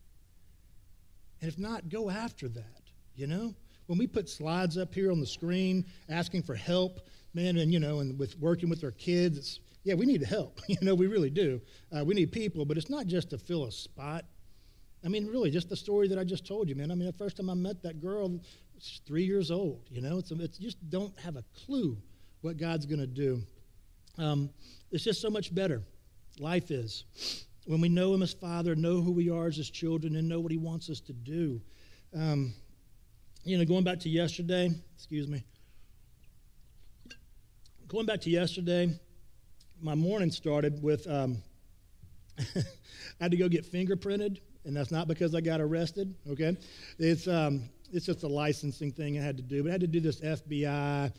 And 1.41 1.49
if 1.49 1.59
not, 1.59 1.89
go 1.89 2.11
after 2.11 2.49
that, 2.49 2.83
you 3.15 3.27
know? 3.27 3.55
When 3.87 3.99
we 3.99 4.07
put 4.07 4.29
slides 4.29 4.77
up 4.77 4.95
here 4.95 5.11
on 5.11 5.21
the 5.21 5.27
screen 5.27 5.87
asking 6.09 6.43
for 6.43 6.55
help, 6.55 7.01
man, 7.33 7.57
and, 7.57 7.73
you 7.73 7.79
know, 7.79 8.01
and 8.01 8.19
with 8.19 8.39
working 8.39 8.69
with 8.69 8.85
our 8.85 8.91
kids, 8.91 9.61
yeah, 9.85 9.95
we 9.95 10.05
need 10.05 10.23
help. 10.23 10.61
you 10.69 10.77
know, 10.83 10.95
we 10.95 11.07
really 11.07 11.31
do. 11.31 11.61
Uh, 11.97 12.05
we 12.05 12.15
need 12.15 12.33
people, 12.33 12.65
but 12.65 12.77
it's 12.77 12.91
not 12.91 13.07
just 13.07 13.31
to 13.31 13.39
fill 13.39 13.65
a 13.65 13.73
spot. 13.73 14.25
I 15.05 15.09
mean, 15.09 15.27
really, 15.27 15.51
just 15.51 15.69
the 15.69 15.77
story 15.77 16.09
that 16.09 16.19
I 16.19 16.25
just 16.25 16.47
told 16.47 16.69
you, 16.69 16.75
man. 16.75 16.91
I 16.91 16.95
mean, 16.95 17.07
the 17.07 17.13
first 17.13 17.37
time 17.37 17.49
I 17.49 17.55
met 17.55 17.83
that 17.85 18.01
girl, 18.01 18.41
she's 18.79 19.01
three 19.07 19.25
years 19.25 19.51
old. 19.51 19.87
You 19.91 20.03
know, 20.03 20.19
it's, 20.19 20.33
it's 20.33 20.59
just 20.59 20.91
don't 20.91 21.19
have 21.21 21.37
a 21.37 21.45
clue 21.65 21.97
what 22.41 22.57
God's 22.57 22.85
going 22.85 23.01
to 23.01 23.07
do. 23.07 23.43
Um, 24.19 24.51
it's 24.91 25.05
just 25.05 25.21
so 25.21 25.31
much 25.31 25.55
better. 25.55 25.83
Life 26.39 26.71
is 26.71 27.05
when 27.67 27.81
we 27.81 27.89
know 27.89 28.15
Him 28.15 28.23
as 28.23 28.33
Father, 28.33 28.75
know 28.75 29.01
who 29.01 29.13
we 29.13 29.31
are 29.31 29.47
as 29.47 29.57
His 29.57 29.71
children, 29.71 30.17
and 30.17 30.29
know 30.29 30.41
what 30.41 30.51
He 30.51 30.59
wants 30.59 30.91
us 30.91 31.01
to 31.01 31.13
do. 31.13 31.61
Um, 32.15 32.55
you 33.45 33.59
know, 33.59 33.65
going 33.65 33.85
back 33.85 34.01
to 34.01 34.09
yesterday, 34.09 34.71
excuse 34.95 35.29
me. 35.29 35.45
Going 37.87 38.07
back 38.07 38.21
to 38.23 38.31
yesterday, 38.31 38.99
my 39.81 39.95
morning 39.95 40.31
started 40.31 40.83
with 40.83 41.07
um, 41.07 41.43
I 42.39 42.65
had 43.21 43.31
to 43.31 43.37
go 43.37 43.49
get 43.49 43.71
fingerprinted, 43.71 44.39
and 44.65 44.77
that's 44.77 44.91
not 44.91 45.09
because 45.09 45.35
I 45.35 45.41
got 45.41 45.61
arrested. 45.61 46.15
Okay, 46.31 46.57
it's 46.99 47.29
um, 47.29 47.69
it's 47.93 48.07
just 48.07 48.23
a 48.23 48.29
licensing 48.29 48.93
thing 48.93 49.19
I 49.19 49.23
had 49.23 49.37
to 49.37 49.43
do, 49.43 49.63
but 49.63 49.71
I 49.71 49.73
had 49.73 49.81
to 49.83 49.87
do 49.87 50.01
this 50.01 50.21
FBI 50.21 51.13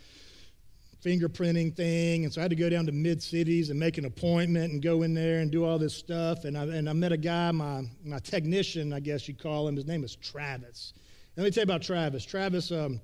fingerprinting 1.04 1.76
thing, 1.76 2.26
and 2.26 2.34
so 2.34 2.42
I 2.42 2.44
had 2.44 2.50
to 2.50 2.56
go 2.56 2.70
down 2.70 2.86
to 2.86 2.92
mid 2.92 3.22
cities 3.22 3.70
and 3.70 3.80
make 3.80 3.98
an 3.98 4.06
appointment 4.06 4.74
and 4.74 4.82
go 4.82 5.04
in 5.04 5.14
there 5.14 5.40
and 5.40 5.52
do 5.52 5.66
all 5.66 5.80
this 5.80 5.94
stuff. 5.94 6.46
And 6.46 6.58
I 6.58 6.64
and 6.64 6.90
I 6.90 6.94
met 6.94 7.12
a 7.12 7.18
guy, 7.18 7.52
my 7.52 7.84
my 8.04 8.20
technician, 8.20 8.94
I 8.94 9.00
guess 9.00 9.28
you'd 9.28 9.42
call 9.42 9.68
him. 9.68 9.76
His 9.76 9.86
name 9.86 10.04
is 10.04 10.16
Travis. 10.16 10.94
let 11.38 11.44
me 11.44 11.52
tell 11.52 11.62
you 11.62 11.66
about 11.66 11.82
Travis. 11.82 12.26
Travis, 12.26 12.72
um, 12.72 13.00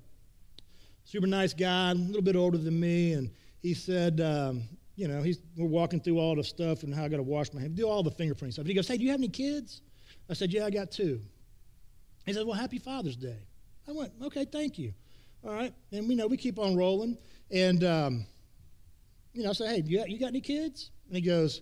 super 1.04 1.26
nice 1.26 1.54
guy, 1.54 1.90
a 1.90 1.94
little 1.94 2.22
bit 2.22 2.36
older 2.36 2.58
than 2.58 2.78
me, 2.78 3.12
and 3.14 3.30
he 3.60 3.74
said. 3.74 4.20
Um, 4.20 4.68
you 4.96 5.08
know, 5.08 5.22
he's, 5.22 5.40
we're 5.56 5.66
walking 5.66 6.00
through 6.00 6.18
all 6.18 6.34
the 6.34 6.42
stuff 6.42 6.82
and 6.82 6.94
how 6.94 7.04
I 7.04 7.08
got 7.08 7.18
to 7.18 7.22
wash 7.22 7.52
my 7.52 7.60
hands, 7.60 7.76
do 7.76 7.86
all 7.86 8.02
the 8.02 8.10
fingerprint 8.10 8.54
stuff. 8.54 8.62
And 8.62 8.68
he 8.68 8.74
goes, 8.74 8.88
Hey, 8.88 8.96
do 8.96 9.04
you 9.04 9.10
have 9.10 9.20
any 9.20 9.28
kids? 9.28 9.82
I 10.28 10.32
said, 10.32 10.52
Yeah, 10.52 10.64
I 10.64 10.70
got 10.70 10.90
two. 10.90 11.20
He 12.24 12.32
said, 12.32 12.46
Well, 12.46 12.58
happy 12.58 12.78
Father's 12.78 13.14
Day. 13.14 13.36
I 13.86 13.92
went, 13.92 14.12
Okay, 14.24 14.46
thank 14.46 14.78
you. 14.78 14.94
All 15.44 15.52
right. 15.52 15.72
And 15.92 16.08
we 16.08 16.14
know 16.14 16.26
we 16.26 16.36
keep 16.36 16.58
on 16.58 16.76
rolling. 16.76 17.16
And, 17.50 17.84
um, 17.84 18.26
you 19.32 19.42
know, 19.42 19.50
I 19.50 19.52
said, 19.52 19.68
Hey, 19.68 19.82
you 19.86 19.98
got, 19.98 20.10
you 20.10 20.18
got 20.18 20.28
any 20.28 20.40
kids? 20.40 20.90
And 21.08 21.16
he 21.16 21.22
goes, 21.22 21.60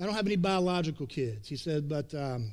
I 0.00 0.04
don't 0.04 0.14
have 0.14 0.26
any 0.26 0.36
biological 0.36 1.06
kids. 1.06 1.48
He 1.48 1.56
said, 1.56 1.88
But 1.88 2.12
um, 2.14 2.52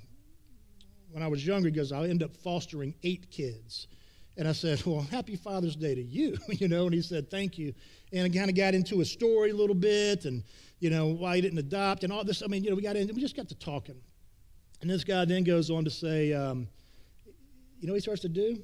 when 1.11 1.23
I 1.23 1.27
was 1.27 1.45
younger, 1.45 1.69
he 1.69 1.75
goes, 1.75 1.91
I'll 1.91 2.03
end 2.03 2.23
up 2.23 2.35
fostering 2.35 2.93
eight 3.03 3.29
kids. 3.31 3.87
And 4.37 4.47
I 4.47 4.53
said, 4.53 4.85
Well, 4.85 5.01
happy 5.01 5.35
Father's 5.35 5.75
Day 5.75 5.95
to 5.95 6.01
you, 6.01 6.37
you 6.49 6.67
know. 6.67 6.85
And 6.85 6.93
he 6.93 7.01
said, 7.01 7.29
Thank 7.29 7.57
you. 7.57 7.73
And 8.13 8.25
I 8.25 8.37
kind 8.37 8.49
of 8.49 8.55
got 8.55 8.73
into 8.73 9.01
a 9.01 9.05
story 9.05 9.51
a 9.51 9.55
little 9.55 9.75
bit 9.75 10.25
and, 10.25 10.43
you 10.79 10.89
know, 10.89 11.07
why 11.07 11.35
he 11.35 11.41
didn't 11.41 11.59
adopt 11.59 12.03
and 12.03 12.13
all 12.13 12.23
this. 12.23 12.41
I 12.41 12.47
mean, 12.47 12.63
you 12.63 12.69
know, 12.69 12.75
we 12.75 12.81
got 12.81 12.95
in, 12.95 13.07
we 13.13 13.21
just 13.21 13.35
got 13.35 13.49
to 13.49 13.55
talking. 13.55 13.99
And 14.81 14.89
this 14.89 15.03
guy 15.03 15.25
then 15.25 15.43
goes 15.43 15.69
on 15.69 15.83
to 15.83 15.89
say, 15.89 16.33
um, 16.33 16.67
You 17.79 17.87
know 17.87 17.93
he 17.93 17.99
starts 17.99 18.21
to 18.21 18.29
do? 18.29 18.63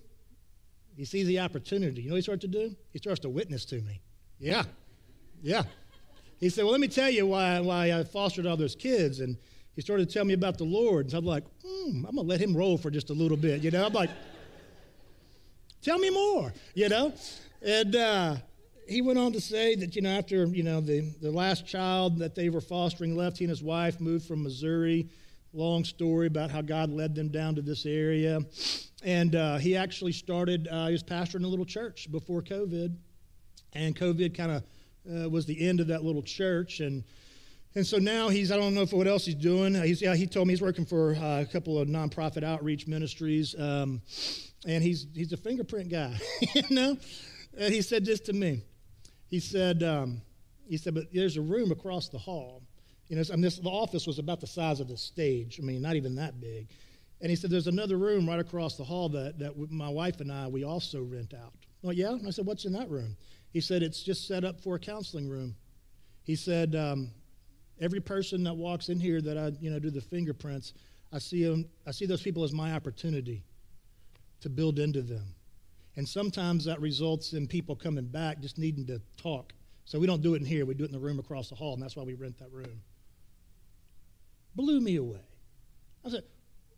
He 0.95 1.03
sees 1.03 1.27
the 1.27 1.39
opportunity. 1.39 2.03
You 2.03 2.09
know 2.09 2.15
he 2.15 2.21
starts 2.21 2.41
to 2.41 2.47
do? 2.47 2.73
He 2.93 2.99
starts 2.99 3.19
to 3.21 3.29
witness 3.29 3.65
to 3.65 3.81
me. 3.81 4.01
Yeah. 4.39 4.63
Yeah. 5.41 5.63
He 6.39 6.49
said, 6.49 6.63
Well, 6.63 6.71
let 6.71 6.81
me 6.81 6.87
tell 6.87 7.09
you 7.09 7.27
why, 7.27 7.59
why 7.59 7.93
I 7.93 8.03
fostered 8.03 8.45
all 8.45 8.57
those 8.57 8.75
kids. 8.75 9.19
And 9.19 9.37
he 9.75 9.81
started 9.81 10.07
to 10.07 10.13
tell 10.13 10.25
me 10.25 10.33
about 10.33 10.57
the 10.57 10.63
Lord. 10.63 11.05
And 11.05 11.11
so 11.11 11.17
I'm 11.17 11.25
like, 11.25 11.43
hmm, 11.65 12.05
I'm 12.05 12.15
going 12.15 12.15
to 12.15 12.21
let 12.21 12.39
him 12.39 12.55
roll 12.55 12.77
for 12.77 12.89
just 12.89 13.09
a 13.09 13.13
little 13.13 13.37
bit. 13.37 13.61
You 13.61 13.71
know, 13.71 13.85
I'm 13.85 13.93
like, 13.93 14.09
Tell 15.85 15.99
me 15.99 16.09
more, 16.09 16.51
you 16.73 16.89
know? 16.89 17.13
And 17.61 17.95
uh, 17.95 18.37
he 18.89 19.03
went 19.03 19.19
on 19.19 19.33
to 19.33 19.39
say 19.39 19.75
that, 19.75 19.95
you 19.95 20.01
know, 20.01 20.09
after, 20.09 20.45
you 20.45 20.63
know, 20.63 20.81
the, 20.81 21.01
the 21.21 21.29
last 21.29 21.67
child 21.67 22.17
that 22.17 22.33
they 22.33 22.49
were 22.49 22.59
fostering 22.59 23.15
left, 23.15 23.37
he 23.37 23.43
and 23.43 23.51
his 23.51 23.61
wife 23.61 24.01
moved 24.01 24.25
from 24.25 24.41
Missouri. 24.41 25.07
Long 25.53 25.83
story 25.83 26.25
about 26.25 26.49
how 26.49 26.63
God 26.63 26.89
led 26.89 27.13
them 27.13 27.27
down 27.27 27.53
to 27.53 27.61
this 27.61 27.85
area. 27.85 28.39
And 29.03 29.35
uh, 29.35 29.57
he 29.57 29.77
actually 29.77 30.11
started, 30.11 30.67
uh, 30.71 30.87
he 30.87 30.93
was 30.93 31.03
pastoring 31.03 31.43
a 31.43 31.47
little 31.47 31.65
church 31.65 32.11
before 32.11 32.41
COVID. 32.41 32.95
And 33.75 33.95
COVID 33.95 34.35
kind 34.35 34.51
of 34.51 34.63
uh, 35.07 35.29
was 35.29 35.45
the 35.45 35.67
end 35.67 35.79
of 35.79 35.87
that 35.87 36.03
little 36.03 36.23
church. 36.23 36.79
And 36.79 37.03
and 37.75 37.85
so 37.85 37.97
now 37.97 38.29
he's, 38.29 38.53
I 38.53 38.55
don't 38.55 38.73
know 38.73 38.83
if 38.83 38.93
what 38.93 39.05
else 39.05 39.25
he's 39.25 39.35
doing. 39.35 39.75
He's, 39.75 40.01
yeah, 40.01 40.15
he 40.15 40.27
told 40.27 40.47
me 40.47 40.53
he's 40.53 40.61
working 40.61 40.85
for 40.85 41.13
uh, 41.15 41.41
a 41.41 41.45
couple 41.45 41.77
of 41.77 41.89
nonprofit 41.89 42.41
outreach 42.41 42.87
ministries. 42.87 43.53
Um, 43.59 44.01
and 44.65 44.81
he's, 44.81 45.07
he's 45.13 45.33
a 45.33 45.37
fingerprint 45.37 45.89
guy, 45.89 46.17
you 46.53 46.63
know? 46.69 46.97
And 47.57 47.73
he 47.73 47.81
said 47.81 48.05
this 48.05 48.21
to 48.21 48.33
me. 48.33 48.61
He 49.27 49.41
said, 49.41 49.83
um, 49.83 50.21
he 50.69 50.77
said, 50.77 50.95
but 50.95 51.13
there's 51.13 51.35
a 51.35 51.41
room 51.41 51.71
across 51.71 52.07
the 52.07 52.17
hall. 52.17 52.63
You 53.09 53.17
know, 53.17 53.23
I 53.29 53.33
mean, 53.33 53.41
this, 53.41 53.57
the 53.57 53.69
office 53.69 54.07
was 54.07 54.19
about 54.19 54.39
the 54.39 54.47
size 54.47 54.79
of 54.79 54.87
the 54.87 54.97
stage. 54.97 55.59
I 55.61 55.65
mean, 55.65 55.81
not 55.81 55.97
even 55.97 56.15
that 56.15 56.39
big. 56.39 56.69
And 57.19 57.29
he 57.29 57.35
said, 57.35 57.49
there's 57.49 57.67
another 57.67 57.97
room 57.97 58.27
right 58.27 58.39
across 58.39 58.77
the 58.77 58.85
hall 58.85 59.09
that, 59.09 59.37
that 59.39 59.53
my 59.69 59.89
wife 59.89 60.21
and 60.21 60.31
I, 60.31 60.47
we 60.47 60.63
also 60.63 61.03
rent 61.03 61.33
out. 61.33 61.53
Well, 61.81 61.93
yeah? 61.93 62.11
And 62.11 62.25
I 62.25 62.31
said, 62.31 62.45
what's 62.45 62.63
in 62.63 62.73
that 62.73 62.89
room? 62.89 63.17
He 63.55 63.61
said, 63.61 63.83
it's 63.83 64.03
just 64.03 64.27
set 64.27 64.43
up 64.43 64.59
for 64.59 64.75
a 64.75 64.79
counseling 64.79 65.29
room. 65.29 65.55
He 66.23 66.35
said, 66.35 66.75
um, 66.75 67.11
every 67.79 68.01
person 68.01 68.43
that 68.43 68.53
walks 68.53 68.89
in 68.89 68.99
here 68.99 69.21
that 69.21 69.37
I, 69.37 69.53
you 69.61 69.71
know, 69.71 69.79
do 69.79 69.89
the 69.89 70.01
fingerprints, 70.01 70.73
I 71.13 71.19
see 71.19 71.45
them, 71.45 71.65
I 71.87 71.91
see 71.91 72.05
those 72.05 72.21
people 72.21 72.43
as 72.43 72.51
my 72.51 72.73
opportunity 72.73 73.45
to 74.41 74.49
build 74.49 74.77
into 74.77 75.01
them. 75.01 75.23
And 75.95 76.05
sometimes 76.05 76.65
that 76.65 76.81
results 76.81 77.31
in 77.31 77.47
people 77.47 77.77
coming 77.77 78.03
back 78.03 78.41
just 78.41 78.57
needing 78.57 78.85
to 78.87 79.01
talk. 79.15 79.53
So 79.85 80.01
we 80.01 80.05
don't 80.05 80.21
do 80.21 80.33
it 80.33 80.41
in 80.41 80.45
here, 80.45 80.65
we 80.65 80.73
do 80.73 80.83
it 80.83 80.87
in 80.87 80.91
the 80.93 80.99
room 80.99 81.19
across 81.19 81.47
the 81.47 81.55
hall, 81.55 81.75
and 81.75 81.81
that's 81.81 81.95
why 81.95 82.03
we 82.03 82.15
rent 82.15 82.37
that 82.39 82.51
room. 82.51 82.81
Blew 84.53 84.81
me 84.81 84.97
away. 84.97 85.23
I 86.05 86.09
said, 86.09 86.23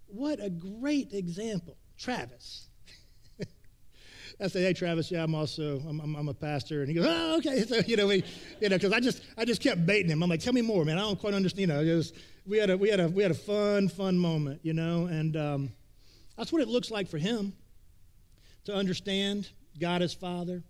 what 0.06 0.40
a 0.40 0.52
great 0.52 1.12
example. 1.12 1.76
Travis. 1.98 2.68
I 4.40 4.48
say, 4.48 4.62
hey, 4.62 4.74
Travis, 4.74 5.10
yeah, 5.10 5.24
I'm 5.24 5.34
also, 5.34 5.80
I'm, 5.88 6.00
I'm, 6.00 6.16
I'm, 6.16 6.30
a 6.30 6.34
pastor. 6.34 6.82
And 6.82 6.90
he 6.90 6.94
goes, 6.94 7.08
oh, 7.10 7.38
okay. 7.38 7.64
So, 7.68 7.78
you 7.88 7.98
know, 7.98 8.06
we, 8.06 8.24
you 8.62 8.70
know, 8.70 8.76
because 8.76 8.94
I 8.94 9.00
just, 9.00 9.24
I 9.36 9.46
just 9.46 9.62
kept 9.62 9.86
baiting 9.86 10.12
him. 10.12 10.22
I'm 10.22 10.30
like, 10.30 10.42
tell 10.42 10.54
me 10.54 10.62
more, 10.62 10.86
man. 10.86 10.98
I 11.00 11.02
don't 11.02 11.20
quite 11.20 11.34
understand. 11.34 11.62
You 11.62 11.68
know, 11.68 11.96
was, 11.96 12.14
we 12.46 12.58
had 12.60 12.70
a, 12.70 12.78
we 12.78 12.90
had 12.90 13.00
a, 13.00 13.08
we 13.08 13.24
had 13.24 13.32
a 13.32 13.36
fun, 13.36 13.90
fun 13.90 14.18
moment, 14.18 14.60
you 14.64 14.74
know, 14.74 15.06
and 15.06 15.36
um, 15.36 15.72
that's 16.38 16.54
what 16.54 16.62
it 16.62 16.68
looks 16.68 16.92
like 16.92 17.08
for 17.08 17.18
him 17.18 17.54
to 18.66 18.76
understand 18.76 19.50
God 19.80 20.04
as 20.04 20.14
Father. 20.14 20.64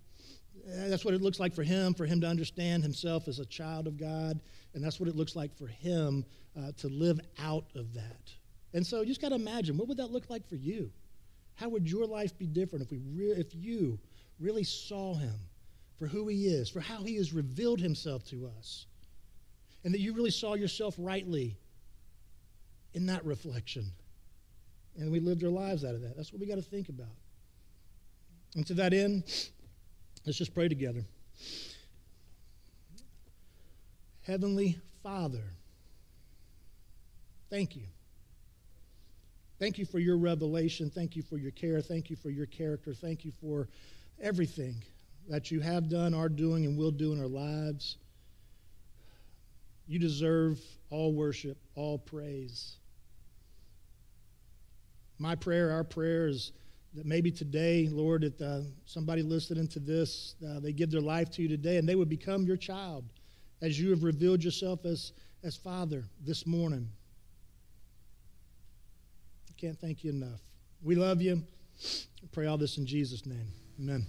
Uh, 0.65 0.87
that's 0.87 1.03
what 1.03 1.13
it 1.13 1.21
looks 1.21 1.39
like 1.39 1.53
for 1.53 1.63
him, 1.63 1.93
for 1.93 2.05
him 2.05 2.21
to 2.21 2.27
understand 2.27 2.83
himself 2.83 3.27
as 3.27 3.39
a 3.39 3.45
child 3.45 3.87
of 3.87 3.97
God. 3.97 4.39
And 4.73 4.83
that's 4.83 4.99
what 4.99 5.09
it 5.09 5.15
looks 5.15 5.35
like 5.35 5.55
for 5.57 5.67
him 5.67 6.25
uh, 6.57 6.71
to 6.77 6.87
live 6.87 7.19
out 7.39 7.65
of 7.75 7.93
that. 7.93 8.31
And 8.73 8.85
so 8.85 9.01
you 9.01 9.07
just 9.07 9.21
got 9.21 9.29
to 9.29 9.35
imagine 9.35 9.77
what 9.77 9.87
would 9.87 9.97
that 9.97 10.11
look 10.11 10.29
like 10.29 10.47
for 10.47 10.55
you? 10.55 10.91
How 11.57 11.69
would 11.69 11.89
your 11.89 12.05
life 12.05 12.37
be 12.37 12.45
different 12.45 12.85
if, 12.85 12.91
we 12.91 12.99
re- 12.99 13.31
if 13.31 13.53
you 13.53 13.99
really 14.39 14.63
saw 14.63 15.15
him 15.15 15.33
for 15.97 16.05
who 16.05 16.27
He 16.27 16.45
is, 16.45 16.69
for 16.69 16.79
how 16.79 17.03
He 17.03 17.15
has 17.15 17.33
revealed 17.33 17.79
Himself 17.79 18.23
to 18.29 18.49
us, 18.57 18.85
and 19.83 19.93
that 19.93 19.99
you 19.99 20.13
really 20.13 20.31
saw 20.31 20.53
yourself 20.53 20.95
rightly 20.97 21.57
in 22.93 23.07
that 23.07 23.25
reflection. 23.25 23.85
And 24.97 25.11
we 25.11 25.19
lived 25.19 25.43
our 25.43 25.49
lives 25.49 25.83
out 25.83 25.95
of 25.95 26.01
that. 26.01 26.15
That's 26.15 26.31
what 26.31 26.39
we 26.39 26.47
got 26.47 26.55
to 26.55 26.61
think 26.61 26.89
about. 26.89 27.07
And 28.55 28.65
to 28.67 28.75
that 28.75 28.93
end, 28.93 29.23
let's 30.25 30.37
just 30.37 30.53
pray 30.53 30.67
together. 30.67 31.03
Heavenly 34.21 34.77
Father, 35.01 35.43
thank 37.49 37.75
you. 37.75 37.83
Thank 39.59 39.77
you 39.77 39.85
for 39.85 39.99
your 39.99 40.17
revelation. 40.17 40.89
Thank 40.89 41.15
you 41.15 41.23
for 41.23 41.37
your 41.37 41.51
care. 41.51 41.81
Thank 41.81 42.09
you 42.09 42.15
for 42.15 42.29
your 42.29 42.45
character. 42.45 42.93
Thank 42.93 43.25
you 43.25 43.31
for 43.41 43.67
everything 44.21 44.75
that 45.27 45.51
you 45.51 45.59
have 45.59 45.89
done, 45.89 46.13
are 46.13 46.29
doing, 46.29 46.65
and 46.65 46.77
will 46.77 46.91
do 46.91 47.11
in 47.11 47.19
our 47.19 47.27
lives. 47.27 47.97
You 49.87 49.99
deserve 49.99 50.59
all 50.89 51.13
worship, 51.13 51.57
all 51.75 51.97
praise. 51.97 52.77
My 55.17 55.35
prayer, 55.35 55.71
our 55.71 55.83
prayer 55.83 56.27
is 56.27 56.51
that 56.93 57.05
maybe 57.05 57.31
today, 57.31 57.89
Lord, 57.91 58.21
that 58.21 58.41
uh, 58.41 58.61
somebody 58.85 59.23
listening 59.23 59.67
to 59.69 59.79
this, 59.79 60.35
uh, 60.47 60.59
they 60.59 60.71
give 60.71 60.91
their 60.91 61.01
life 61.01 61.31
to 61.31 61.41
you 61.41 61.47
today 61.47 61.77
and 61.77 61.87
they 61.87 61.95
would 61.95 62.09
become 62.09 62.43
your 62.43 62.57
child 62.57 63.05
as 63.61 63.79
you 63.79 63.89
have 63.89 64.03
revealed 64.03 64.43
yourself 64.43 64.85
as, 64.85 65.13
as 65.43 65.55
Father 65.55 66.03
this 66.23 66.45
morning. 66.45 66.87
Can't 69.57 69.79
thank 69.79 70.03
you 70.03 70.11
enough. 70.11 70.39
We 70.83 70.95
love 70.95 71.21
you. 71.21 71.43
Pray 72.31 72.45
all 72.45 72.57
this 72.57 72.77
in 72.77 72.85
Jesus' 72.85 73.25
name. 73.25 73.47
Amen. 73.79 74.05